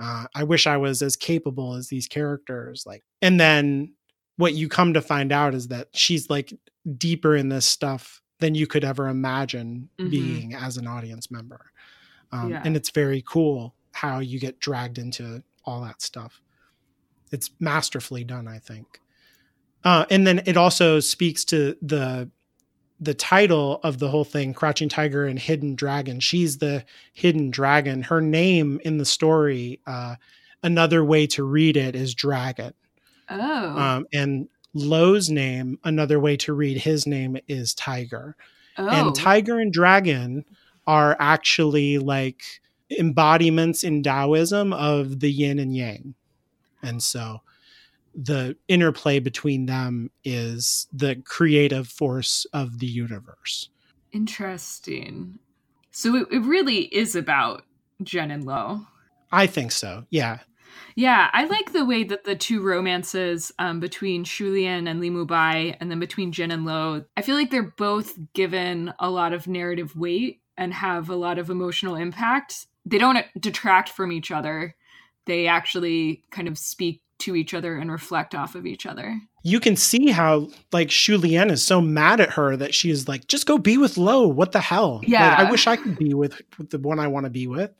Uh, 0.00 0.24
I 0.34 0.42
wish 0.42 0.66
I 0.66 0.76
was 0.76 1.00
as 1.02 1.14
capable 1.16 1.74
as 1.74 1.86
these 1.88 2.08
characters. 2.08 2.82
Like, 2.86 3.04
and 3.22 3.38
then 3.38 3.94
what 4.36 4.54
you 4.54 4.68
come 4.68 4.94
to 4.94 5.00
find 5.00 5.30
out 5.30 5.54
is 5.54 5.68
that 5.68 5.88
she's 5.94 6.28
like 6.28 6.52
deeper 6.98 7.36
in 7.36 7.50
this 7.50 7.66
stuff 7.66 8.20
than 8.40 8.56
you 8.56 8.66
could 8.66 8.82
ever 8.84 9.06
imagine 9.06 9.88
Mhm. 10.00 10.10
being 10.10 10.54
as 10.54 10.76
an 10.76 10.88
audience 10.88 11.30
member. 11.30 11.70
Um, 12.32 12.50
Yeah. 12.50 12.62
And 12.64 12.76
it's 12.76 12.90
very 12.90 13.22
cool 13.24 13.76
how 13.92 14.18
you 14.18 14.40
get 14.40 14.58
dragged 14.58 14.98
into 14.98 15.44
all 15.64 15.82
that 15.82 16.02
stuff. 16.02 16.42
It's 17.30 17.50
masterfully 17.60 18.24
done, 18.24 18.48
I 18.48 18.58
think. 18.58 19.00
Uh, 19.84 20.06
and 20.10 20.26
then 20.26 20.42
it 20.46 20.56
also 20.56 20.98
speaks 21.00 21.44
to 21.46 21.76
the 21.82 22.30
the 23.00 23.14
title 23.14 23.80
of 23.82 23.98
the 23.98 24.08
whole 24.08 24.24
thing, 24.24 24.54
Crouching 24.54 24.88
Tiger 24.88 25.26
and 25.26 25.38
Hidden 25.38 25.74
Dragon. 25.74 26.20
She's 26.20 26.58
the 26.58 26.84
hidden 27.12 27.50
dragon. 27.50 28.02
Her 28.02 28.20
name 28.20 28.80
in 28.84 28.98
the 28.98 29.04
story, 29.04 29.80
uh, 29.86 30.14
another 30.62 31.04
way 31.04 31.26
to 31.28 31.44
read 31.44 31.76
it 31.76 31.94
is 31.94 32.14
dragon. 32.14 32.72
Oh. 33.28 33.78
Um, 33.78 34.06
and 34.12 34.48
Lo's 34.74 35.28
name, 35.28 35.78
another 35.84 36.18
way 36.18 36.36
to 36.38 36.52
read 36.52 36.78
his 36.78 37.06
name 37.06 37.36
is 37.46 37.74
tiger. 37.74 38.36
oh. 38.78 38.88
And 38.88 39.14
tiger 39.14 39.58
and 39.58 39.72
dragon 39.72 40.44
are 40.86 41.16
actually 41.18 41.98
like 41.98 42.42
embodiments 42.90 43.84
in 43.84 44.02
Taoism 44.02 44.72
of 44.72 45.20
the 45.20 45.30
yin 45.30 45.58
and 45.58 45.74
yang. 45.74 46.14
And 46.82 47.02
so 47.02 47.40
the 48.14 48.56
interplay 48.68 49.18
between 49.18 49.66
them 49.66 50.10
is 50.24 50.86
the 50.92 51.16
creative 51.16 51.88
force 51.88 52.46
of 52.52 52.78
the 52.78 52.86
universe. 52.86 53.68
Interesting. 54.12 55.38
So 55.90 56.16
it, 56.16 56.28
it 56.30 56.40
really 56.40 56.82
is 56.94 57.16
about 57.16 57.64
Jen 58.02 58.30
and 58.30 58.44
Lo. 58.44 58.86
I 59.32 59.46
think 59.46 59.72
so. 59.72 60.04
Yeah. 60.10 60.40
Yeah, 60.96 61.28
I 61.32 61.46
like 61.46 61.72
the 61.72 61.84
way 61.84 62.04
that 62.04 62.24
the 62.24 62.36
two 62.36 62.62
romances 62.62 63.52
um, 63.58 63.80
between 63.80 64.22
Shu 64.24 64.52
Lien 64.52 64.86
and 64.86 65.00
Li 65.00 65.10
Mubai 65.10 65.76
and 65.80 65.90
then 65.90 65.98
between 65.98 66.30
Jin 66.30 66.52
and 66.52 66.64
Lo, 66.64 67.04
I 67.16 67.22
feel 67.22 67.34
like 67.34 67.50
they're 67.50 67.62
both 67.76 68.16
given 68.32 68.92
a 69.00 69.10
lot 69.10 69.32
of 69.32 69.48
narrative 69.48 69.96
weight 69.96 70.40
and 70.56 70.72
have 70.72 71.08
a 71.08 71.16
lot 71.16 71.38
of 71.38 71.50
emotional 71.50 71.96
impact. 71.96 72.66
They 72.86 72.98
don't 72.98 73.18
detract 73.38 73.88
from 73.88 74.12
each 74.12 74.30
other. 74.30 74.76
They 75.26 75.46
actually 75.48 76.22
kind 76.30 76.46
of 76.46 76.58
speak 76.58 77.00
to 77.20 77.36
each 77.36 77.54
other 77.54 77.76
and 77.76 77.90
reflect 77.90 78.34
off 78.34 78.54
of 78.54 78.66
each 78.66 78.86
other. 78.86 79.18
You 79.42 79.60
can 79.60 79.76
see 79.76 80.10
how 80.10 80.48
like 80.72 80.90
Shu 80.90 81.16
Lien 81.16 81.50
is 81.50 81.62
so 81.62 81.80
mad 81.80 82.20
at 82.20 82.30
her 82.30 82.56
that 82.56 82.74
she 82.74 82.90
is 82.90 83.06
like, 83.08 83.26
just 83.28 83.46
go 83.46 83.56
be 83.58 83.78
with 83.78 83.96
Lo. 83.96 84.26
What 84.26 84.52
the 84.52 84.60
hell? 84.60 84.96
Like, 84.98 85.08
Yeah. 85.08 85.34
I 85.38 85.50
wish 85.50 85.66
I 85.66 85.76
could 85.76 85.96
be 85.98 86.12
with, 86.14 86.40
with 86.58 86.70
the 86.70 86.78
one 86.78 86.98
I 86.98 87.06
want 87.08 87.24
to 87.24 87.30
be 87.30 87.46
with. 87.46 87.70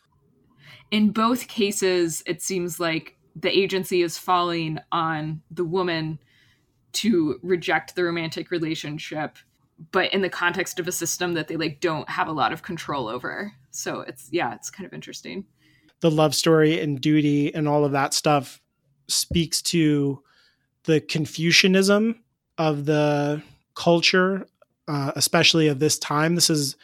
in 0.90 1.10
both 1.10 1.48
cases, 1.48 2.22
it 2.26 2.42
seems 2.42 2.78
like 2.78 3.16
the 3.34 3.50
agency 3.50 4.02
is 4.02 4.16
falling 4.16 4.78
on 4.92 5.42
the 5.50 5.64
woman 5.64 6.18
to 6.92 7.38
reject 7.42 7.96
the 7.96 8.04
romantic 8.04 8.50
relationship, 8.52 9.36
but 9.90 10.12
in 10.14 10.22
the 10.22 10.28
context 10.28 10.78
of 10.78 10.86
a 10.86 10.92
system 10.92 11.34
that 11.34 11.48
they 11.48 11.56
like 11.56 11.80
don't 11.80 12.08
have 12.08 12.28
a 12.28 12.32
lot 12.32 12.52
of 12.52 12.62
control 12.62 13.08
over. 13.08 13.52
So 13.72 14.00
it's 14.02 14.28
yeah, 14.30 14.54
it's 14.54 14.70
kind 14.70 14.86
of 14.86 14.92
interesting. 14.92 15.44
the 16.00 16.10
love 16.10 16.34
story 16.34 16.78
and 16.80 17.00
duty 17.00 17.52
and 17.54 17.66
all 17.66 17.84
of 17.84 17.92
that 17.92 18.14
stuff 18.14 18.60
speaks 19.08 19.62
to 19.62 20.22
the 20.84 21.00
Confucianism 21.00 22.20
of 22.58 22.84
the 22.84 23.42
culture, 23.74 24.46
uh, 24.88 25.12
especially 25.16 25.68
of 25.68 25.78
this 25.78 25.98
time. 25.98 26.34
This 26.34 26.50
is 26.50 26.76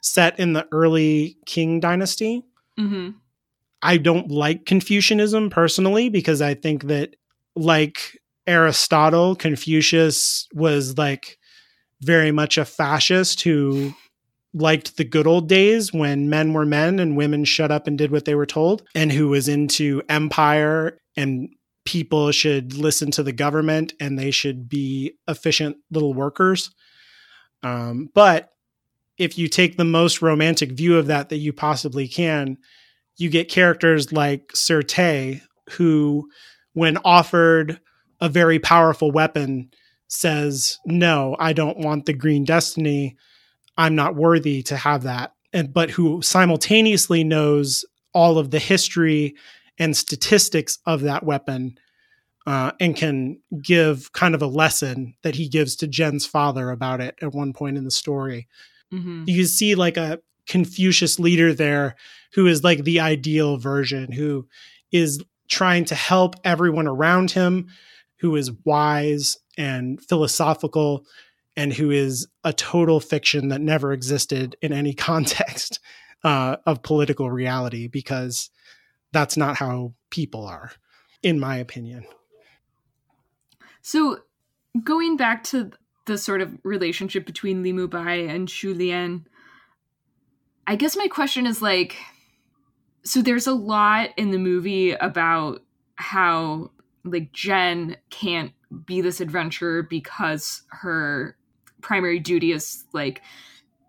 set 0.00 0.38
in 0.38 0.52
the 0.52 0.66
early 0.72 1.36
Qing 1.46 1.80
dynasty. 1.80 2.44
hmm 2.76 3.10
I 3.80 3.96
don't 3.96 4.28
like 4.28 4.66
Confucianism 4.66 5.50
personally 5.50 6.08
because 6.08 6.42
I 6.42 6.54
think 6.54 6.84
that, 6.84 7.14
like 7.54 8.20
Aristotle, 8.46 9.36
Confucius 9.36 10.48
was 10.52 10.98
like 10.98 11.38
very 12.00 12.32
much 12.32 12.58
a 12.58 12.64
fascist 12.64 13.42
who 13.42 13.94
liked 14.52 14.96
the 14.96 15.04
good 15.04 15.28
old 15.28 15.48
days 15.48 15.92
when 15.92 16.28
men 16.28 16.54
were 16.54 16.66
men 16.66 16.98
and 16.98 17.16
women 17.16 17.44
shut 17.44 17.70
up 17.70 17.86
and 17.86 17.96
did 17.96 18.10
what 18.10 18.24
they 18.24 18.34
were 18.34 18.46
told, 18.46 18.82
and 18.96 19.12
who 19.12 19.28
was 19.28 19.46
into 19.48 20.02
empire 20.08 20.98
and 21.16 21.48
people 21.88 22.30
should 22.32 22.74
listen 22.74 23.10
to 23.10 23.22
the 23.22 23.32
government 23.32 23.94
and 23.98 24.18
they 24.18 24.30
should 24.30 24.68
be 24.68 25.14
efficient 25.26 25.78
little 25.90 26.12
workers. 26.12 26.70
Um, 27.62 28.10
but 28.12 28.50
if 29.16 29.38
you 29.38 29.48
take 29.48 29.78
the 29.78 29.86
most 29.86 30.20
romantic 30.20 30.72
view 30.72 30.98
of 30.98 31.06
that 31.06 31.30
that 31.30 31.38
you 31.38 31.50
possibly 31.54 32.06
can, 32.06 32.58
you 33.16 33.30
get 33.30 33.48
characters 33.48 34.12
like 34.12 34.50
Sir 34.54 34.82
who 35.70 36.28
when 36.74 36.98
offered 37.06 37.80
a 38.20 38.28
very 38.28 38.58
powerful 38.58 39.10
weapon, 39.10 39.70
says, 40.08 40.78
No, 40.84 41.36
I 41.38 41.54
don't 41.54 41.78
want 41.78 42.04
the 42.04 42.12
green 42.12 42.44
destiny. 42.44 43.16
I'm 43.78 43.94
not 43.94 44.14
worthy 44.14 44.62
to 44.64 44.76
have 44.76 45.04
that. 45.04 45.32
And 45.54 45.72
but 45.72 45.88
who 45.88 46.20
simultaneously 46.20 47.24
knows 47.24 47.86
all 48.12 48.36
of 48.36 48.50
the 48.50 48.58
history 48.58 49.36
and 49.78 49.96
statistics 49.96 50.78
of 50.86 51.02
that 51.02 51.24
weapon 51.24 51.78
uh, 52.46 52.72
and 52.80 52.96
can 52.96 53.38
give 53.62 54.12
kind 54.12 54.34
of 54.34 54.42
a 54.42 54.46
lesson 54.46 55.14
that 55.22 55.34
he 55.34 55.48
gives 55.48 55.76
to 55.76 55.86
Jen's 55.86 56.26
father 56.26 56.70
about 56.70 57.00
it 57.00 57.14
at 57.20 57.34
one 57.34 57.52
point 57.52 57.76
in 57.76 57.84
the 57.84 57.90
story. 57.90 58.48
Mm-hmm. 58.92 59.24
You 59.26 59.44
see 59.44 59.74
like 59.74 59.96
a 59.96 60.20
Confucius 60.46 61.18
leader 61.18 61.52
there 61.52 61.94
who 62.32 62.46
is 62.46 62.64
like 62.64 62.84
the 62.84 63.00
ideal 63.00 63.58
version, 63.58 64.12
who 64.12 64.48
is 64.90 65.22
trying 65.48 65.84
to 65.86 65.94
help 65.94 66.36
everyone 66.44 66.86
around 66.86 67.30
him, 67.30 67.68
who 68.20 68.34
is 68.34 68.50
wise 68.64 69.36
and 69.56 70.00
philosophical, 70.02 71.04
and 71.56 71.72
who 71.72 71.90
is 71.90 72.26
a 72.44 72.52
total 72.52 73.00
fiction 73.00 73.48
that 73.48 73.60
never 73.60 73.92
existed 73.92 74.56
in 74.62 74.72
any 74.72 74.94
context 75.10 75.80
uh, 76.24 76.56
of 76.66 76.82
political 76.82 77.30
reality 77.30 77.88
because 77.88 78.50
that's 79.12 79.36
not 79.36 79.56
how 79.56 79.94
people 80.10 80.46
are, 80.46 80.72
in 81.22 81.38
my 81.40 81.56
opinion. 81.56 82.04
So, 83.82 84.20
going 84.82 85.16
back 85.16 85.44
to 85.44 85.70
the 86.06 86.18
sort 86.18 86.40
of 86.40 86.56
relationship 86.64 87.26
between 87.26 87.62
Li 87.62 87.72
Mubai 87.72 88.28
and 88.28 88.48
Shu 88.48 88.74
Lien, 88.74 89.26
I 90.66 90.76
guess 90.76 90.96
my 90.96 91.08
question 91.08 91.46
is 91.46 91.62
like, 91.62 91.96
so 93.04 93.22
there's 93.22 93.46
a 93.46 93.54
lot 93.54 94.10
in 94.16 94.30
the 94.30 94.38
movie 94.38 94.92
about 94.92 95.62
how 95.94 96.70
like 97.04 97.32
Jen 97.32 97.96
can't 98.10 98.52
be 98.84 99.00
this 99.00 99.20
adventurer 99.20 99.82
because 99.82 100.62
her 100.68 101.36
primary 101.80 102.18
duty 102.18 102.52
is 102.52 102.84
like 102.92 103.22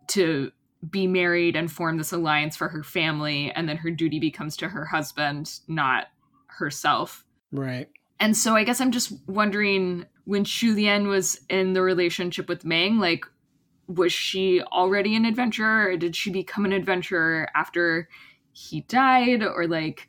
to 0.07 0.51
be 0.89 1.07
married 1.07 1.55
and 1.55 1.71
form 1.71 1.97
this 1.97 2.11
alliance 2.11 2.55
for 2.55 2.69
her 2.69 2.83
family 2.83 3.51
and 3.51 3.67
then 3.67 3.77
her 3.77 3.91
duty 3.91 4.19
becomes 4.19 4.55
to 4.57 4.69
her 4.69 4.85
husband 4.85 5.59
not 5.67 6.07
herself. 6.47 7.25
Right. 7.51 7.89
And 8.19 8.35
so 8.35 8.55
i 8.55 8.63
guess 8.63 8.81
i'm 8.81 8.91
just 8.91 9.13
wondering 9.27 10.05
when 10.25 10.43
Shu 10.43 10.75
Lien 10.75 11.07
was 11.07 11.39
in 11.49 11.73
the 11.73 11.81
relationship 11.81 12.47
with 12.47 12.65
Meng 12.65 12.99
like 12.99 13.25
was 13.89 14.13
she 14.13 14.61
already 14.61 15.15
an 15.15 15.25
adventurer 15.25 15.89
or 15.89 15.97
did 15.97 16.15
she 16.15 16.29
become 16.29 16.63
an 16.63 16.71
adventurer 16.71 17.49
after 17.55 18.07
he 18.51 18.81
died? 18.81 19.43
Or 19.43 19.67
like 19.67 20.07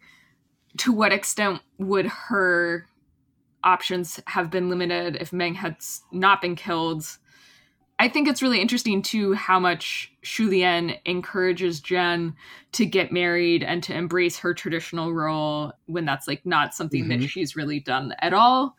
to 0.78 0.92
what 0.92 1.12
extent 1.12 1.60
would 1.78 2.06
her 2.06 2.86
options 3.64 4.20
have 4.26 4.50
been 4.50 4.68
limited 4.68 5.16
if 5.20 5.32
Meng 5.32 5.54
had 5.54 5.76
not 6.12 6.42
been 6.42 6.54
killed 6.56 7.06
I 8.00 8.08
think 8.08 8.28
it's 8.28 8.40
really 8.40 8.62
interesting 8.62 9.02
too 9.02 9.34
how 9.34 9.60
much 9.60 10.10
Shu 10.22 10.48
Lien 10.48 10.94
encourages 11.04 11.80
Jen 11.80 12.34
to 12.72 12.86
get 12.86 13.12
married 13.12 13.62
and 13.62 13.82
to 13.82 13.94
embrace 13.94 14.38
her 14.38 14.54
traditional 14.54 15.12
role 15.12 15.74
when 15.84 16.06
that's 16.06 16.26
like 16.26 16.46
not 16.46 16.74
something 16.74 17.04
mm-hmm. 17.04 17.20
that 17.20 17.28
she's 17.28 17.56
really 17.56 17.78
done 17.78 18.14
at 18.22 18.32
all. 18.32 18.74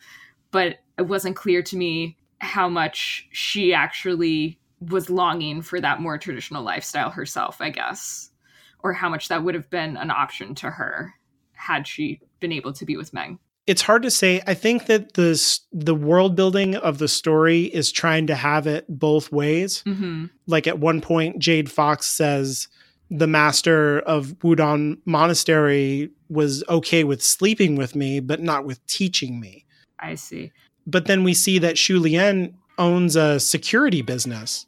But 0.49 0.79
it 0.97 1.03
wasn't 1.03 1.35
clear 1.35 1.61
to 1.61 1.77
me 1.77 2.17
how 2.39 2.67
much 2.67 3.27
she 3.31 3.75
actually 3.75 4.59
was 4.89 5.07
longing 5.07 5.61
for 5.61 5.79
that 5.79 6.01
more 6.01 6.17
traditional 6.17 6.63
lifestyle 6.63 7.11
herself, 7.11 7.61
I 7.61 7.69
guess, 7.69 8.31
or 8.79 8.91
how 8.91 9.07
much 9.07 9.27
that 9.27 9.43
would 9.43 9.53
have 9.53 9.69
been 9.69 9.97
an 9.97 10.09
option 10.09 10.55
to 10.55 10.71
her 10.71 11.13
had 11.53 11.85
she 11.85 12.21
been 12.39 12.51
able 12.51 12.73
to 12.73 12.85
be 12.85 12.97
with 12.97 13.13
Meng 13.13 13.37
it's 13.67 13.81
hard 13.81 14.03
to 14.03 14.11
say. 14.11 14.41
I 14.47 14.53
think 14.53 14.87
that 14.87 15.13
the 15.13 15.59
the 15.71 15.95
world 15.95 16.35
building 16.35 16.75
of 16.75 16.97
the 16.97 17.07
story 17.07 17.63
is 17.63 17.91
trying 17.91 18.27
to 18.27 18.35
have 18.35 18.67
it 18.67 18.85
both 18.89 19.31
ways. 19.31 19.83
Mm-hmm. 19.85 20.25
Like 20.47 20.67
at 20.67 20.79
one 20.79 21.01
point, 21.01 21.39
Jade 21.39 21.71
Fox 21.71 22.05
says 22.05 22.67
the 23.09 23.27
master 23.27 23.99
of 23.99 24.27
Wudang 24.39 24.97
Monastery 25.05 26.09
was 26.29 26.63
okay 26.69 27.03
with 27.03 27.21
sleeping 27.21 27.75
with 27.75 27.95
me, 27.95 28.19
but 28.19 28.39
not 28.39 28.65
with 28.65 28.85
teaching 28.87 29.39
me. 29.39 29.65
I 29.99 30.15
see. 30.15 30.51
But 30.87 31.05
then 31.05 31.23
we 31.23 31.33
see 31.33 31.59
that 31.59 31.77
Shu 31.77 31.99
Lien 31.99 32.57
owns 32.77 33.15
a 33.15 33.39
security 33.39 34.01
business. 34.01 34.65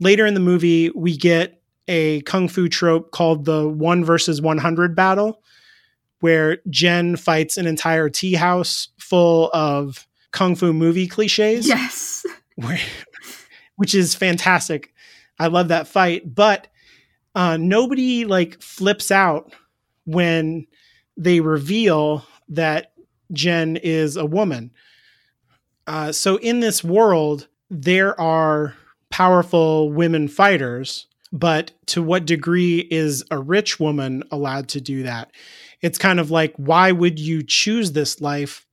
Later 0.00 0.26
in 0.26 0.34
the 0.34 0.40
movie, 0.40 0.90
we 0.90 1.16
get 1.16 1.62
a 1.86 2.22
kung 2.22 2.48
fu 2.48 2.68
trope 2.68 3.10
called 3.12 3.44
the 3.44 3.68
one 3.68 4.04
versus 4.04 4.40
100 4.40 4.96
battle, 4.96 5.42
where 6.22 6.58
Jen 6.70 7.16
fights 7.16 7.56
an 7.56 7.66
entire 7.66 8.08
tea 8.08 8.34
house 8.34 8.88
full 8.96 9.50
of 9.52 10.06
kung 10.30 10.54
fu 10.54 10.72
movie 10.72 11.08
cliches. 11.08 11.66
Yes. 11.66 12.24
Where, 12.54 12.78
which 13.74 13.92
is 13.92 14.14
fantastic. 14.14 14.94
I 15.40 15.48
love 15.48 15.68
that 15.68 15.88
fight, 15.88 16.32
but 16.32 16.68
uh, 17.34 17.56
nobody 17.56 18.24
like 18.24 18.62
flips 18.62 19.10
out 19.10 19.52
when 20.04 20.68
they 21.16 21.40
reveal 21.40 22.24
that 22.50 22.92
Jen 23.32 23.76
is 23.76 24.16
a 24.16 24.24
woman. 24.24 24.70
Uh, 25.88 26.12
so 26.12 26.36
in 26.36 26.60
this 26.60 26.84
world, 26.84 27.48
there 27.68 28.18
are 28.20 28.76
powerful 29.10 29.90
women 29.90 30.28
fighters, 30.28 31.08
but 31.32 31.72
to 31.86 32.00
what 32.00 32.26
degree 32.26 32.78
is 32.78 33.24
a 33.32 33.38
rich 33.40 33.80
woman 33.80 34.22
allowed 34.30 34.68
to 34.68 34.80
do 34.80 35.02
that? 35.02 35.32
It's 35.82 35.98
kind 35.98 36.20
of 36.20 36.30
like 36.30 36.54
why 36.56 36.92
would 36.92 37.18
you 37.18 37.42
choose 37.42 37.92
this 37.92 38.20
life 38.20 38.66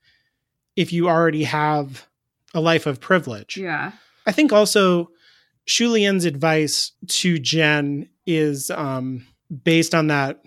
if 0.76 0.94
you 0.94 1.10
already 1.10 1.44
have 1.44 2.08
a 2.54 2.62
life 2.62 2.86
of 2.86 3.02
privilege? 3.02 3.58
Yeah. 3.58 3.92
I 4.26 4.32
think 4.32 4.54
also 4.54 5.10
Shu 5.66 5.90
Lien's 5.90 6.26
advice 6.26 6.92
to 7.08 7.40
jen 7.40 8.10
is 8.26 8.72
um, 8.72 9.26
based 9.64 9.96
on 9.96 10.08
that 10.08 10.44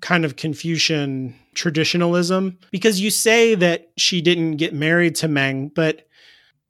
kind 0.00 0.24
of 0.24 0.36
confucian 0.36 1.34
traditionalism 1.54 2.58
because 2.70 3.00
you 3.00 3.10
say 3.10 3.54
that 3.54 3.90
she 3.96 4.20
didn't 4.20 4.56
get 4.56 4.74
married 4.74 5.14
to 5.16 5.28
meng 5.28 5.68
but 5.68 6.06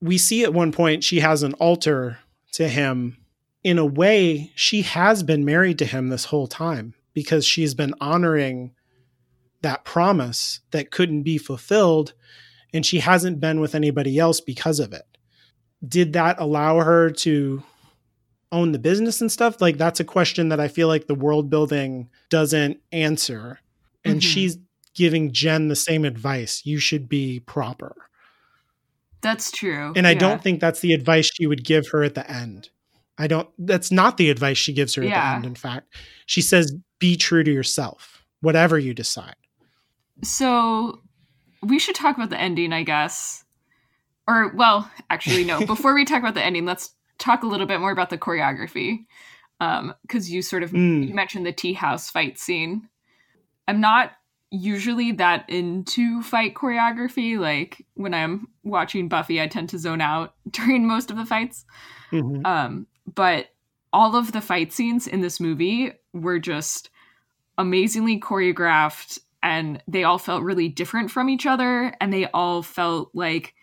we 0.01 0.19
see 0.19 0.45
at 0.45 0.55
one 0.55 0.73
point 0.73 1.03
she 1.03 1.21
has 1.21 1.43
an 1.43 1.55
altar 1.55 2.19
to 2.53 2.69
him. 2.69 3.17
In 3.65 3.79
a 3.79 3.85
way 3.85 4.53
she 4.55 4.83
has 4.83 5.25
been 5.25 5.45
married 5.45 5.79
to 5.81 5.85
him 5.85 6.09
this 6.09 6.27
whole 6.27 6.47
time 6.47 6.95
because 7.15 7.45
she's 7.45 7.75
been 7.75 7.95
honoring 8.01 8.73
that 9.63 9.85
promise 9.85 10.61
that 10.71 10.91
couldn't 10.91 11.23
be 11.23 11.39
fulfilled 11.39 12.15
and 12.73 12.85
she 12.85 12.99
hasn't 12.99 13.41
been 13.41 13.61
with 13.61 13.75
anybody 13.75 14.19
else 14.19 14.41
because 14.41 14.81
of 14.81 14.93
it. 14.93 15.07
Did 15.87 16.13
that 16.13 16.37
allow 16.39 16.81
her 16.81 17.11
to 17.11 17.63
own 18.53 18.73
the 18.73 18.79
business 18.79 19.21
and 19.21 19.33
stuff? 19.33 19.61
Like 19.61 19.79
that's 19.79 20.01
a 20.01 20.05
question 20.05 20.51
that 20.51 20.61
i 20.61 20.69
feel 20.69 20.89
like 20.89 21.07
the 21.07 21.15
world 21.15 21.51
building 21.51 22.11
doesn't 22.29 22.81
answer. 22.93 23.61
And 24.05 24.15
mm-hmm. 24.15 24.21
she's 24.21 24.59
giving 24.95 25.33
jen 25.33 25.69
the 25.69 25.77
same 25.77 26.05
advice. 26.05 26.65
You 26.65 26.79
should 26.79 27.09
be 27.09 27.41
proper. 27.41 27.97
That's 29.23 29.51
true. 29.51 29.93
And 29.97 30.07
i 30.07 30.11
yeah. 30.11 30.19
don't 30.19 30.43
think 30.43 30.61
that's 30.61 30.81
the 30.81 30.93
advice 30.93 31.31
she 31.33 31.47
would 31.47 31.65
give 31.65 31.89
her 31.89 32.05
at 32.05 32.15
the 32.15 32.31
end. 32.31 32.69
I 33.19 33.27
don't 33.27 33.49
that's 33.59 33.91
not 33.91 34.19
the 34.19 34.31
advice 34.31 34.59
she 34.59 34.75
gives 34.75 34.95
her 34.97 35.03
at 35.03 35.09
the 35.09 35.25
end 35.25 35.47
in 35.47 35.55
fact. 35.55 35.95
She 36.27 36.43
says 36.43 36.75
be 36.99 37.17
true 37.17 37.43
to 37.43 37.51
yourself. 37.51 38.25
Whatever 38.41 38.79
you 38.79 38.93
decide 38.93 39.35
so 40.23 41.03
we 41.63 41.79
should 41.79 41.95
talk 41.95 42.17
about 42.17 42.31
the 42.31 42.41
ending, 42.41 42.73
I 42.73 42.83
guess. 42.83 43.45
Or, 44.29 44.53
well, 44.55 44.91
actually, 45.11 45.45
no. 45.45 45.65
Before 45.67 45.95
we 45.95 46.05
talk 46.05 46.21
about 46.21 46.35
the 46.35 46.45
ending, 46.45 46.65
let's 46.65 46.95
talk 47.19 47.43
a 47.43 47.47
little 47.47 47.67
bit 47.67 47.81
more 47.81 47.93
about 47.93 48.11
the 48.11 48.19
choreography. 48.19 49.07
Because 49.59 50.29
um, 50.29 50.33
you 50.33 50.43
sort 50.43 50.63
of 50.63 50.71
mm. 50.73 51.09
you 51.09 51.15
mentioned 51.15 51.47
the 51.47 51.53
tea 51.53 51.73
house 51.73 52.11
fight 52.11 52.39
scene. 52.39 52.89
I'm 53.67 53.81
not 53.81 54.13
usually 54.51 55.13
that 55.13 55.49
into 55.49 56.23
fight 56.23 56.55
choreography. 56.55 57.39
Like 57.39 57.85
when 57.95 58.13
I'm 58.13 58.49
watching 58.65 59.09
Buffy, 59.09 59.41
I 59.41 59.47
tend 59.47 59.71
to 59.71 59.79
zone 59.79 60.03
out 60.03 60.35
during 60.51 60.87
most 60.87 61.11
of 61.11 61.17
the 61.17 61.25
fights. 61.25 61.65
Mm-hmm. 62.13 62.45
Um, 62.45 62.87
but 63.15 63.47
all 63.93 64.15
of 64.15 64.33
the 64.33 64.41
fight 64.41 64.73
scenes 64.73 65.07
in 65.07 65.23
this 65.23 65.41
movie 65.41 65.93
were 66.13 66.39
just 66.39 66.91
amazingly 67.57 68.21
choreographed 68.21 69.19
and 69.47 69.81
they 69.87 70.03
all 70.03 70.19
felt 70.19 70.43
really 70.43 70.69
different 70.69 71.09
from 71.09 71.31
each 71.31 71.47
other 71.47 71.95
and 72.01 72.13
they 72.13 72.27
all 72.35 72.65
felt 72.65 73.11
like 73.15 73.55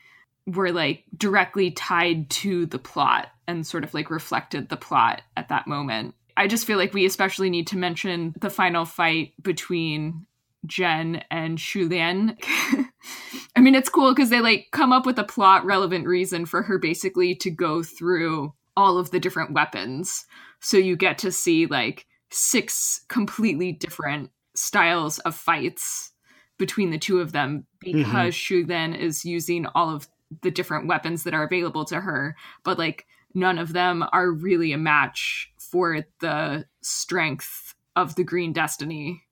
were 0.47 0.71
like 0.71 1.03
directly 1.17 1.71
tied 1.71 2.29
to 2.29 2.65
the 2.67 2.79
plot 2.79 3.27
and 3.49 3.67
sort 3.67 3.83
of 3.83 3.93
like 3.93 4.09
reflected 4.09 4.69
the 4.69 4.77
plot 4.77 5.23
at 5.35 5.49
that 5.49 5.67
moment. 5.67 6.15
I 6.37 6.47
just 6.47 6.65
feel 6.65 6.77
like 6.77 6.93
we 6.93 7.05
especially 7.05 7.49
need 7.49 7.67
to 7.67 7.77
mention 7.77 8.33
the 8.39 8.49
final 8.49 8.85
fight 8.85 9.33
between 9.43 10.25
Jen 10.65 11.21
and 11.29 11.59
Shu 11.59 11.89
Lien. 11.89 12.37
I 13.57 13.59
mean, 13.59 13.75
it's 13.75 13.89
cool 13.89 14.15
because 14.15 14.29
they 14.29 14.39
like 14.39 14.67
come 14.71 14.93
up 14.93 15.05
with 15.05 15.19
a 15.19 15.25
plot 15.25 15.65
relevant 15.65 16.07
reason 16.07 16.45
for 16.45 16.61
her 16.61 16.77
basically 16.77 17.35
to 17.35 17.51
go 17.51 17.83
through 17.83 18.53
all 18.77 18.97
of 18.97 19.11
the 19.11 19.19
different 19.19 19.51
weapons. 19.51 20.25
So 20.61 20.77
you 20.77 20.95
get 20.95 21.17
to 21.19 21.31
see 21.33 21.65
like 21.65 22.05
six 22.29 23.01
completely 23.09 23.73
different 23.73 24.31
styles 24.55 25.19
of 25.19 25.35
fights 25.35 26.11
between 26.57 26.91
the 26.91 26.99
two 26.99 27.19
of 27.19 27.31
them 27.31 27.65
because 27.79 28.05
mm-hmm. 28.05 28.29
Shu 28.29 28.65
then 28.65 28.93
is 28.93 29.25
using 29.25 29.65
all 29.75 29.93
of 29.93 30.07
the 30.41 30.51
different 30.51 30.87
weapons 30.87 31.23
that 31.23 31.33
are 31.33 31.43
available 31.43 31.85
to 31.85 32.01
her, 32.01 32.35
but 32.63 32.77
like 32.77 33.05
none 33.33 33.57
of 33.57 33.73
them 33.73 34.03
are 34.11 34.31
really 34.31 34.71
a 34.71 34.77
match 34.77 35.51
for 35.57 36.05
the 36.19 36.65
strength 36.81 37.75
of 37.95 38.15
the 38.15 38.23
Green 38.23 38.53
Destiny. 38.53 39.23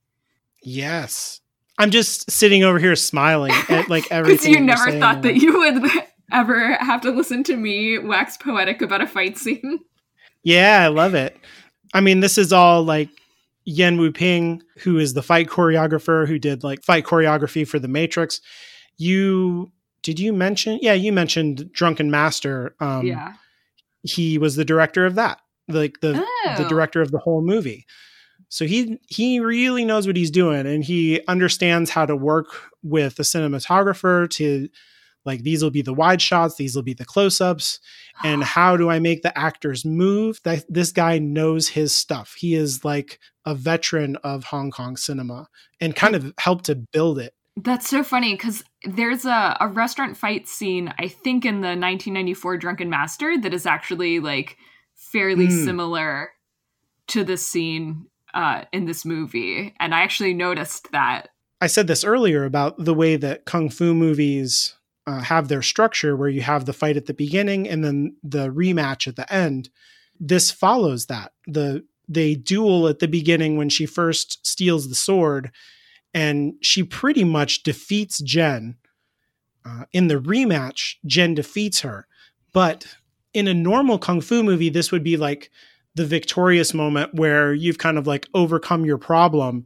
Yes. 0.63 1.41
I'm 1.77 1.91
just 1.91 2.29
sitting 2.29 2.63
over 2.63 2.79
here 2.79 2.95
smiling 2.95 3.53
at 3.69 3.89
like 3.89 4.11
everything. 4.11 4.53
you 4.53 4.59
never 4.59 4.91
thought 4.99 5.21
that 5.23 5.35
you 5.35 5.57
would 5.57 5.89
ever 6.31 6.73
have 6.75 7.01
to 7.01 7.11
listen 7.11 7.43
to 7.43 7.57
me 7.57 7.97
wax 7.97 8.37
poetic 8.37 8.81
about 8.81 9.01
a 9.01 9.07
fight 9.07 9.37
scene. 9.37 9.79
Yeah, 10.43 10.81
I 10.83 10.87
love 10.87 11.13
it. 11.13 11.37
I 11.93 12.01
mean, 12.01 12.19
this 12.19 12.37
is 12.37 12.53
all 12.53 12.83
like 12.83 13.09
Yuen 13.65 13.97
Woo-ping, 13.97 14.63
who 14.79 14.97
is 14.97 15.13
the 15.13 15.21
fight 15.21 15.47
choreographer 15.47 16.27
who 16.27 16.39
did 16.39 16.63
like 16.63 16.83
fight 16.83 17.05
choreography 17.05 17.67
for 17.67 17.79
The 17.79 17.87
Matrix. 17.87 18.41
You 18.97 19.71
did 20.03 20.19
you 20.19 20.33
mention? 20.33 20.79
Yeah, 20.81 20.93
you 20.93 21.13
mentioned 21.13 21.71
Drunken 21.71 22.09
Master. 22.09 22.75
Um, 22.79 23.05
yeah, 23.05 23.33
he 24.03 24.37
was 24.37 24.55
the 24.55 24.65
director 24.65 25.05
of 25.05 25.15
that, 25.15 25.39
like 25.67 25.99
the 26.01 26.23
oh. 26.25 26.55
the 26.57 26.67
director 26.67 27.01
of 27.01 27.11
the 27.11 27.19
whole 27.19 27.41
movie. 27.41 27.85
So 28.49 28.65
he 28.65 28.99
he 29.07 29.39
really 29.39 29.85
knows 29.85 30.07
what 30.07 30.17
he's 30.17 30.31
doing, 30.31 30.65
and 30.65 30.83
he 30.83 31.21
understands 31.27 31.91
how 31.91 32.05
to 32.05 32.15
work 32.15 32.47
with 32.83 33.19
a 33.19 33.23
cinematographer 33.23 34.29
to 34.31 34.69
like 35.25 35.43
these 35.43 35.63
will 35.63 35.71
be 35.71 35.81
the 35.81 35.93
wide 35.93 36.21
shots 36.21 36.55
these 36.55 36.75
will 36.75 36.83
be 36.83 36.93
the 36.93 37.05
close-ups 37.05 37.79
and 38.23 38.43
how 38.43 38.77
do 38.77 38.89
i 38.89 38.99
make 38.99 39.21
the 39.21 39.37
actors 39.37 39.85
move? 39.85 40.39
That 40.43 40.65
this 40.69 40.91
guy 40.91 41.19
knows 41.19 41.69
his 41.69 41.93
stuff. 41.93 42.35
He 42.37 42.55
is 42.55 42.83
like 42.83 43.19
a 43.45 43.55
veteran 43.55 44.15
of 44.17 44.45
hong 44.45 44.71
kong 44.71 44.97
cinema 44.97 45.47
and 45.79 45.95
kind 45.95 46.15
of 46.15 46.33
helped 46.39 46.65
to 46.65 46.75
build 46.75 47.19
it. 47.19 47.33
That's 47.57 47.89
so 47.89 48.03
funny 48.03 48.33
because 48.33 48.63
there's 48.85 49.25
a, 49.25 49.57
a 49.59 49.67
restaurant 49.67 50.17
fight 50.17 50.47
scene 50.47 50.91
i 50.97 51.07
think 51.07 51.45
in 51.45 51.55
the 51.55 51.67
1994 51.67 52.57
drunken 52.57 52.89
master 52.89 53.37
that 53.39 53.53
is 53.53 53.67
actually 53.67 54.19
like 54.19 54.57
fairly 54.95 55.47
mm. 55.47 55.65
similar 55.65 56.31
to 57.05 57.23
the 57.23 57.37
scene 57.37 58.07
uh, 58.33 58.63
in 58.71 58.85
this 58.85 59.05
movie 59.05 59.75
and 59.79 59.93
i 59.93 60.01
actually 60.01 60.33
noticed 60.33 60.91
that. 60.93 61.27
I 61.59 61.67
said 61.67 61.85
this 61.85 62.03
earlier 62.03 62.45
about 62.45 62.83
the 62.83 62.93
way 62.93 63.17
that 63.17 63.45
kung 63.45 63.69
fu 63.69 63.93
movies 63.93 64.73
uh, 65.07 65.21
have 65.21 65.47
their 65.47 65.61
structure 65.61 66.15
where 66.15 66.29
you 66.29 66.41
have 66.41 66.65
the 66.65 66.73
fight 66.73 66.97
at 66.97 67.05
the 67.05 67.13
beginning 67.13 67.67
and 67.67 67.83
then 67.83 68.15
the 68.23 68.49
rematch 68.49 69.07
at 69.07 69.15
the 69.15 69.31
end. 69.33 69.69
This 70.19 70.51
follows 70.51 71.07
that. 71.07 71.33
The 71.47 71.83
they 72.07 72.35
duel 72.35 72.87
at 72.87 72.99
the 72.99 73.07
beginning 73.07 73.57
when 73.57 73.69
she 73.69 73.85
first 73.85 74.45
steals 74.45 74.89
the 74.89 74.95
sword, 74.95 75.51
and 76.13 76.53
she 76.61 76.83
pretty 76.83 77.23
much 77.23 77.63
defeats 77.63 78.19
Jen. 78.19 78.75
Uh, 79.63 79.85
in 79.93 80.07
the 80.07 80.19
rematch, 80.19 80.95
Jen 81.05 81.35
defeats 81.35 81.81
her, 81.81 82.07
but 82.51 82.85
in 83.33 83.47
a 83.47 83.53
normal 83.53 83.97
kung 83.97 84.19
fu 84.19 84.43
movie, 84.43 84.69
this 84.69 84.91
would 84.91 85.03
be 85.03 85.17
like 85.17 85.49
the 85.95 86.05
victorious 86.05 86.73
moment 86.73 87.13
where 87.13 87.53
you've 87.53 87.77
kind 87.77 87.97
of 87.97 88.07
like 88.07 88.27
overcome 88.33 88.85
your 88.85 88.97
problem. 88.97 89.65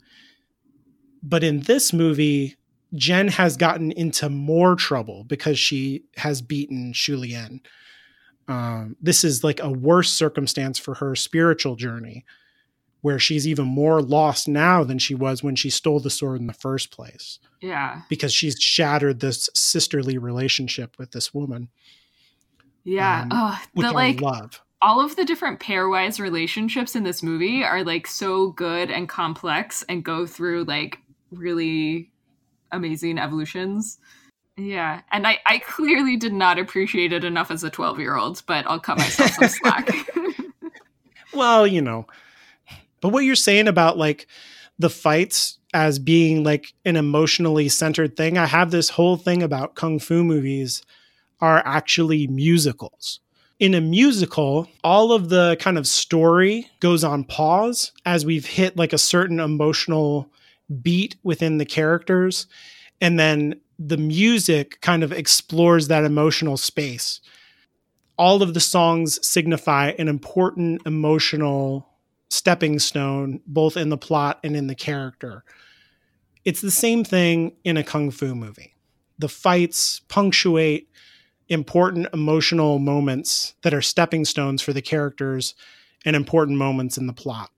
But 1.23 1.43
in 1.43 1.61
this 1.61 1.93
movie, 1.93 2.55
Jen 2.93 3.27
has 3.29 3.57
gotten 3.57 3.91
into 3.91 4.29
more 4.29 4.75
trouble 4.75 5.23
because 5.23 5.59
she 5.59 6.03
has 6.17 6.41
beaten 6.41 6.93
Shulien. 6.93 7.61
Um, 8.47 8.95
this 9.01 9.23
is 9.23 9.43
like 9.43 9.59
a 9.59 9.71
worse 9.71 10.11
circumstance 10.11 10.77
for 10.77 10.95
her 10.95 11.15
spiritual 11.15 11.75
journey, 11.75 12.25
where 13.01 13.19
she's 13.19 13.47
even 13.47 13.65
more 13.65 14.01
lost 14.01 14.47
now 14.47 14.83
than 14.83 14.99
she 14.99 15.15
was 15.15 15.43
when 15.43 15.55
she 15.55 15.69
stole 15.69 15.99
the 15.99 16.09
sword 16.09 16.39
in 16.39 16.47
the 16.47 16.53
first 16.53 16.91
place. 16.91 17.39
Yeah. 17.61 18.01
Because 18.09 18.33
she's 18.33 18.55
shattered 18.59 19.19
this 19.19 19.49
sisterly 19.53 20.17
relationship 20.17 20.97
with 20.97 21.11
this 21.11 21.33
woman. 21.33 21.69
Yeah. 22.83 23.21
Um, 23.21 23.29
oh, 23.31 23.61
which 23.73 23.83
the, 23.85 23.89
I 23.89 23.93
like, 23.93 24.21
love. 24.21 24.61
All 24.81 25.03
of 25.03 25.15
the 25.15 25.25
different 25.25 25.59
pairwise 25.59 26.19
relationships 26.19 26.95
in 26.95 27.03
this 27.03 27.23
movie 27.23 27.63
are 27.63 27.83
like 27.83 28.05
so 28.05 28.51
good 28.51 28.91
and 28.91 29.09
complex 29.09 29.83
and 29.89 30.03
go 30.03 30.27
through 30.27 30.65
like 30.65 30.99
really 31.31 32.11
amazing 32.71 33.17
evolutions. 33.17 33.99
Yeah, 34.57 35.01
and 35.11 35.27
I, 35.27 35.39
I 35.45 35.59
clearly 35.59 36.15
did 36.15 36.33
not 36.33 36.57
appreciate 36.57 37.11
it 37.11 37.23
enough 37.25 37.51
as 37.51 37.63
a 37.63 37.69
12 37.69 37.99
year 37.99 38.15
old, 38.15 38.41
but 38.47 38.65
I'll 38.67 38.79
cut 38.79 38.97
myself 38.97 39.31
some 39.31 39.49
slack. 39.49 39.89
well, 41.33 41.67
you 41.67 41.81
know, 41.81 42.07
but 43.01 43.09
what 43.09 43.25
you're 43.25 43.35
saying 43.35 43.67
about 43.67 43.97
like 43.97 44.27
the 44.79 44.89
fights 44.89 45.59
as 45.73 45.99
being 45.99 46.43
like 46.43 46.73
an 46.85 46.95
emotionally 46.95 47.67
centered 47.67 48.15
thing, 48.15 48.37
I 48.37 48.45
have 48.45 48.71
this 48.71 48.89
whole 48.89 49.17
thing 49.17 49.43
about 49.43 49.75
kung 49.75 49.99
fu 49.99 50.23
movies 50.23 50.81
are 51.41 51.61
actually 51.65 52.27
musicals. 52.27 53.19
In 53.59 53.73
a 53.73 53.81
musical, 53.81 54.69
all 54.83 55.11
of 55.11 55.29
the 55.29 55.57
kind 55.59 55.77
of 55.77 55.85
story 55.85 56.69
goes 56.79 57.03
on 57.03 57.25
pause 57.25 57.91
as 58.05 58.25
we've 58.25 58.45
hit 58.45 58.77
like 58.77 58.93
a 58.93 58.97
certain 58.97 59.39
emotional 59.39 60.29
beat 60.81 61.15
within 61.23 61.57
the 61.57 61.65
characters. 61.65 62.47
And 63.01 63.19
then 63.19 63.59
the 63.77 63.97
music 63.97 64.79
kind 64.81 65.03
of 65.03 65.11
explores 65.11 65.87
that 65.87 66.05
emotional 66.05 66.57
space. 66.57 67.21
All 68.17 68.41
of 68.41 68.53
the 68.53 68.61
songs 68.61 69.19
signify 69.27 69.89
an 69.99 70.07
important 70.07 70.81
emotional 70.85 71.89
stepping 72.29 72.79
stone 72.79 73.41
both 73.45 73.77
in 73.77 73.89
the 73.89 73.97
plot 73.97 74.39
and 74.43 74.55
in 74.55 74.67
the 74.67 74.75
character. 74.75 75.43
It's 76.43 76.61
the 76.61 76.71
same 76.71 77.03
thing 77.03 77.55
in 77.63 77.77
a 77.77 77.83
kung 77.83 78.11
fu 78.11 78.35
movie. 78.35 78.75
The 79.19 79.29
fights 79.29 80.01
punctuate 80.07 80.89
important 81.47 82.07
emotional 82.13 82.79
moments 82.79 83.55
that 83.61 83.73
are 83.73 83.81
stepping 83.81 84.25
stones 84.25 84.61
for 84.61 84.73
the 84.73 84.81
characters 84.81 85.53
and 86.05 86.15
important 86.15 86.57
moments 86.57 86.97
in 86.97 87.07
the 87.07 87.13
plot 87.13 87.51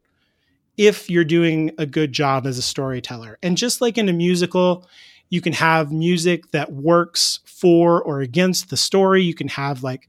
if 0.78 1.10
you're 1.10 1.26
doing 1.26 1.72
a 1.78 1.86
good 1.86 2.14
job 2.14 2.46
as 2.46 2.58
a 2.58 2.62
storyteller. 2.62 3.38
And 3.42 3.58
just 3.58 3.82
like 3.82 3.98
in 3.98 4.10
a 4.10 4.14
musical, 4.14 4.88
you 5.30 5.42
can 5.42 5.54
have 5.54 5.92
music 5.92 6.52
that 6.52 6.72
works 6.72 7.40
for 7.46 8.02
or 8.02 8.22
against 8.22 8.70
the 8.70 8.78
story. 8.78 9.24
You 9.24 9.34
can 9.34 9.50
have 9.50 9.84
like 9.84 10.08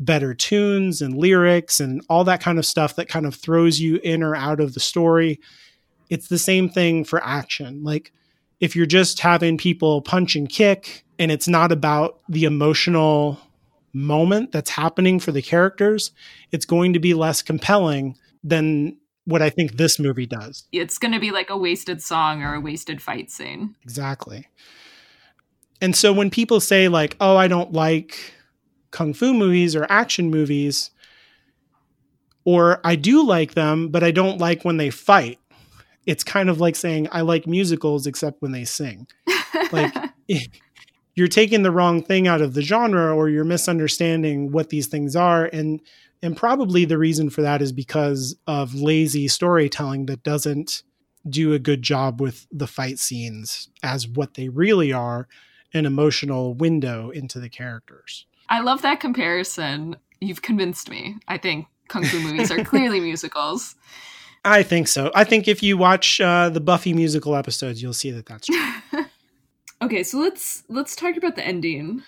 better 0.00 0.32
tunes 0.32 1.02
and 1.02 1.16
lyrics 1.16 1.80
and 1.80 2.02
all 2.08 2.24
that 2.24 2.40
kind 2.40 2.58
of 2.58 2.66
stuff 2.66 2.96
that 2.96 3.08
kind 3.08 3.26
of 3.26 3.34
throws 3.34 3.80
you 3.80 3.96
in 4.02 4.22
or 4.22 4.34
out 4.34 4.60
of 4.60 4.74
the 4.74 4.80
story. 4.80 5.40
It's 6.08 6.28
the 6.28 6.38
same 6.38 6.68
thing 6.68 7.04
for 7.04 7.22
action. 7.22 7.84
Like 7.84 8.12
if 8.60 8.74
you're 8.74 8.86
just 8.86 9.20
having 9.20 9.58
people 9.58 10.00
punch 10.02 10.34
and 10.34 10.48
kick 10.48 11.04
and 11.18 11.30
it's 11.30 11.48
not 11.48 11.72
about 11.72 12.20
the 12.28 12.44
emotional 12.44 13.38
moment 13.92 14.52
that's 14.52 14.70
happening 14.70 15.18
for 15.18 15.32
the 15.32 15.42
characters, 15.42 16.12
it's 16.52 16.64
going 16.64 16.92
to 16.92 17.00
be 17.00 17.14
less 17.14 17.42
compelling 17.42 18.16
than 18.42 18.96
what 19.28 19.42
I 19.42 19.50
think 19.50 19.76
this 19.76 19.98
movie 19.98 20.26
does. 20.26 20.64
It's 20.72 20.96
going 20.96 21.12
to 21.12 21.20
be 21.20 21.30
like 21.30 21.50
a 21.50 21.56
wasted 21.56 22.02
song 22.02 22.42
or 22.42 22.54
a 22.54 22.60
wasted 22.60 23.02
fight 23.02 23.30
scene. 23.30 23.74
Exactly. 23.82 24.48
And 25.82 25.94
so 25.94 26.12
when 26.12 26.30
people 26.30 26.60
say 26.60 26.88
like, 26.88 27.14
"Oh, 27.20 27.36
I 27.36 27.46
don't 27.46 27.72
like 27.72 28.32
kung 28.90 29.12
fu 29.12 29.34
movies 29.34 29.76
or 29.76 29.86
action 29.90 30.30
movies," 30.30 30.90
or 32.44 32.80
I 32.82 32.96
do 32.96 33.22
like 33.22 33.52
them, 33.52 33.88
but 33.88 34.02
I 34.02 34.10
don't 34.10 34.38
like 34.38 34.64
when 34.64 34.78
they 34.78 34.90
fight. 34.90 35.38
It's 36.06 36.24
kind 36.24 36.48
of 36.48 36.58
like 36.58 36.74
saying 36.74 37.08
I 37.12 37.20
like 37.20 37.46
musicals 37.46 38.06
except 38.06 38.40
when 38.40 38.52
they 38.52 38.64
sing. 38.64 39.06
like 39.72 39.94
you're 41.14 41.28
taking 41.28 41.62
the 41.62 41.70
wrong 41.70 42.02
thing 42.02 42.26
out 42.26 42.40
of 42.40 42.54
the 42.54 42.62
genre 42.62 43.14
or 43.14 43.28
you're 43.28 43.44
misunderstanding 43.44 44.52
what 44.52 44.70
these 44.70 44.86
things 44.86 45.14
are 45.14 45.44
and 45.44 45.80
and 46.22 46.36
probably 46.36 46.84
the 46.84 46.98
reason 46.98 47.30
for 47.30 47.42
that 47.42 47.62
is 47.62 47.72
because 47.72 48.36
of 48.46 48.74
lazy 48.74 49.28
storytelling 49.28 50.06
that 50.06 50.22
doesn't 50.22 50.82
do 51.28 51.52
a 51.52 51.58
good 51.58 51.82
job 51.82 52.20
with 52.20 52.46
the 52.50 52.66
fight 52.66 52.98
scenes 52.98 53.68
as 53.82 54.08
what 54.08 54.34
they 54.34 54.48
really 54.48 54.92
are 54.92 55.28
an 55.74 55.84
emotional 55.86 56.54
window 56.54 57.10
into 57.10 57.38
the 57.38 57.48
characters. 57.48 58.26
I 58.48 58.60
love 58.60 58.82
that 58.82 59.00
comparison. 59.00 59.96
You've 60.20 60.42
convinced 60.42 60.88
me. 60.88 61.16
I 61.28 61.36
think 61.38 61.66
kung 61.88 62.04
fu 62.04 62.20
movies 62.20 62.50
are 62.50 62.64
clearly 62.64 63.00
musicals. 63.10 63.74
I 64.44 64.62
think 64.62 64.88
so. 64.88 65.10
I 65.14 65.24
think 65.24 65.48
if 65.48 65.62
you 65.62 65.76
watch 65.76 66.20
uh, 66.20 66.48
the 66.48 66.60
Buffy 66.60 66.94
musical 66.94 67.36
episodes, 67.36 67.82
you'll 67.82 67.92
see 67.92 68.10
that 68.12 68.26
that's 68.26 68.46
true. 68.46 69.04
okay, 69.82 70.02
so 70.02 70.18
let's 70.18 70.62
let's 70.68 70.96
talk 70.96 71.16
about 71.16 71.36
the 71.36 71.46
ending 71.46 72.02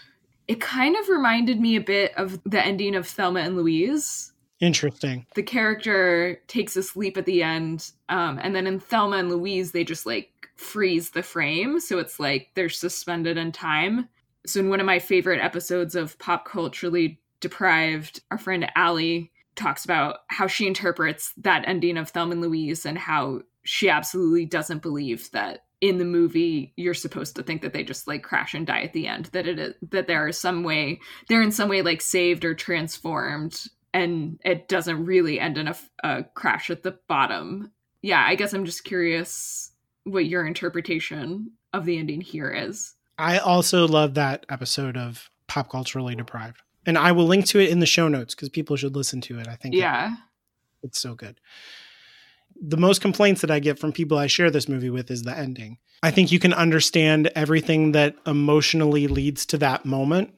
it 0.50 0.60
kind 0.60 0.96
of 0.96 1.08
reminded 1.08 1.60
me 1.60 1.76
a 1.76 1.80
bit 1.80 2.12
of 2.16 2.40
the 2.42 2.60
ending 2.60 2.96
of 2.96 3.06
Thelma 3.06 3.38
and 3.38 3.56
Louise. 3.56 4.32
Interesting. 4.58 5.24
The 5.36 5.44
character 5.44 6.42
takes 6.48 6.76
a 6.76 6.82
sleep 6.82 7.16
at 7.16 7.24
the 7.24 7.40
end, 7.40 7.92
um, 8.08 8.40
and 8.42 8.52
then 8.52 8.66
in 8.66 8.80
Thelma 8.80 9.18
and 9.18 9.30
Louise, 9.30 9.70
they 9.70 9.84
just 9.84 10.06
like 10.06 10.48
freeze 10.56 11.10
the 11.10 11.22
frame. 11.22 11.78
So 11.78 12.00
it's 12.00 12.18
like 12.18 12.48
they're 12.54 12.68
suspended 12.68 13.38
in 13.38 13.52
time. 13.52 14.08
So 14.44 14.58
in 14.58 14.68
one 14.68 14.80
of 14.80 14.86
my 14.86 14.98
favorite 14.98 15.40
episodes 15.40 15.94
of 15.94 16.18
Pop 16.18 16.46
Culturally 16.46 17.20
Deprived, 17.38 18.20
our 18.32 18.38
friend 18.38 18.68
Allie 18.74 19.30
talks 19.54 19.84
about 19.84 20.16
how 20.30 20.48
she 20.48 20.66
interprets 20.66 21.32
that 21.36 21.62
ending 21.68 21.96
of 21.96 22.08
Thelma 22.08 22.32
and 22.32 22.40
Louise 22.40 22.84
and 22.84 22.98
how 22.98 23.42
she 23.62 23.88
absolutely 23.88 24.46
doesn't 24.46 24.82
believe 24.82 25.30
that 25.30 25.60
in 25.80 25.98
the 25.98 26.04
movie 26.04 26.72
you're 26.76 26.92
supposed 26.94 27.34
to 27.36 27.42
think 27.42 27.62
that 27.62 27.72
they 27.72 27.82
just 27.82 28.06
like 28.06 28.22
crash 28.22 28.52
and 28.54 28.66
die 28.66 28.82
at 28.82 28.92
the 28.92 29.06
end 29.06 29.26
that 29.32 29.46
it 29.46 29.58
is 29.58 29.74
that 29.90 30.06
there 30.06 30.28
is 30.28 30.38
some 30.38 30.62
way 30.62 31.00
they're 31.28 31.42
in 31.42 31.50
some 31.52 31.68
way 31.68 31.80
like 31.82 32.00
saved 32.02 32.44
or 32.44 32.54
transformed 32.54 33.66
and 33.94 34.38
it 34.44 34.68
doesn't 34.68 35.04
really 35.04 35.40
end 35.40 35.56
in 35.58 35.68
a, 35.68 35.76
a 36.04 36.22
crash 36.34 36.68
at 36.70 36.82
the 36.82 36.98
bottom 37.08 37.70
yeah 38.02 38.22
i 38.26 38.34
guess 38.34 38.52
i'm 38.52 38.64
just 38.66 38.84
curious 38.84 39.72
what 40.04 40.26
your 40.26 40.46
interpretation 40.46 41.50
of 41.72 41.84
the 41.84 41.98
ending 41.98 42.20
here 42.20 42.50
is 42.50 42.94
I 43.18 43.36
also 43.36 43.86
love 43.86 44.14
that 44.14 44.46
episode 44.48 44.96
of 44.96 45.28
Pop 45.46 45.68
Culturally 45.70 46.14
Deprived. 46.14 46.62
And 46.86 46.96
I 46.96 47.12
will 47.12 47.26
link 47.26 47.44
to 47.48 47.60
it 47.60 47.68
in 47.68 47.78
the 47.80 47.84
show 47.84 48.08
notes 48.08 48.34
because 48.34 48.48
people 48.48 48.76
should 48.76 48.96
listen 48.96 49.20
to 49.20 49.38
it. 49.38 49.46
I 49.46 49.56
think 49.56 49.74
it- 49.74 49.78
yeah 49.78 50.14
it's 50.82 50.98
so 50.98 51.14
good. 51.14 51.38
The 52.60 52.76
most 52.76 53.00
complaints 53.00 53.40
that 53.40 53.50
I 53.50 53.58
get 53.58 53.78
from 53.78 53.92
people 53.92 54.18
I 54.18 54.26
share 54.26 54.50
this 54.50 54.68
movie 54.68 54.90
with 54.90 55.10
is 55.10 55.22
the 55.22 55.36
ending. 55.36 55.78
I 56.02 56.10
think 56.10 56.30
you 56.30 56.38
can 56.38 56.52
understand 56.52 57.30
everything 57.34 57.92
that 57.92 58.16
emotionally 58.26 59.06
leads 59.06 59.46
to 59.46 59.58
that 59.58 59.84
moment. 59.84 60.34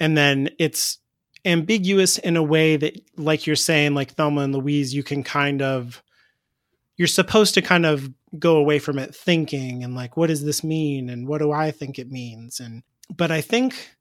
And 0.00 0.16
then 0.16 0.50
it's 0.58 0.98
ambiguous 1.44 2.18
in 2.18 2.36
a 2.36 2.42
way 2.42 2.76
that, 2.76 3.00
like 3.16 3.46
you're 3.46 3.56
saying, 3.56 3.94
like 3.94 4.12
Thelma 4.12 4.42
and 4.42 4.54
Louise, 4.54 4.94
you 4.94 5.02
can 5.02 5.22
kind 5.22 5.62
of, 5.62 6.02
you're 6.96 7.08
supposed 7.08 7.54
to 7.54 7.62
kind 7.62 7.86
of 7.86 8.10
go 8.38 8.56
away 8.56 8.78
from 8.78 8.98
it 8.98 9.14
thinking 9.14 9.84
and 9.84 9.94
like, 9.94 10.16
what 10.16 10.28
does 10.28 10.44
this 10.44 10.64
mean? 10.64 11.08
And 11.08 11.28
what 11.28 11.38
do 11.38 11.52
I 11.52 11.70
think 11.70 11.98
it 11.98 12.10
means? 12.10 12.58
And, 12.58 12.82
but 13.14 13.30
I 13.30 13.40
think 13.40 13.93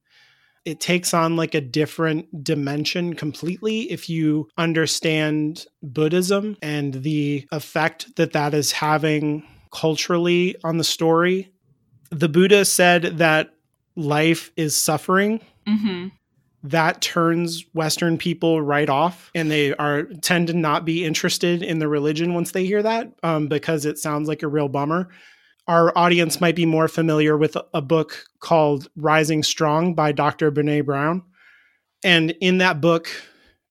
it 0.66 0.80
takes 0.80 1.14
on 1.14 1.36
like 1.36 1.53
a 1.55 1.61
different 1.61 2.43
dimension 2.43 3.16
completely 3.16 3.91
if 3.91 4.09
you 4.09 4.47
understand 4.57 5.66
Buddhism 5.82 6.57
and 6.61 6.93
the 6.93 7.45
effect 7.51 8.16
that 8.16 8.34
that 8.34 8.53
is 8.53 8.72
having 8.72 9.43
culturally 9.72 10.55
on 10.64 10.78
the 10.78 10.84
story. 10.84 11.51
The 12.11 12.30
Buddha 12.30 12.64
said 12.64 13.18
that 13.18 13.53
life 13.95 14.51
is 14.55 14.76
suffering. 14.76 15.41
mm-hmm. 15.68 16.09
That 16.66 17.01
turns 17.01 17.66
Western 17.74 18.18
people 18.18 18.61
right 18.61 18.88
off, 18.88 19.32
and 19.36 19.51
they 19.51 19.74
are 19.74 20.03
tend 20.22 20.47
to 20.47 20.53
not 20.53 20.86
be 20.86 21.03
interested 21.03 21.61
in 21.61 21.80
the 21.80 21.89
religion 21.89 22.34
once 22.34 22.53
they 22.53 22.66
hear 22.66 22.82
that 22.82 23.11
um, 23.22 23.49
because 23.49 23.86
it 23.86 23.97
sounds 23.97 24.30
like 24.30 24.43
a 24.43 24.47
real 24.47 24.70
bummer 24.70 25.09
our 25.68 25.97
audience 25.97 26.41
might 26.41 26.55
be 26.55 26.66
more 26.66 26.88
familiar 26.88 27.38
with 27.38 27.55
a 27.74 27.82
book 27.82 28.26
called 28.39 28.89
Rising 28.95 29.43
Strong 29.43 29.95
by 29.95 30.11
Dr. 30.11 30.51
Brene 30.51 30.86
Brown. 30.86 31.24
And 32.03 32.32
in 32.41 32.57
that 32.57 32.82
book, 32.82 33.09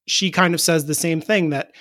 she 0.07 0.31
kind 0.31 0.55
of 0.55 0.61
says 0.61 0.87
the 0.87 0.95
same 0.95 1.21
thing 1.21 1.51
that 1.51 1.73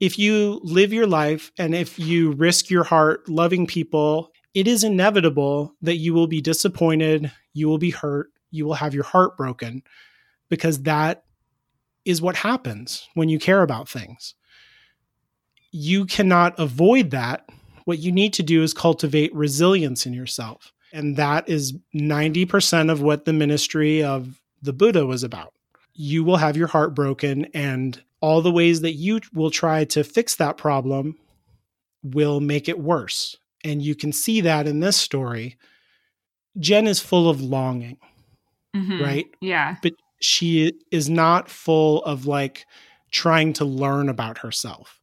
if 0.00 0.18
you 0.18 0.60
live 0.62 0.92
your 0.92 1.06
life 1.06 1.50
and 1.58 1.74
if 1.74 1.98
you 1.98 2.32
risk 2.32 2.70
your 2.70 2.84
heart 2.84 3.28
loving 3.28 3.66
people, 3.66 4.32
it 4.54 4.68
is 4.68 4.84
inevitable 4.84 5.74
that 5.82 5.96
you 5.96 6.14
will 6.14 6.26
be 6.26 6.40
disappointed, 6.40 7.32
you 7.52 7.68
will 7.68 7.78
be 7.78 7.90
hurt, 7.90 8.30
you 8.50 8.66
will 8.66 8.74
have 8.74 8.94
your 8.94 9.04
heart 9.04 9.36
broken 9.36 9.82
because 10.48 10.82
that 10.82 11.24
is 12.04 12.22
what 12.22 12.36
happens 12.36 13.08
when 13.14 13.28
you 13.28 13.38
care 13.38 13.62
about 13.62 13.88
things. 13.88 14.34
You 15.70 16.06
cannot 16.06 16.58
avoid 16.58 17.10
that 17.10 17.48
what 17.88 18.00
you 18.00 18.12
need 18.12 18.34
to 18.34 18.42
do 18.42 18.62
is 18.62 18.74
cultivate 18.74 19.34
resilience 19.34 20.04
in 20.04 20.12
yourself. 20.12 20.74
And 20.92 21.16
that 21.16 21.48
is 21.48 21.72
90% 21.94 22.90
of 22.90 23.00
what 23.00 23.24
the 23.24 23.32
ministry 23.32 24.04
of 24.04 24.42
the 24.60 24.74
Buddha 24.74 25.06
was 25.06 25.22
about. 25.22 25.54
You 25.94 26.22
will 26.22 26.36
have 26.36 26.54
your 26.54 26.66
heart 26.66 26.94
broken, 26.94 27.46
and 27.54 27.98
all 28.20 28.42
the 28.42 28.52
ways 28.52 28.82
that 28.82 28.92
you 28.92 29.20
will 29.32 29.50
try 29.50 29.86
to 29.86 30.04
fix 30.04 30.36
that 30.36 30.58
problem 30.58 31.16
will 32.02 32.40
make 32.40 32.68
it 32.68 32.78
worse. 32.78 33.38
And 33.64 33.80
you 33.80 33.94
can 33.94 34.12
see 34.12 34.42
that 34.42 34.66
in 34.66 34.80
this 34.80 34.98
story. 34.98 35.56
Jen 36.58 36.86
is 36.86 37.00
full 37.00 37.30
of 37.30 37.40
longing, 37.40 37.96
Mhm. 38.76 39.00
right? 39.00 39.26
yeah 39.40 39.76
But 39.82 39.94
she 40.20 40.74
is 40.90 41.08
not 41.08 41.48
full 41.48 42.04
of 42.04 42.26
like 42.26 42.66
trying 43.10 43.54
to 43.54 43.64
learn 43.64 44.10
about 44.10 44.36
herself. 44.36 44.97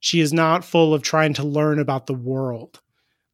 She 0.00 0.20
is 0.20 0.32
not 0.32 0.64
full 0.64 0.94
of 0.94 1.02
trying 1.02 1.34
to 1.34 1.44
learn 1.44 1.78
about 1.78 2.06
the 2.06 2.14
world. 2.14 2.80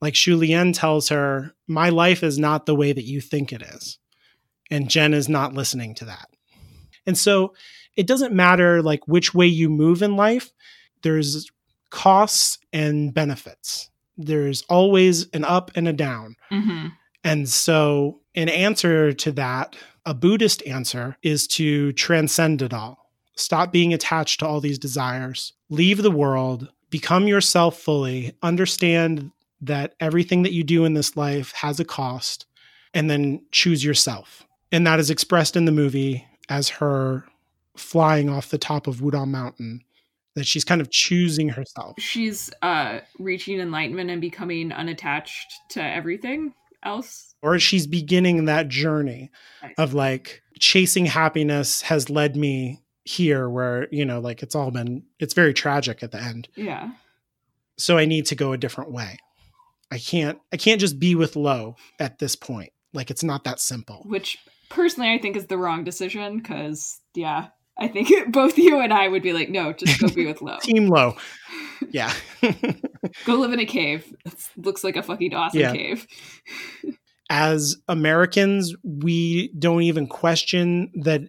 Like 0.00 0.14
Shulien 0.14 0.76
tells 0.78 1.08
her, 1.08 1.54
My 1.66 1.88
life 1.88 2.22
is 2.22 2.38
not 2.38 2.66
the 2.66 2.74
way 2.74 2.92
that 2.92 3.04
you 3.04 3.20
think 3.20 3.52
it 3.52 3.62
is. 3.62 3.98
And 4.70 4.90
Jen 4.90 5.14
is 5.14 5.28
not 5.28 5.54
listening 5.54 5.94
to 5.96 6.04
that. 6.06 6.28
And 7.06 7.16
so 7.16 7.54
it 7.96 8.06
doesn't 8.06 8.34
matter 8.34 8.82
like 8.82 9.06
which 9.06 9.32
way 9.32 9.46
you 9.46 9.70
move 9.70 10.02
in 10.02 10.16
life, 10.16 10.52
there's 11.02 11.50
costs 11.90 12.58
and 12.72 13.14
benefits. 13.14 13.90
There's 14.16 14.62
always 14.62 15.28
an 15.30 15.44
up 15.44 15.70
and 15.74 15.88
a 15.88 15.92
down. 15.92 16.36
mm-hmm. 16.50 16.88
And 17.24 17.48
so, 17.48 18.20
an 18.36 18.48
answer 18.48 19.12
to 19.12 19.32
that, 19.32 19.74
a 20.04 20.14
Buddhist 20.14 20.64
answer, 20.64 21.16
is 21.22 21.48
to 21.48 21.92
transcend 21.94 22.62
it 22.62 22.72
all. 22.72 23.05
Stop 23.36 23.72
being 23.72 23.92
attached 23.92 24.40
to 24.40 24.46
all 24.46 24.60
these 24.60 24.78
desires, 24.78 25.52
leave 25.68 26.02
the 26.02 26.10
world, 26.10 26.68
become 26.90 27.28
yourself 27.28 27.78
fully, 27.78 28.32
understand 28.42 29.30
that 29.60 29.94
everything 30.00 30.42
that 30.42 30.52
you 30.52 30.64
do 30.64 30.84
in 30.84 30.94
this 30.94 31.16
life 31.16 31.52
has 31.52 31.78
a 31.80 31.84
cost, 31.84 32.46
and 32.94 33.10
then 33.10 33.42
choose 33.52 33.84
yourself. 33.84 34.46
And 34.72 34.86
that 34.86 34.98
is 34.98 35.10
expressed 35.10 35.56
in 35.56 35.64
the 35.66 35.72
movie 35.72 36.26
as 36.48 36.68
her 36.68 37.24
flying 37.76 38.28
off 38.30 38.50
the 38.50 38.58
top 38.58 38.86
of 38.86 38.96
Wudang 38.96 39.28
Mountain, 39.28 39.82
that 40.34 40.46
she's 40.46 40.64
kind 40.64 40.80
of 40.80 40.90
choosing 40.90 41.48
herself. 41.48 41.96
she's 41.98 42.50
uh 42.62 43.00
reaching 43.18 43.58
enlightenment 43.60 44.10
and 44.10 44.20
becoming 44.20 44.70
unattached 44.72 45.54
to 45.70 45.82
everything 45.82 46.52
else 46.82 47.34
or 47.42 47.58
she's 47.58 47.86
beginning 47.86 48.44
that 48.44 48.68
journey 48.68 49.30
Nice. 49.62 49.74
of 49.78 49.94
like 49.94 50.42
chasing 50.58 51.06
happiness 51.06 51.80
has 51.82 52.08
led 52.10 52.36
me 52.36 52.80
here 53.06 53.48
where 53.48 53.86
you 53.90 54.04
know 54.04 54.18
like 54.20 54.42
it's 54.42 54.54
all 54.54 54.70
been 54.70 55.02
it's 55.20 55.32
very 55.32 55.54
tragic 55.54 56.02
at 56.02 56.10
the 56.10 56.20
end 56.20 56.48
yeah 56.56 56.90
so 57.78 57.96
i 57.96 58.04
need 58.04 58.26
to 58.26 58.34
go 58.34 58.52
a 58.52 58.58
different 58.58 58.90
way 58.90 59.16
i 59.92 59.98
can't 59.98 60.38
i 60.52 60.56
can't 60.56 60.80
just 60.80 60.98
be 60.98 61.14
with 61.14 61.36
Lo 61.36 61.76
at 62.00 62.18
this 62.18 62.34
point 62.34 62.72
like 62.92 63.10
it's 63.10 63.22
not 63.22 63.44
that 63.44 63.60
simple 63.60 64.02
which 64.06 64.36
personally 64.68 65.12
I 65.12 65.18
think 65.18 65.36
is 65.36 65.46
the 65.46 65.56
wrong 65.56 65.84
decision 65.84 66.38
because 66.38 67.00
yeah, 67.14 67.48
I 67.78 67.86
think 67.86 68.10
both 68.32 68.58
you 68.58 68.80
and 68.80 68.92
I 68.92 69.06
would 69.06 69.22
be 69.22 69.32
like, 69.32 69.48
no, 69.48 69.72
just 69.72 70.00
go 70.00 70.08
be 70.08 70.26
with 70.26 70.42
Lo. 70.42 70.56
team 70.60 70.88
Lo 70.88 71.16
yeah 71.90 72.12
go 73.24 73.34
live 73.34 73.52
in 73.52 73.60
a 73.60 73.64
cave. 73.66 74.12
It 74.24 74.34
looks 74.56 74.82
like 74.82 74.96
a 74.96 75.02
fucking 75.04 75.32
awesome 75.34 75.60
Yeah. 75.60 75.72
cave. 75.72 76.06
as 77.30 77.76
Americans, 77.86 78.74
we 78.82 79.52
don't 79.58 79.82
even 79.82 80.08
question 80.08 80.90
that 81.02 81.22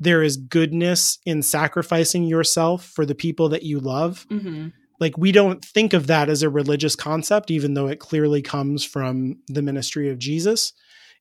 there 0.00 0.22
is 0.22 0.36
goodness 0.36 1.18
in 1.26 1.42
sacrificing 1.42 2.24
yourself 2.24 2.84
for 2.84 3.04
the 3.04 3.14
people 3.14 3.48
that 3.50 3.62
you 3.62 3.80
love. 3.80 4.26
hmm 4.30 4.68
Like, 5.00 5.16
we 5.16 5.32
don't 5.32 5.64
think 5.64 5.92
of 5.92 6.06
that 6.08 6.28
as 6.28 6.42
a 6.42 6.50
religious 6.50 6.96
concept, 6.96 7.50
even 7.50 7.74
though 7.74 7.86
it 7.86 8.00
clearly 8.00 8.42
comes 8.42 8.84
from 8.84 9.36
the 9.48 9.62
ministry 9.62 10.08
of 10.10 10.18
Jesus. 10.18 10.72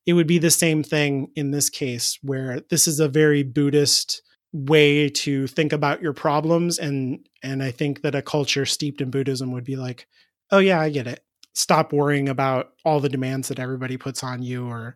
It 0.06 0.14
would 0.14 0.28
be 0.28 0.40
the 0.40 0.52
same 0.52 0.84
thing 0.84 1.32
in 1.36 1.52
this 1.52 1.70
case, 1.70 2.18
where 2.22 2.62
this 2.70 2.88
is 2.88 3.00
a 3.00 3.10
very 3.10 3.44
Buddhist 3.44 4.22
way 4.54 5.10
to 5.10 5.46
think 5.48 5.74
about 5.74 6.02
your 6.02 6.14
problems 6.14 6.80
and 6.80 7.20
and 7.44 7.62
I 7.62 7.70
think 7.72 8.02
that 8.02 8.16
a 8.16 8.22
culture 8.22 8.66
steeped 8.66 9.02
in 9.02 9.12
Buddhism 9.12 9.52
would 9.52 9.66
be 9.66 9.76
like, 9.76 10.08
"Oh 10.52 10.60
yeah, 10.60 10.80
I 10.80 10.90
get 10.90 11.06
it. 11.06 11.24
Stop 11.54 11.94
worrying 11.94 12.30
about 12.30 12.72
all 12.86 13.00
the 13.00 13.10
demands 13.10 13.50
that 13.50 13.60
everybody 13.60 13.98
puts 13.98 14.24
on 14.24 14.42
you 14.42 14.68
or 14.68 14.96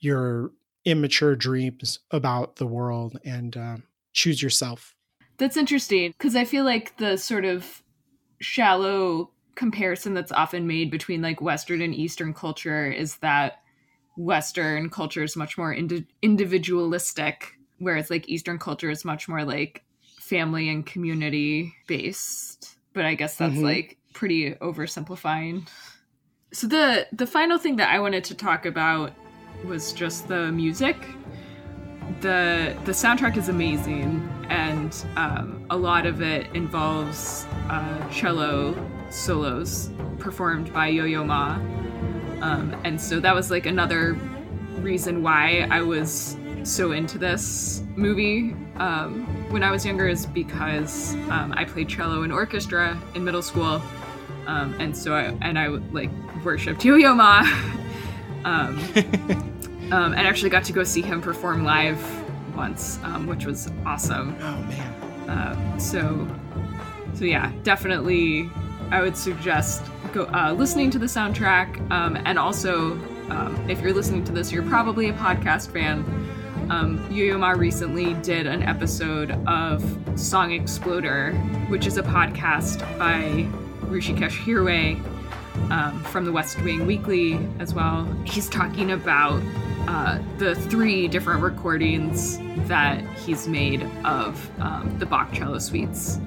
your 0.00 0.52
immature 0.84 1.36
dreams 1.36 2.00
about 2.10 2.56
the 2.56 2.66
world 2.66 3.18
and 3.24 3.56
um, 3.56 3.82
choose 4.12 4.42
yourself." 4.42 4.94
That's 5.38 5.56
interesting 5.56 6.12
because 6.12 6.36
I 6.36 6.44
feel 6.44 6.64
like 6.64 6.96
the 6.98 7.16
sort 7.16 7.44
of 7.44 7.82
shallow 8.40 9.30
comparison 9.54 10.14
that's 10.14 10.32
often 10.32 10.66
made 10.66 10.90
between 10.90 11.22
like 11.22 11.40
Western 11.40 11.80
and 11.80 11.94
Eastern 11.94 12.34
culture 12.34 12.90
is 12.90 13.16
that 13.16 13.60
Western 14.16 14.90
culture 14.90 15.22
is 15.22 15.36
much 15.36 15.58
more 15.58 15.72
indi- 15.72 16.06
individualistic, 16.22 17.58
whereas 17.78 18.10
like 18.10 18.28
Eastern 18.28 18.58
culture 18.58 18.90
is 18.90 19.04
much 19.04 19.28
more 19.28 19.44
like 19.44 19.84
family 20.20 20.68
and 20.68 20.86
community 20.86 21.74
based. 21.86 22.76
But 22.92 23.04
I 23.04 23.14
guess 23.14 23.36
that's 23.36 23.56
Mhm. 23.56 23.62
like 23.62 23.98
pretty 24.12 24.52
oversimplifying. 24.54 25.68
So 26.52 26.68
the 26.68 27.08
the 27.12 27.26
final 27.26 27.58
thing 27.58 27.76
that 27.76 27.90
I 27.90 27.98
wanted 27.98 28.24
to 28.24 28.34
talk 28.34 28.66
about 28.66 29.12
was 29.64 29.92
just 29.92 30.28
the 30.28 30.50
music. 30.52 30.96
The 32.20 32.76
the 32.84 32.92
soundtrack 32.92 33.36
is 33.36 33.48
amazing 33.48 34.28
and 34.50 35.04
um, 35.16 35.64
a 35.70 35.76
lot 35.76 36.06
of 36.06 36.20
it 36.20 36.46
involves 36.54 37.46
uh, 37.68 38.08
cello 38.10 38.74
solos 39.10 39.90
performed 40.18 40.72
by 40.72 40.88
yo-yo 40.88 41.24
ma. 41.24 41.54
Um, 42.40 42.76
and 42.84 43.00
so 43.00 43.20
that 43.20 43.34
was 43.34 43.50
like 43.50 43.66
another 43.66 44.18
reason 44.80 45.22
why 45.22 45.66
i 45.70 45.80
was 45.80 46.36
so 46.62 46.92
into 46.92 47.16
this 47.16 47.82
movie 47.96 48.54
um, 48.76 49.24
when 49.50 49.62
i 49.62 49.70
was 49.70 49.86
younger 49.86 50.08
is 50.08 50.26
because 50.26 51.14
um, 51.30 51.54
i 51.56 51.64
played 51.64 51.88
cello 51.88 52.22
in 52.22 52.32
orchestra 52.32 53.00
in 53.14 53.24
middle 53.24 53.42
school. 53.42 53.80
Um, 54.46 54.74
and 54.78 54.94
so 54.94 55.14
I, 55.14 55.22
and 55.40 55.58
i 55.58 55.68
like 55.68 56.10
worshipped 56.44 56.84
Yo 56.84 56.96
Yo 56.96 57.14
Ma. 57.14 57.44
um, 58.44 58.78
um, 59.92 60.12
and 60.12 60.20
actually 60.20 60.50
got 60.50 60.64
to 60.64 60.72
go 60.72 60.84
see 60.84 61.02
him 61.02 61.20
perform 61.20 61.64
live 61.64 61.98
once, 62.56 62.98
um, 63.02 63.26
which 63.26 63.46
was 63.46 63.70
awesome. 63.84 64.36
Oh 64.40 64.56
man. 64.62 65.28
Uh, 65.28 65.78
so, 65.78 66.28
so 67.14 67.24
yeah, 67.24 67.52
definitely, 67.62 68.50
I 68.90 69.02
would 69.02 69.16
suggest 69.16 69.82
go 70.12 70.24
uh, 70.26 70.52
listening 70.52 70.90
to 70.90 70.98
the 70.98 71.06
soundtrack, 71.06 71.90
um, 71.90 72.16
and 72.24 72.38
also 72.38 72.92
um, 73.30 73.68
if 73.68 73.80
you're 73.80 73.92
listening 73.92 74.24
to 74.24 74.32
this, 74.32 74.52
you're 74.52 74.62
probably 74.64 75.08
a 75.08 75.12
podcast 75.14 75.72
fan. 75.72 76.04
Um, 76.70 77.06
Yo-Yo 77.10 77.38
recently 77.54 78.14
did 78.14 78.46
an 78.46 78.62
episode 78.62 79.32
of 79.46 79.84
Song 80.18 80.52
Exploder, 80.52 81.32
which 81.68 81.86
is 81.86 81.98
a 81.98 82.02
podcast 82.02 82.80
by 82.98 83.46
Hrishikesh 83.86 84.44
Hirway 84.44 85.02
um, 85.70 86.02
from 86.04 86.24
the 86.24 86.32
West 86.32 86.60
Wing 86.62 86.86
Weekly 86.86 87.38
as 87.58 87.74
well. 87.74 88.04
He's 88.24 88.48
talking 88.48 88.92
about 88.92 89.42
uh, 89.88 90.18
the 90.38 90.54
three 90.54 91.08
different 91.08 91.42
recordings 91.42 92.38
that 92.68 93.04
he's 93.16 93.46
made 93.46 93.82
of 94.04 94.50
um, 94.60 94.98
the 94.98 95.06
Bach 95.06 95.32
cello 95.32 95.58
suites 95.58 96.18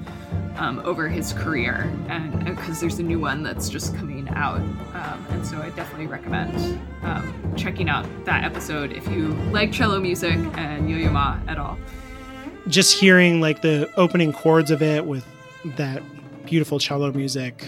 um, 0.56 0.80
over 0.84 1.08
his 1.08 1.32
career, 1.32 1.92
and 2.08 2.44
because 2.44 2.80
there's 2.80 2.98
a 2.98 3.02
new 3.02 3.18
one 3.18 3.42
that's 3.42 3.68
just 3.68 3.94
coming 3.96 4.28
out, 4.30 4.58
um, 4.58 5.26
and 5.30 5.46
so 5.46 5.60
I 5.60 5.70
definitely 5.70 6.06
recommend 6.08 6.80
um, 7.02 7.54
checking 7.56 7.88
out 7.88 8.06
that 8.24 8.44
episode 8.44 8.92
if 8.92 9.06
you 9.08 9.28
like 9.52 9.72
cello 9.72 10.00
music 10.00 10.36
and 10.56 10.90
Yo-Yo 10.90 11.10
Ma 11.10 11.38
at 11.46 11.58
all. 11.58 11.78
Just 12.66 12.98
hearing 12.98 13.40
like 13.40 13.62
the 13.62 13.90
opening 13.96 14.32
chords 14.32 14.70
of 14.70 14.82
it 14.82 15.06
with 15.06 15.24
that 15.76 16.02
beautiful 16.44 16.78
cello 16.78 17.12
music 17.12 17.66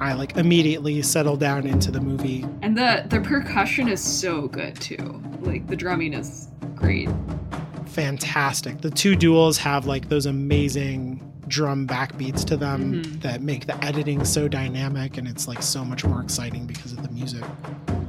I 0.00 0.12
like 0.12 0.36
immediately 0.36 1.00
settle 1.02 1.36
down 1.36 1.66
into 1.66 1.90
the 1.90 2.00
movie. 2.00 2.44
And 2.62 2.76
the 2.76 3.04
the 3.08 3.20
percussion 3.20 3.88
is 3.88 4.00
so 4.00 4.48
good 4.48 4.80
too. 4.80 5.22
Like 5.40 5.66
the 5.66 5.76
drumming 5.76 6.12
is 6.12 6.48
great. 6.74 7.08
Fantastic. 7.86 8.80
The 8.82 8.90
two 8.90 9.16
duels 9.16 9.56
have 9.58 9.86
like 9.86 10.08
those 10.08 10.26
amazing 10.26 11.22
drum 11.48 11.86
backbeats 11.86 12.44
to 12.44 12.56
them 12.56 12.94
mm-hmm. 12.94 13.20
that 13.20 13.40
make 13.40 13.66
the 13.66 13.84
editing 13.84 14.24
so 14.24 14.48
dynamic 14.48 15.16
and 15.16 15.28
it's 15.28 15.46
like 15.46 15.62
so 15.62 15.84
much 15.84 16.04
more 16.04 16.20
exciting 16.20 16.66
because 16.66 16.92
of 16.92 17.02
the 17.02 17.08
music. 17.10 17.44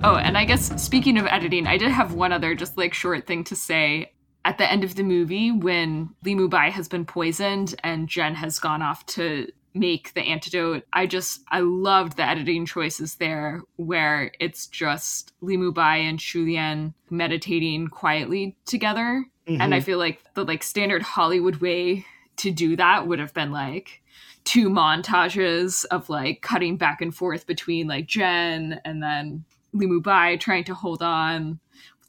Oh, 0.04 0.16
and 0.16 0.38
I 0.38 0.46
guess 0.46 0.82
speaking 0.82 1.18
of 1.18 1.26
editing, 1.28 1.68
I 1.68 1.78
did 1.78 1.92
have 1.92 2.14
one 2.14 2.32
other 2.32 2.56
just 2.56 2.78
like 2.78 2.94
short 2.94 3.26
thing 3.26 3.44
to 3.46 3.56
say. 3.56 4.14
At 4.46 4.58
the 4.58 4.72
end 4.72 4.86
of 4.86 4.96
the 4.96 5.04
movie, 5.04 5.52
when 5.52 6.10
Li 6.24 6.34
Mubai 6.34 6.70
has 6.72 6.88
been 6.88 7.04
poisoned 7.04 7.76
and 7.84 8.08
Jen 8.08 8.36
has 8.36 8.60
gone 8.60 8.82
off 8.82 9.06
to 9.08 9.48
make 9.74 10.14
the 10.14 10.22
antidote. 10.22 10.84
I 10.94 11.06
just 11.08 11.42
I 11.50 11.60
loved 11.60 12.18
the 12.18 12.24
editing 12.24 12.66
choices 12.66 13.16
there 13.16 13.62
where 13.76 14.32
it's 14.40 14.68
just 14.68 15.34
Li 15.42 15.58
Mubai 15.58 16.00
and 16.10 16.20
Shu 16.20 16.46
Lien 16.46 16.94
meditating 17.10 17.88
quietly 17.88 18.58
together. 18.66 19.26
Mm-hmm. 19.48 19.62
And 19.62 19.74
I 19.74 19.80
feel 19.80 19.98
like 19.98 20.22
the 20.34 20.44
like 20.44 20.64
standard 20.64 21.02
Hollywood 21.02 21.58
way 21.58 22.06
to 22.38 22.52
do 22.52 22.76
that 22.76 23.08
would 23.08 23.20
have 23.20 23.34
been 23.34 23.52
like 23.52 24.02
two 24.44 24.70
montages 24.70 25.86
of 25.86 26.10
like 26.10 26.42
cutting 26.42 26.78
back 26.78 27.02
and 27.02 27.14
forth 27.14 27.46
between 27.48 27.88
like 27.88 28.08
Jen 28.08 28.80
and 28.86 29.02
then 29.02 29.46
Li 29.74 29.88
Mubai 29.88 30.40
trying 30.40 30.64
to 30.66 30.74
hold 30.74 31.02
on 31.02 31.60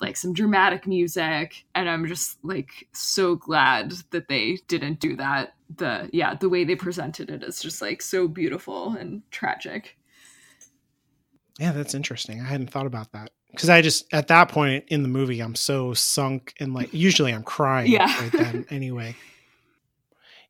like 0.00 0.16
some 0.16 0.32
dramatic 0.32 0.86
music 0.86 1.64
and 1.74 1.88
i'm 1.88 2.06
just 2.06 2.38
like 2.44 2.86
so 2.92 3.34
glad 3.34 3.92
that 4.11 4.28
they 4.28 4.59
didn't 4.68 5.00
do 5.00 5.16
that 5.16 5.54
the 5.77 6.09
yeah 6.12 6.35
the 6.35 6.49
way 6.49 6.64
they 6.64 6.75
presented 6.75 7.31
it 7.31 7.43
is 7.43 7.61
just 7.61 7.83
like 7.83 8.01
so 8.01 8.27
beautiful 8.27 8.95
and 8.99 9.23
tragic 9.31 9.97
yeah 11.59 11.73
that's 11.73 11.95
interesting 11.95 12.41
i 12.41 12.45
hadn't 12.45 12.71
thought 12.71 12.87
about 12.87 13.12
that 13.12 13.31
because 13.51 13.69
i 13.69 13.83
just 13.83 14.07
at 14.12 14.29
that 14.29 14.49
point 14.49 14.85
in 14.89 15.03
the 15.03 15.09
movie 15.09 15.41
i'm 15.41 15.55
so 15.55 15.93
sunk 15.93 16.55
and 16.59 16.73
like 16.73 16.93
usually 16.93 17.33
i'm 17.33 17.43
crying 17.43 17.91
yeah. 17.91 18.21
right 18.23 18.33
then 18.33 18.64
anyway 18.71 19.14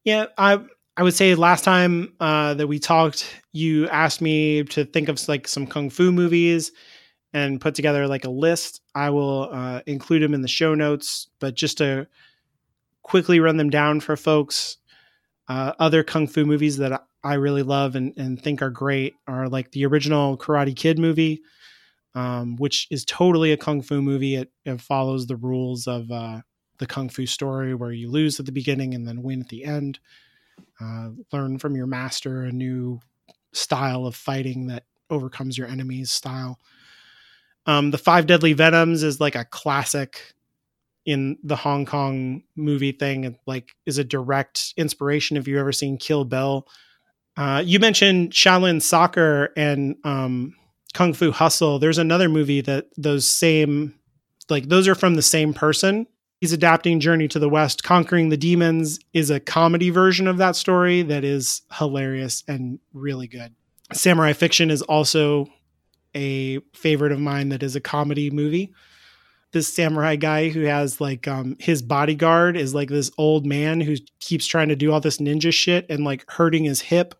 yeah 0.04 0.26
i 0.36 0.60
i 0.96 1.02
would 1.02 1.14
say 1.14 1.34
last 1.34 1.64
time 1.64 2.12
uh, 2.20 2.54
that 2.54 2.68
we 2.68 2.78
talked 2.78 3.42
you 3.52 3.88
asked 3.88 4.20
me 4.20 4.62
to 4.64 4.84
think 4.84 5.08
of 5.08 5.28
like 5.28 5.48
some 5.48 5.66
kung 5.66 5.90
fu 5.90 6.12
movies 6.12 6.70
and 7.32 7.60
put 7.60 7.74
together 7.74 8.06
like 8.06 8.24
a 8.24 8.30
list. 8.30 8.80
I 8.94 9.10
will 9.10 9.48
uh, 9.52 9.82
include 9.86 10.22
them 10.22 10.34
in 10.34 10.42
the 10.42 10.48
show 10.48 10.74
notes, 10.74 11.28
but 11.40 11.54
just 11.54 11.78
to 11.78 12.06
quickly 13.02 13.40
run 13.40 13.56
them 13.56 13.70
down 13.70 14.00
for 14.00 14.16
folks, 14.16 14.78
uh, 15.48 15.72
other 15.78 16.02
kung 16.02 16.26
fu 16.26 16.44
movies 16.44 16.76
that 16.78 17.04
I 17.24 17.34
really 17.34 17.62
love 17.62 17.96
and, 17.96 18.12
and 18.16 18.40
think 18.40 18.62
are 18.62 18.70
great 18.70 19.14
are 19.26 19.48
like 19.48 19.72
the 19.72 19.86
original 19.86 20.36
Karate 20.36 20.76
Kid 20.76 20.98
movie, 20.98 21.40
um, 22.14 22.56
which 22.56 22.86
is 22.90 23.04
totally 23.04 23.52
a 23.52 23.56
kung 23.56 23.82
fu 23.82 24.02
movie. 24.02 24.36
It, 24.36 24.52
it 24.64 24.80
follows 24.80 25.26
the 25.26 25.36
rules 25.36 25.86
of 25.86 26.10
uh, 26.10 26.42
the 26.78 26.86
kung 26.86 27.08
fu 27.08 27.26
story 27.26 27.74
where 27.74 27.92
you 27.92 28.10
lose 28.10 28.38
at 28.38 28.46
the 28.46 28.52
beginning 28.52 28.94
and 28.94 29.06
then 29.06 29.22
win 29.22 29.40
at 29.40 29.48
the 29.48 29.64
end. 29.64 29.98
Uh, 30.80 31.10
learn 31.32 31.58
from 31.58 31.76
your 31.76 31.86
master 31.86 32.44
a 32.44 32.52
new 32.52 33.00
style 33.52 34.06
of 34.06 34.14
fighting 34.14 34.66
that 34.66 34.84
overcomes 35.10 35.56
your 35.56 35.66
enemy's 35.66 36.10
style 36.10 36.58
um, 37.68 37.90
the 37.90 37.98
Five 37.98 38.26
Deadly 38.26 38.54
Venoms 38.54 39.02
is 39.02 39.20
like 39.20 39.34
a 39.34 39.44
classic 39.44 40.32
in 41.08 41.38
the 41.42 41.56
Hong 41.56 41.86
Kong 41.86 42.42
movie 42.54 42.92
thing. 42.92 43.34
Like 43.46 43.70
is 43.86 43.96
a 43.96 44.04
direct 44.04 44.74
inspiration. 44.76 45.38
If 45.38 45.48
you've 45.48 45.58
ever 45.58 45.72
seen 45.72 45.96
Kill 45.96 46.26
Bill, 46.26 46.68
uh, 47.38 47.62
you 47.64 47.80
mentioned 47.80 48.32
Shaolin 48.32 48.82
Soccer 48.82 49.48
and 49.56 49.96
um, 50.04 50.54
Kung 50.92 51.14
Fu 51.14 51.32
Hustle. 51.32 51.78
There's 51.78 51.96
another 51.96 52.28
movie 52.28 52.60
that 52.60 52.88
those 52.98 53.26
same 53.26 53.94
like 54.50 54.68
those 54.68 54.86
are 54.86 54.94
from 54.94 55.14
the 55.14 55.22
same 55.22 55.54
person. 55.54 56.06
He's 56.42 56.52
adapting 56.52 57.00
Journey 57.00 57.26
to 57.28 57.38
the 57.38 57.48
West. 57.48 57.82
Conquering 57.82 58.28
the 58.28 58.36
Demons 58.36 59.00
is 59.14 59.30
a 59.30 59.40
comedy 59.40 59.88
version 59.88 60.28
of 60.28 60.36
that 60.36 60.56
story 60.56 61.00
that 61.02 61.24
is 61.24 61.62
hilarious 61.72 62.44
and 62.46 62.80
really 62.92 63.26
good. 63.26 63.54
Samurai 63.94 64.34
Fiction 64.34 64.70
is 64.70 64.82
also 64.82 65.46
a 66.14 66.58
favorite 66.74 67.12
of 67.12 67.18
mine 67.18 67.48
that 67.48 67.62
is 67.62 67.76
a 67.76 67.80
comedy 67.80 68.30
movie. 68.30 68.74
This 69.52 69.72
samurai 69.72 70.16
guy 70.16 70.50
who 70.50 70.62
has 70.62 71.00
like 71.00 71.26
um 71.26 71.56
his 71.58 71.80
bodyguard 71.82 72.56
is 72.56 72.74
like 72.74 72.88
this 72.88 73.10
old 73.16 73.46
man 73.46 73.80
who 73.80 73.96
keeps 74.20 74.46
trying 74.46 74.68
to 74.68 74.76
do 74.76 74.92
all 74.92 75.00
this 75.00 75.18
ninja 75.18 75.52
shit 75.52 75.86
and 75.88 76.04
like 76.04 76.30
hurting 76.30 76.64
his 76.64 76.80
hip 76.80 77.14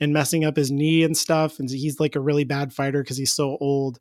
and 0.00 0.12
messing 0.12 0.44
up 0.44 0.56
his 0.56 0.70
knee 0.70 1.02
and 1.02 1.16
stuff 1.16 1.58
and 1.58 1.70
he's 1.70 2.00
like 2.00 2.16
a 2.16 2.20
really 2.20 2.44
bad 2.44 2.72
fighter 2.72 3.02
because 3.02 3.16
he's 3.16 3.32
so 3.32 3.58
old. 3.60 4.00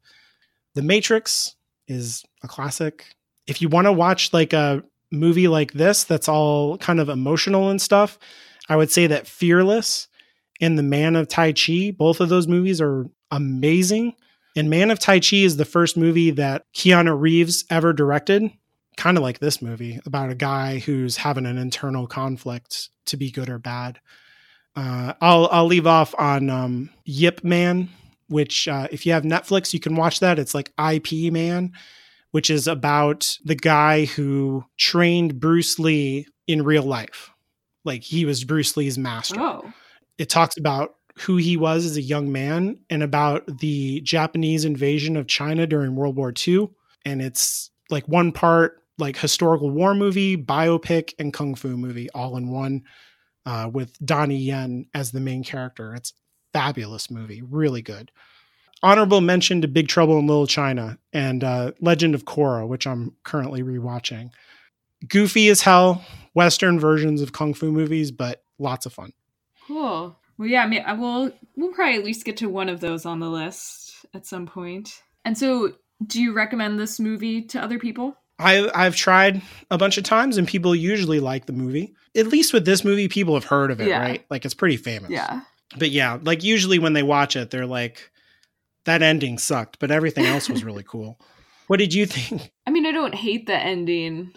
The 0.76 0.82
Matrix 0.82 1.56
is 1.88 2.24
a 2.44 2.48
classic. 2.48 3.16
If 3.48 3.62
you 3.62 3.70
want 3.70 3.86
to 3.86 3.92
watch 3.92 4.34
like 4.34 4.54
a 4.54 4.84
movie 5.12 5.48
like 5.48 5.74
this 5.74 6.04
that's 6.04 6.28
all 6.28 6.78
kind 6.78 7.00
of 7.00 7.10
emotional 7.10 7.70
and 7.70 7.82
stuff, 7.82 8.18
I 8.70 8.76
would 8.76 8.92
say 8.92 9.08
that 9.08 9.28
Fearless 9.28 10.08
and 10.62 10.78
The 10.78 10.84
Man 10.84 11.16
of 11.16 11.28
Tai 11.28 11.54
Chi, 11.54 11.92
both 11.92 12.22
of 12.22 12.30
those 12.30 12.48
movies 12.48 12.80
are 12.82 13.06
amazing. 13.32 14.16
And 14.56 14.70
Man 14.70 14.92
of 14.92 15.00
Tai 15.00 15.20
Chi 15.20 15.38
is 15.38 15.58
the 15.58 15.66
first 15.66 15.98
movie 15.98 16.32
that 16.32 16.66
Keanu 16.76 17.20
Reeves 17.20 17.66
ever 17.70 17.92
directed, 17.92 18.52
kind 18.98 19.18
of 19.18 19.24
like 19.24 19.40
this 19.40 19.62
movie 19.62 20.00
about 20.06 20.30
a 20.30 20.36
guy 20.36 20.80
who's 20.80 21.18
having 21.18 21.46
an 21.46 21.58
internal 21.58 22.06
conflict 22.06 22.90
to 23.06 23.18
be 23.18 23.32
good 23.32 23.50
or 23.50 23.60
bad. 23.60 24.00
Uh, 24.76 25.14
I'll 25.22 25.48
I'll 25.52 25.66
leave 25.66 25.88
off 25.88 26.14
on 26.18 26.50
um, 26.50 26.90
Yip 27.06 27.44
Man, 27.44 27.90
which 28.28 28.68
uh, 28.68 28.88
if 28.92 29.06
you 29.06 29.14
have 29.14 29.24
Netflix, 29.24 29.74
you 29.74 29.80
can 29.80 29.96
watch 29.96 30.20
that. 30.20 30.40
It's 30.40 30.56
like 30.56 30.72
IP 30.80 31.32
Man, 31.32 31.74
which 32.32 32.50
is 32.50 32.68
about 32.68 33.38
the 33.44 33.56
guy 33.56 34.06
who 34.06 34.66
trained 34.78 35.40
Bruce 35.40 35.80
Lee 35.80 36.28
in 36.48 36.64
real 36.64 36.84
life. 36.84 37.32
Like 37.84 38.04
he 38.04 38.26
was 38.26 38.44
Bruce 38.44 38.78
Lee's 38.78 38.98
master. 38.98 39.40
Oh. 39.40 39.74
It 40.18 40.30
talks 40.30 40.58
about 40.58 40.96
who 41.20 41.38
he 41.38 41.58
was 41.58 41.86
as 41.86 41.98
a 41.98 42.02
young 42.02 42.32
man 42.32 42.80
and 42.90 43.04
about 43.04 43.60
the 43.60 44.02
Japanese 44.02 44.66
invasion 44.66 45.16
of 45.16 45.28
China 45.28 45.68
during 45.68 45.96
World 45.96 46.16
War 46.16 46.34
II. 46.48 46.70
And 47.06 47.22
it's 47.22 47.70
like 47.90 48.08
one 48.08 48.32
part 48.32 48.84
like 48.98 49.18
historical 49.18 49.70
war 49.70 49.96
movie, 49.96 50.38
biopic, 50.38 51.14
and 51.20 51.34
kung 51.34 51.56
fu 51.56 51.76
movie 51.78 52.10
all 52.12 52.38
in 52.38 52.50
one, 52.50 52.84
uh, 53.46 53.70
with 53.72 53.98
Donnie 54.06 54.38
Yen 54.38 54.86
as 54.94 55.12
the 55.12 55.20
main 55.20 55.44
character. 55.44 55.94
It's 55.94 56.14
fabulous 56.54 57.10
movie, 57.10 57.42
really 57.42 57.82
good. 57.82 58.12
Honorable 58.82 59.22
mention 59.22 59.62
to 59.62 59.68
Big 59.68 59.88
Trouble 59.88 60.20
in 60.20 60.28
Little 60.28 60.48
China 60.48 60.98
and 61.14 61.44
uh, 61.44 61.72
Legend 61.80 62.16
of 62.16 62.26
Korra, 62.26 62.68
which 62.68 62.86
I'm 62.86 63.16
currently 63.24 63.64
rewatching. 63.64 64.30
Goofy 65.08 65.50
as 65.50 65.62
hell, 65.62 66.04
Western 66.34 66.80
versions 66.80 67.22
of 67.22 67.32
kung 67.32 67.54
fu 67.54 67.72
movies, 67.72 68.12
but 68.12 68.44
lots 68.60 68.86
of 68.86 68.94
fun. 68.94 69.14
Cool. 69.68 70.18
Well, 70.38 70.48
yeah, 70.48 70.64
I 70.64 70.68
mean, 70.68 70.84
I 70.86 70.94
will. 70.94 71.32
We'll 71.56 71.74
probably 71.74 71.98
at 71.98 72.04
least 72.04 72.26
get 72.26 72.38
to 72.38 72.50
one 72.50 72.70
of 72.70 72.80
those 72.80 73.06
on 73.06 73.20
the 73.20 73.30
list 73.30 74.06
at 74.14 74.26
some 74.26 74.46
point. 74.46 75.02
And 75.26 75.38
so, 75.38 75.74
do 76.06 76.22
you 76.22 76.34
recommend 76.34 76.80
this 76.80 77.00
movie 77.00 77.44
to 77.44 77.62
other 77.62 77.80
people? 77.80 78.18
I, 78.40 78.70
I've 78.74 78.96
tried 78.96 79.42
a 79.70 79.78
bunch 79.78 79.98
of 79.98 80.04
times, 80.04 80.38
and 80.38 80.48
people 80.48 80.76
usually 80.76 81.20
like 81.20 81.46
the 81.46 81.54
movie. 81.54 81.96
At 82.16 82.28
least 82.28 82.54
with 82.54 82.66
this 82.66 82.84
movie, 82.84 83.08
people 83.08 83.36
have 83.36 83.46
heard 83.46 83.72
of 83.72 83.80
it, 83.80 83.88
yeah. 83.88 84.00
right? 84.00 84.26
Like 84.30 84.46
it's 84.46 84.54
pretty 84.54 84.78
famous. 84.78 85.12
Yeah. 85.12 85.42
But 85.78 85.92
yeah, 85.92 86.20
like 86.22 86.44
usually 86.44 86.80
when 86.80 86.94
they 86.94 87.04
watch 87.04 87.36
it, 87.36 87.52
they're 87.52 87.66
like, 87.66 88.12
that 88.86 89.02
ending 89.02 89.38
sucked, 89.38 89.80
but 89.80 89.92
everything 89.92 90.26
else 90.26 90.50
was 90.50 90.64
really 90.64 90.84
cool. 90.84 91.20
What 91.68 91.80
did 91.80 91.94
you 91.94 92.06
think? 92.06 92.52
I 92.68 92.72
mean, 92.72 92.86
I 92.86 92.92
don't 92.92 93.16
hate 93.16 93.48
the 93.48 93.56
ending, 93.56 94.34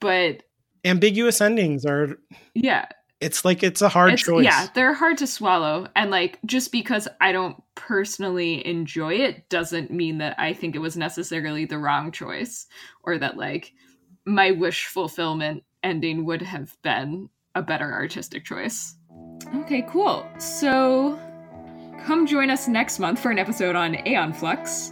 but 0.00 0.42
ambiguous 0.86 1.40
endings 1.42 1.84
are 1.84 2.16
yeah 2.54 2.86
it's 3.22 3.44
like 3.44 3.62
it's 3.62 3.82
a 3.82 3.88
hard 3.88 4.12
it's, 4.12 4.22
choice. 4.22 4.44
yeah 4.44 4.66
they're 4.74 4.94
hard 4.94 5.18
to 5.18 5.26
swallow. 5.26 5.88
And 5.96 6.10
like 6.10 6.38
just 6.44 6.72
because 6.72 7.08
i 7.20 7.32
don't 7.32 7.62
personally 7.74 8.66
enjoy 8.66 9.14
it 9.14 9.48
doesn't 9.48 9.90
mean 9.90 10.18
that 10.18 10.38
i 10.38 10.52
think 10.52 10.74
it 10.74 10.80
was 10.80 10.96
necessarily 10.96 11.64
the 11.64 11.78
wrong 11.78 12.12
choice 12.12 12.66
or 13.02 13.18
that 13.18 13.36
like 13.36 13.72
my 14.24 14.50
wish 14.50 14.86
fulfillment 14.86 15.64
ending 15.82 16.24
would 16.24 16.42
have 16.42 16.76
been 16.82 17.28
a 17.54 17.62
better 17.62 17.92
artistic 17.92 18.44
choice. 18.44 18.94
Okay 19.56 19.82
cool. 19.88 20.26
So 20.38 21.18
come 22.04 22.26
join 22.26 22.50
us 22.50 22.68
next 22.68 22.98
month 22.98 23.20
for 23.20 23.30
an 23.30 23.38
episode 23.38 23.76
on 23.76 23.96
aeon 24.06 24.32
flux. 24.32 24.90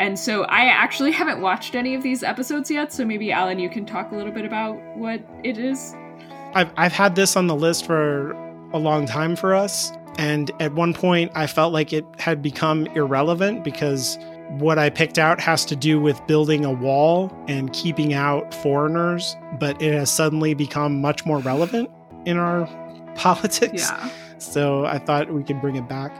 And 0.00 0.18
so 0.18 0.44
I 0.44 0.64
actually 0.64 1.12
haven't 1.20 1.40
watched 1.40 1.74
any 1.74 1.94
of 1.94 2.02
these 2.02 2.22
episodes 2.22 2.70
yet, 2.70 2.92
so 2.92 3.04
maybe 3.04 3.30
Alan, 3.30 3.58
you 3.58 3.68
can 3.68 3.84
talk 3.84 4.12
a 4.12 4.16
little 4.16 4.32
bit 4.32 4.44
about 4.44 4.76
what 4.96 5.20
it 5.44 5.58
is. 5.58 5.94
I've 6.54 6.70
I've 6.76 6.92
had 6.92 7.14
this 7.14 7.36
on 7.36 7.46
the 7.46 7.54
list 7.54 7.86
for 7.86 8.32
a 8.72 8.78
long 8.78 9.06
time 9.06 9.36
for 9.36 9.54
us, 9.54 9.92
and 10.18 10.50
at 10.60 10.74
one 10.74 10.94
point 10.94 11.32
I 11.34 11.46
felt 11.46 11.72
like 11.72 11.92
it 11.92 12.04
had 12.18 12.42
become 12.42 12.86
irrelevant 12.88 13.64
because 13.64 14.18
what 14.58 14.78
I 14.78 14.90
picked 14.90 15.18
out 15.18 15.40
has 15.40 15.64
to 15.66 15.76
do 15.76 16.00
with 16.00 16.24
building 16.26 16.64
a 16.64 16.72
wall 16.72 17.32
and 17.46 17.72
keeping 17.72 18.12
out 18.14 18.52
foreigners, 18.52 19.36
but 19.60 19.80
it 19.80 19.94
has 19.94 20.10
suddenly 20.10 20.54
become 20.54 21.00
much 21.00 21.24
more 21.24 21.38
relevant 21.38 21.88
in 22.26 22.36
our 22.36 22.66
politics. 23.14 23.88
Yeah. 23.88 24.10
So 24.38 24.86
I 24.86 24.98
thought 24.98 25.32
we 25.32 25.44
could 25.44 25.60
bring 25.60 25.76
it 25.76 25.88
back. 25.88 26.12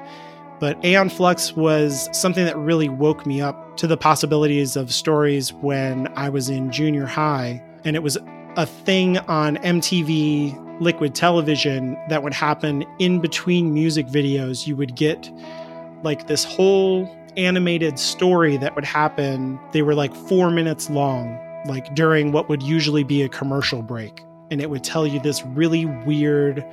But 0.61 0.83
Aeon 0.85 1.09
Flux 1.09 1.57
was 1.57 2.09
something 2.13 2.45
that 2.45 2.57
really 2.57 2.89
woke 2.89 3.25
me 3.27 3.41
up 3.41 3.79
to 3.79 3.87
the 3.87 3.97
possibilities 3.97 4.77
of 4.77 4.93
stories 4.93 5.55
when 5.55 6.07
I 6.17 6.29
was 6.29 6.51
in 6.51 6.71
junior 6.71 7.07
high. 7.07 7.65
And 7.83 7.97
it 7.97 8.03
was 8.03 8.19
a 8.57 8.67
thing 8.67 9.19
on 9.19 9.57
MTV 9.59 10.81
Liquid 10.81 11.15
Television 11.15 11.97
that 12.09 12.23
would 12.23 12.35
happen 12.35 12.85
in 12.99 13.21
between 13.21 13.73
music 13.75 14.07
videos. 14.07 14.67
You 14.67 14.77
would 14.77 14.97
get 14.97 15.31
like 16.03 16.27
this 16.27 16.45
whole 16.45 17.09
animated 17.37 17.99
story 17.99 18.57
that 18.57 18.75
would 18.75 18.85
happen. 18.85 19.59
They 19.73 19.83
were 19.83 19.95
like 19.95 20.15
four 20.15 20.51
minutes 20.51 20.91
long, 20.91 21.39
like 21.67 21.95
during 21.95 22.33
what 22.33 22.49
would 22.49 22.63
usually 22.63 23.05
be 23.05 23.23
a 23.23 23.29
commercial 23.29 23.83
break. 23.83 24.23
And 24.51 24.61
it 24.61 24.71
would 24.71 24.83
tell 24.83 25.07
you 25.07 25.21
this 25.21 25.45
really 25.45 25.85
weird, 25.85 26.65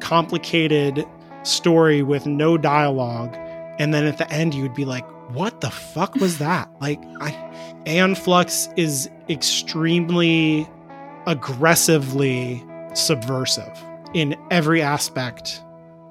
complicated 0.00 1.04
story 1.44 2.02
with 2.02 2.26
no 2.26 2.58
dialogue. 2.58 3.34
And 3.78 3.94
then 3.94 4.04
at 4.04 4.18
the 4.18 4.30
end, 4.30 4.54
you 4.54 4.62
would 4.62 4.74
be 4.74 4.84
like, 4.84 5.06
what 5.30 5.60
the 5.60 5.70
fuck 5.70 6.14
was 6.16 6.38
that? 6.38 6.68
Like, 6.80 7.02
I, 7.20 7.82
Aeon 7.86 8.14
Flux 8.14 8.68
is 8.76 9.10
extremely 9.28 10.68
aggressively 11.26 12.64
subversive 12.94 13.82
in 14.14 14.36
every 14.50 14.80
aspect 14.80 15.62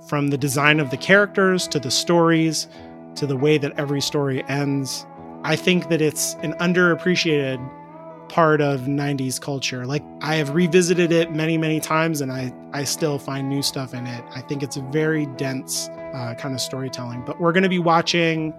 from 0.07 0.27
the 0.27 0.37
design 0.37 0.79
of 0.79 0.91
the 0.91 0.97
characters 0.97 1.67
to 1.67 1.79
the 1.79 1.89
stories 1.89 2.67
to 3.15 3.25
the 3.25 3.37
way 3.37 3.57
that 3.57 3.71
every 3.77 4.01
story 4.01 4.43
ends. 4.47 5.05
I 5.43 5.55
think 5.55 5.89
that 5.89 6.01
it's 6.01 6.35
an 6.43 6.53
underappreciated 6.53 7.59
part 8.29 8.59
of 8.59 8.81
90s 8.81 9.39
culture. 9.39 9.85
Like 9.85 10.03
I 10.21 10.35
have 10.35 10.53
revisited 10.53 11.11
it 11.11 11.31
many, 11.31 11.57
many 11.57 11.79
times 11.79 12.21
and 12.21 12.31
I, 12.31 12.53
I 12.73 12.83
still 12.83 13.17
find 13.17 13.47
new 13.47 13.61
stuff 13.61 13.93
in 13.93 14.05
it. 14.05 14.23
I 14.33 14.41
think 14.41 14.63
it's 14.63 14.77
a 14.77 14.81
very 14.81 15.25
dense 15.37 15.89
uh, 16.13 16.35
kind 16.37 16.53
of 16.53 16.61
storytelling. 16.61 17.23
But 17.25 17.39
we're 17.39 17.51
going 17.51 17.63
to 17.63 17.69
be 17.69 17.79
watching 17.79 18.53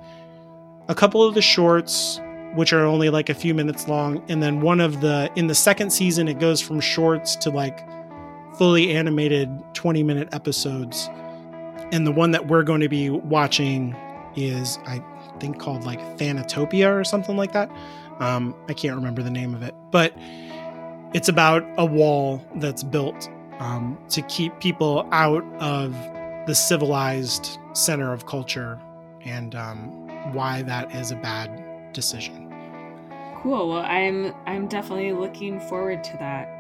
a 0.89 0.95
couple 0.95 1.23
of 1.23 1.35
the 1.35 1.43
shorts, 1.43 2.21
which 2.55 2.73
are 2.73 2.85
only 2.85 3.11
like 3.11 3.29
a 3.29 3.35
few 3.35 3.55
minutes 3.55 3.89
long. 3.89 4.23
And 4.29 4.43
then 4.43 4.61
one 4.61 4.81
of 4.81 5.01
the, 5.01 5.31
in 5.37 5.47
the 5.47 5.55
second 5.55 5.91
season, 5.91 6.29
it 6.29 6.39
goes 6.39 6.61
from 6.61 6.81
shorts 6.81 7.37
to 7.37 7.51
like 7.51 7.87
fully 8.57 8.93
animated 8.93 9.51
20 9.75 10.03
minute 10.03 10.29
episodes. 10.33 11.09
And 11.93 12.07
the 12.07 12.13
one 12.13 12.31
that 12.33 12.49
we're 12.49 12.63
going 12.63 12.81
to 12.81 12.89
be 12.89 13.11
watching 13.11 13.95
is, 14.35 14.79
I 14.87 15.03
think, 15.39 15.59
called 15.59 15.85
like 15.85 16.01
Thanatopia 16.19 16.99
or 16.99 17.05
something 17.05 17.37
like 17.37 17.53
that. 17.53 17.71
Um, 18.19 18.55
I 18.69 18.73
can't 18.73 18.97
remember 18.97 19.23
the 19.23 19.31
name 19.31 19.55
of 19.55 19.63
it, 19.63 19.75
but 19.91 20.15
it's 21.13 21.29
about 21.29 21.65
a 21.77 21.85
wall 21.85 22.43
that's 22.57 22.83
built 22.83 23.29
um, 23.59 23.99
to 24.11 24.23
keep 24.23 24.59
people 24.61 25.07
out 25.13 25.45
of 25.61 25.93
the 26.47 26.55
civilized 26.55 27.59
center 27.73 28.13
of 28.13 28.27
culture 28.27 28.81
and 29.25 29.55
um, 29.55 29.89
why 30.33 30.63
that 30.63 30.95
is 30.95 31.11
a 31.11 31.17
bad 31.17 31.66
decision. 31.97 32.55
Cool. 33.43 33.71
Well, 33.71 33.85
I'm 33.85 34.33
I'm 34.47 34.69
definitely 34.69 35.13
looking 35.13 35.59
forward 35.59 36.05
to 36.05 36.17
that. 36.19 36.53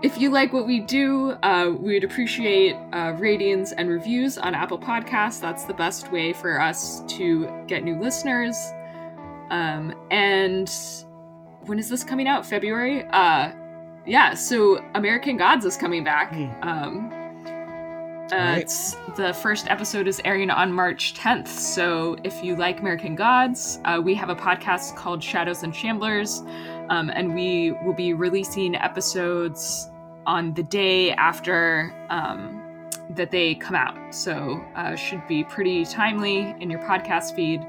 If 0.00 0.16
you 0.16 0.30
like 0.30 0.52
what 0.52 0.64
we 0.64 0.78
do, 0.78 1.32
uh, 1.42 1.72
we'd 1.76 2.04
appreciate 2.04 2.76
uh, 2.92 3.14
ratings 3.18 3.72
and 3.72 3.88
reviews 3.88 4.38
on 4.38 4.54
Apple 4.54 4.78
Podcasts. 4.78 5.40
That's 5.40 5.64
the 5.64 5.74
best 5.74 6.12
way 6.12 6.32
for 6.32 6.60
us 6.60 7.02
to 7.16 7.48
get 7.66 7.82
new 7.82 7.98
listeners. 7.98 8.56
Um, 9.50 9.92
and 10.12 10.70
when 11.66 11.80
is 11.80 11.88
this 11.88 12.04
coming 12.04 12.28
out? 12.28 12.46
February? 12.46 13.04
Uh, 13.10 13.50
yeah, 14.06 14.34
so 14.34 14.84
American 14.94 15.36
Gods 15.36 15.64
is 15.64 15.76
coming 15.76 16.04
back. 16.04 16.32
Mm. 16.32 16.64
Um, 16.64 17.17
uh, 18.32 18.36
right. 18.36 18.58
It's 18.62 18.96
the 19.16 19.32
first 19.32 19.70
episode 19.70 20.06
is 20.06 20.20
airing 20.24 20.50
on 20.50 20.72
March 20.72 21.14
10th. 21.14 21.48
So 21.48 22.16
if 22.24 22.42
you 22.42 22.56
like 22.56 22.80
American 22.80 23.14
Gods, 23.14 23.80
uh, 23.84 24.00
we 24.02 24.14
have 24.14 24.28
a 24.28 24.36
podcast 24.36 24.96
called 24.96 25.22
Shadows 25.22 25.62
and 25.62 25.72
Shamblers, 25.72 26.46
um, 26.90 27.10
and 27.10 27.34
we 27.34 27.72
will 27.84 27.94
be 27.94 28.12
releasing 28.12 28.74
episodes 28.74 29.90
on 30.26 30.52
the 30.54 30.62
day 30.62 31.12
after 31.12 31.94
um, 32.10 32.90
that 33.10 33.30
they 33.30 33.54
come 33.54 33.74
out. 33.74 34.14
So 34.14 34.62
uh, 34.76 34.94
should 34.94 35.26
be 35.26 35.44
pretty 35.44 35.84
timely 35.84 36.54
in 36.60 36.70
your 36.70 36.80
podcast 36.80 37.34
feed. 37.34 37.64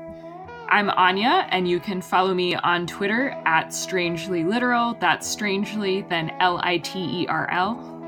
I'm 0.67 0.89
Anya, 0.91 1.47
and 1.49 1.67
you 1.67 1.79
can 1.79 2.01
follow 2.01 2.33
me 2.33 2.53
on 2.53 2.85
Twitter 2.85 3.29
at 3.45 3.73
Strangely 3.73 4.43
Literal. 4.43 4.95
That's 4.99 5.25
strangely, 5.25 6.03
then 6.03 6.31
L 6.39 6.59
I 6.63 6.77
T 6.77 7.23
E 7.23 7.27
R 7.27 7.49
L. 7.49 7.98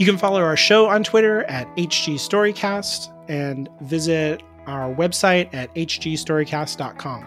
You 0.00 0.06
can 0.06 0.16
follow 0.16 0.40
our 0.40 0.56
show 0.56 0.88
on 0.88 1.04
Twitter 1.04 1.44
at 1.44 1.68
HG 1.76 2.14
Storycast 2.14 3.12
and 3.28 3.68
visit 3.82 4.42
our 4.66 4.94
website 4.94 5.52
at 5.52 5.74
hgstorycast.com. 5.74 7.26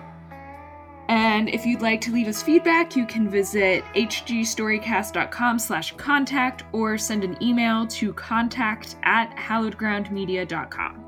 And 1.07 1.49
if 1.49 1.67
you'd 1.67 1.83
like 1.83 2.01
to 2.01 2.11
leave 2.11 2.27
us 2.27 2.41
feedback, 2.41 2.95
you 2.95 3.05
can 3.05 3.29
visit 3.29 3.83
hgstorycast.com 3.93 5.59
slash 5.59 5.95
contact 5.97 6.63
or 6.71 6.97
send 6.97 7.23
an 7.23 7.37
email 7.43 7.85
to 7.85 8.11
contact 8.13 8.95
at 9.03 9.29
hallowedgroundmedia.com. 9.37 11.05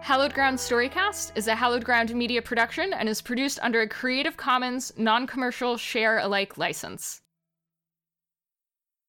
Hallowed 0.00 0.34
Ground 0.34 0.58
Storycast 0.58 1.30
is 1.36 1.46
a 1.46 1.54
Hallowed 1.54 1.84
Ground 1.84 2.12
media 2.12 2.42
production 2.42 2.92
and 2.94 3.08
is 3.08 3.22
produced 3.22 3.60
under 3.62 3.82
a 3.82 3.88
Creative 3.88 4.36
Commons 4.36 4.92
non 4.96 5.28
commercial 5.28 5.76
share 5.76 6.18
alike 6.18 6.58
license. 6.58 7.20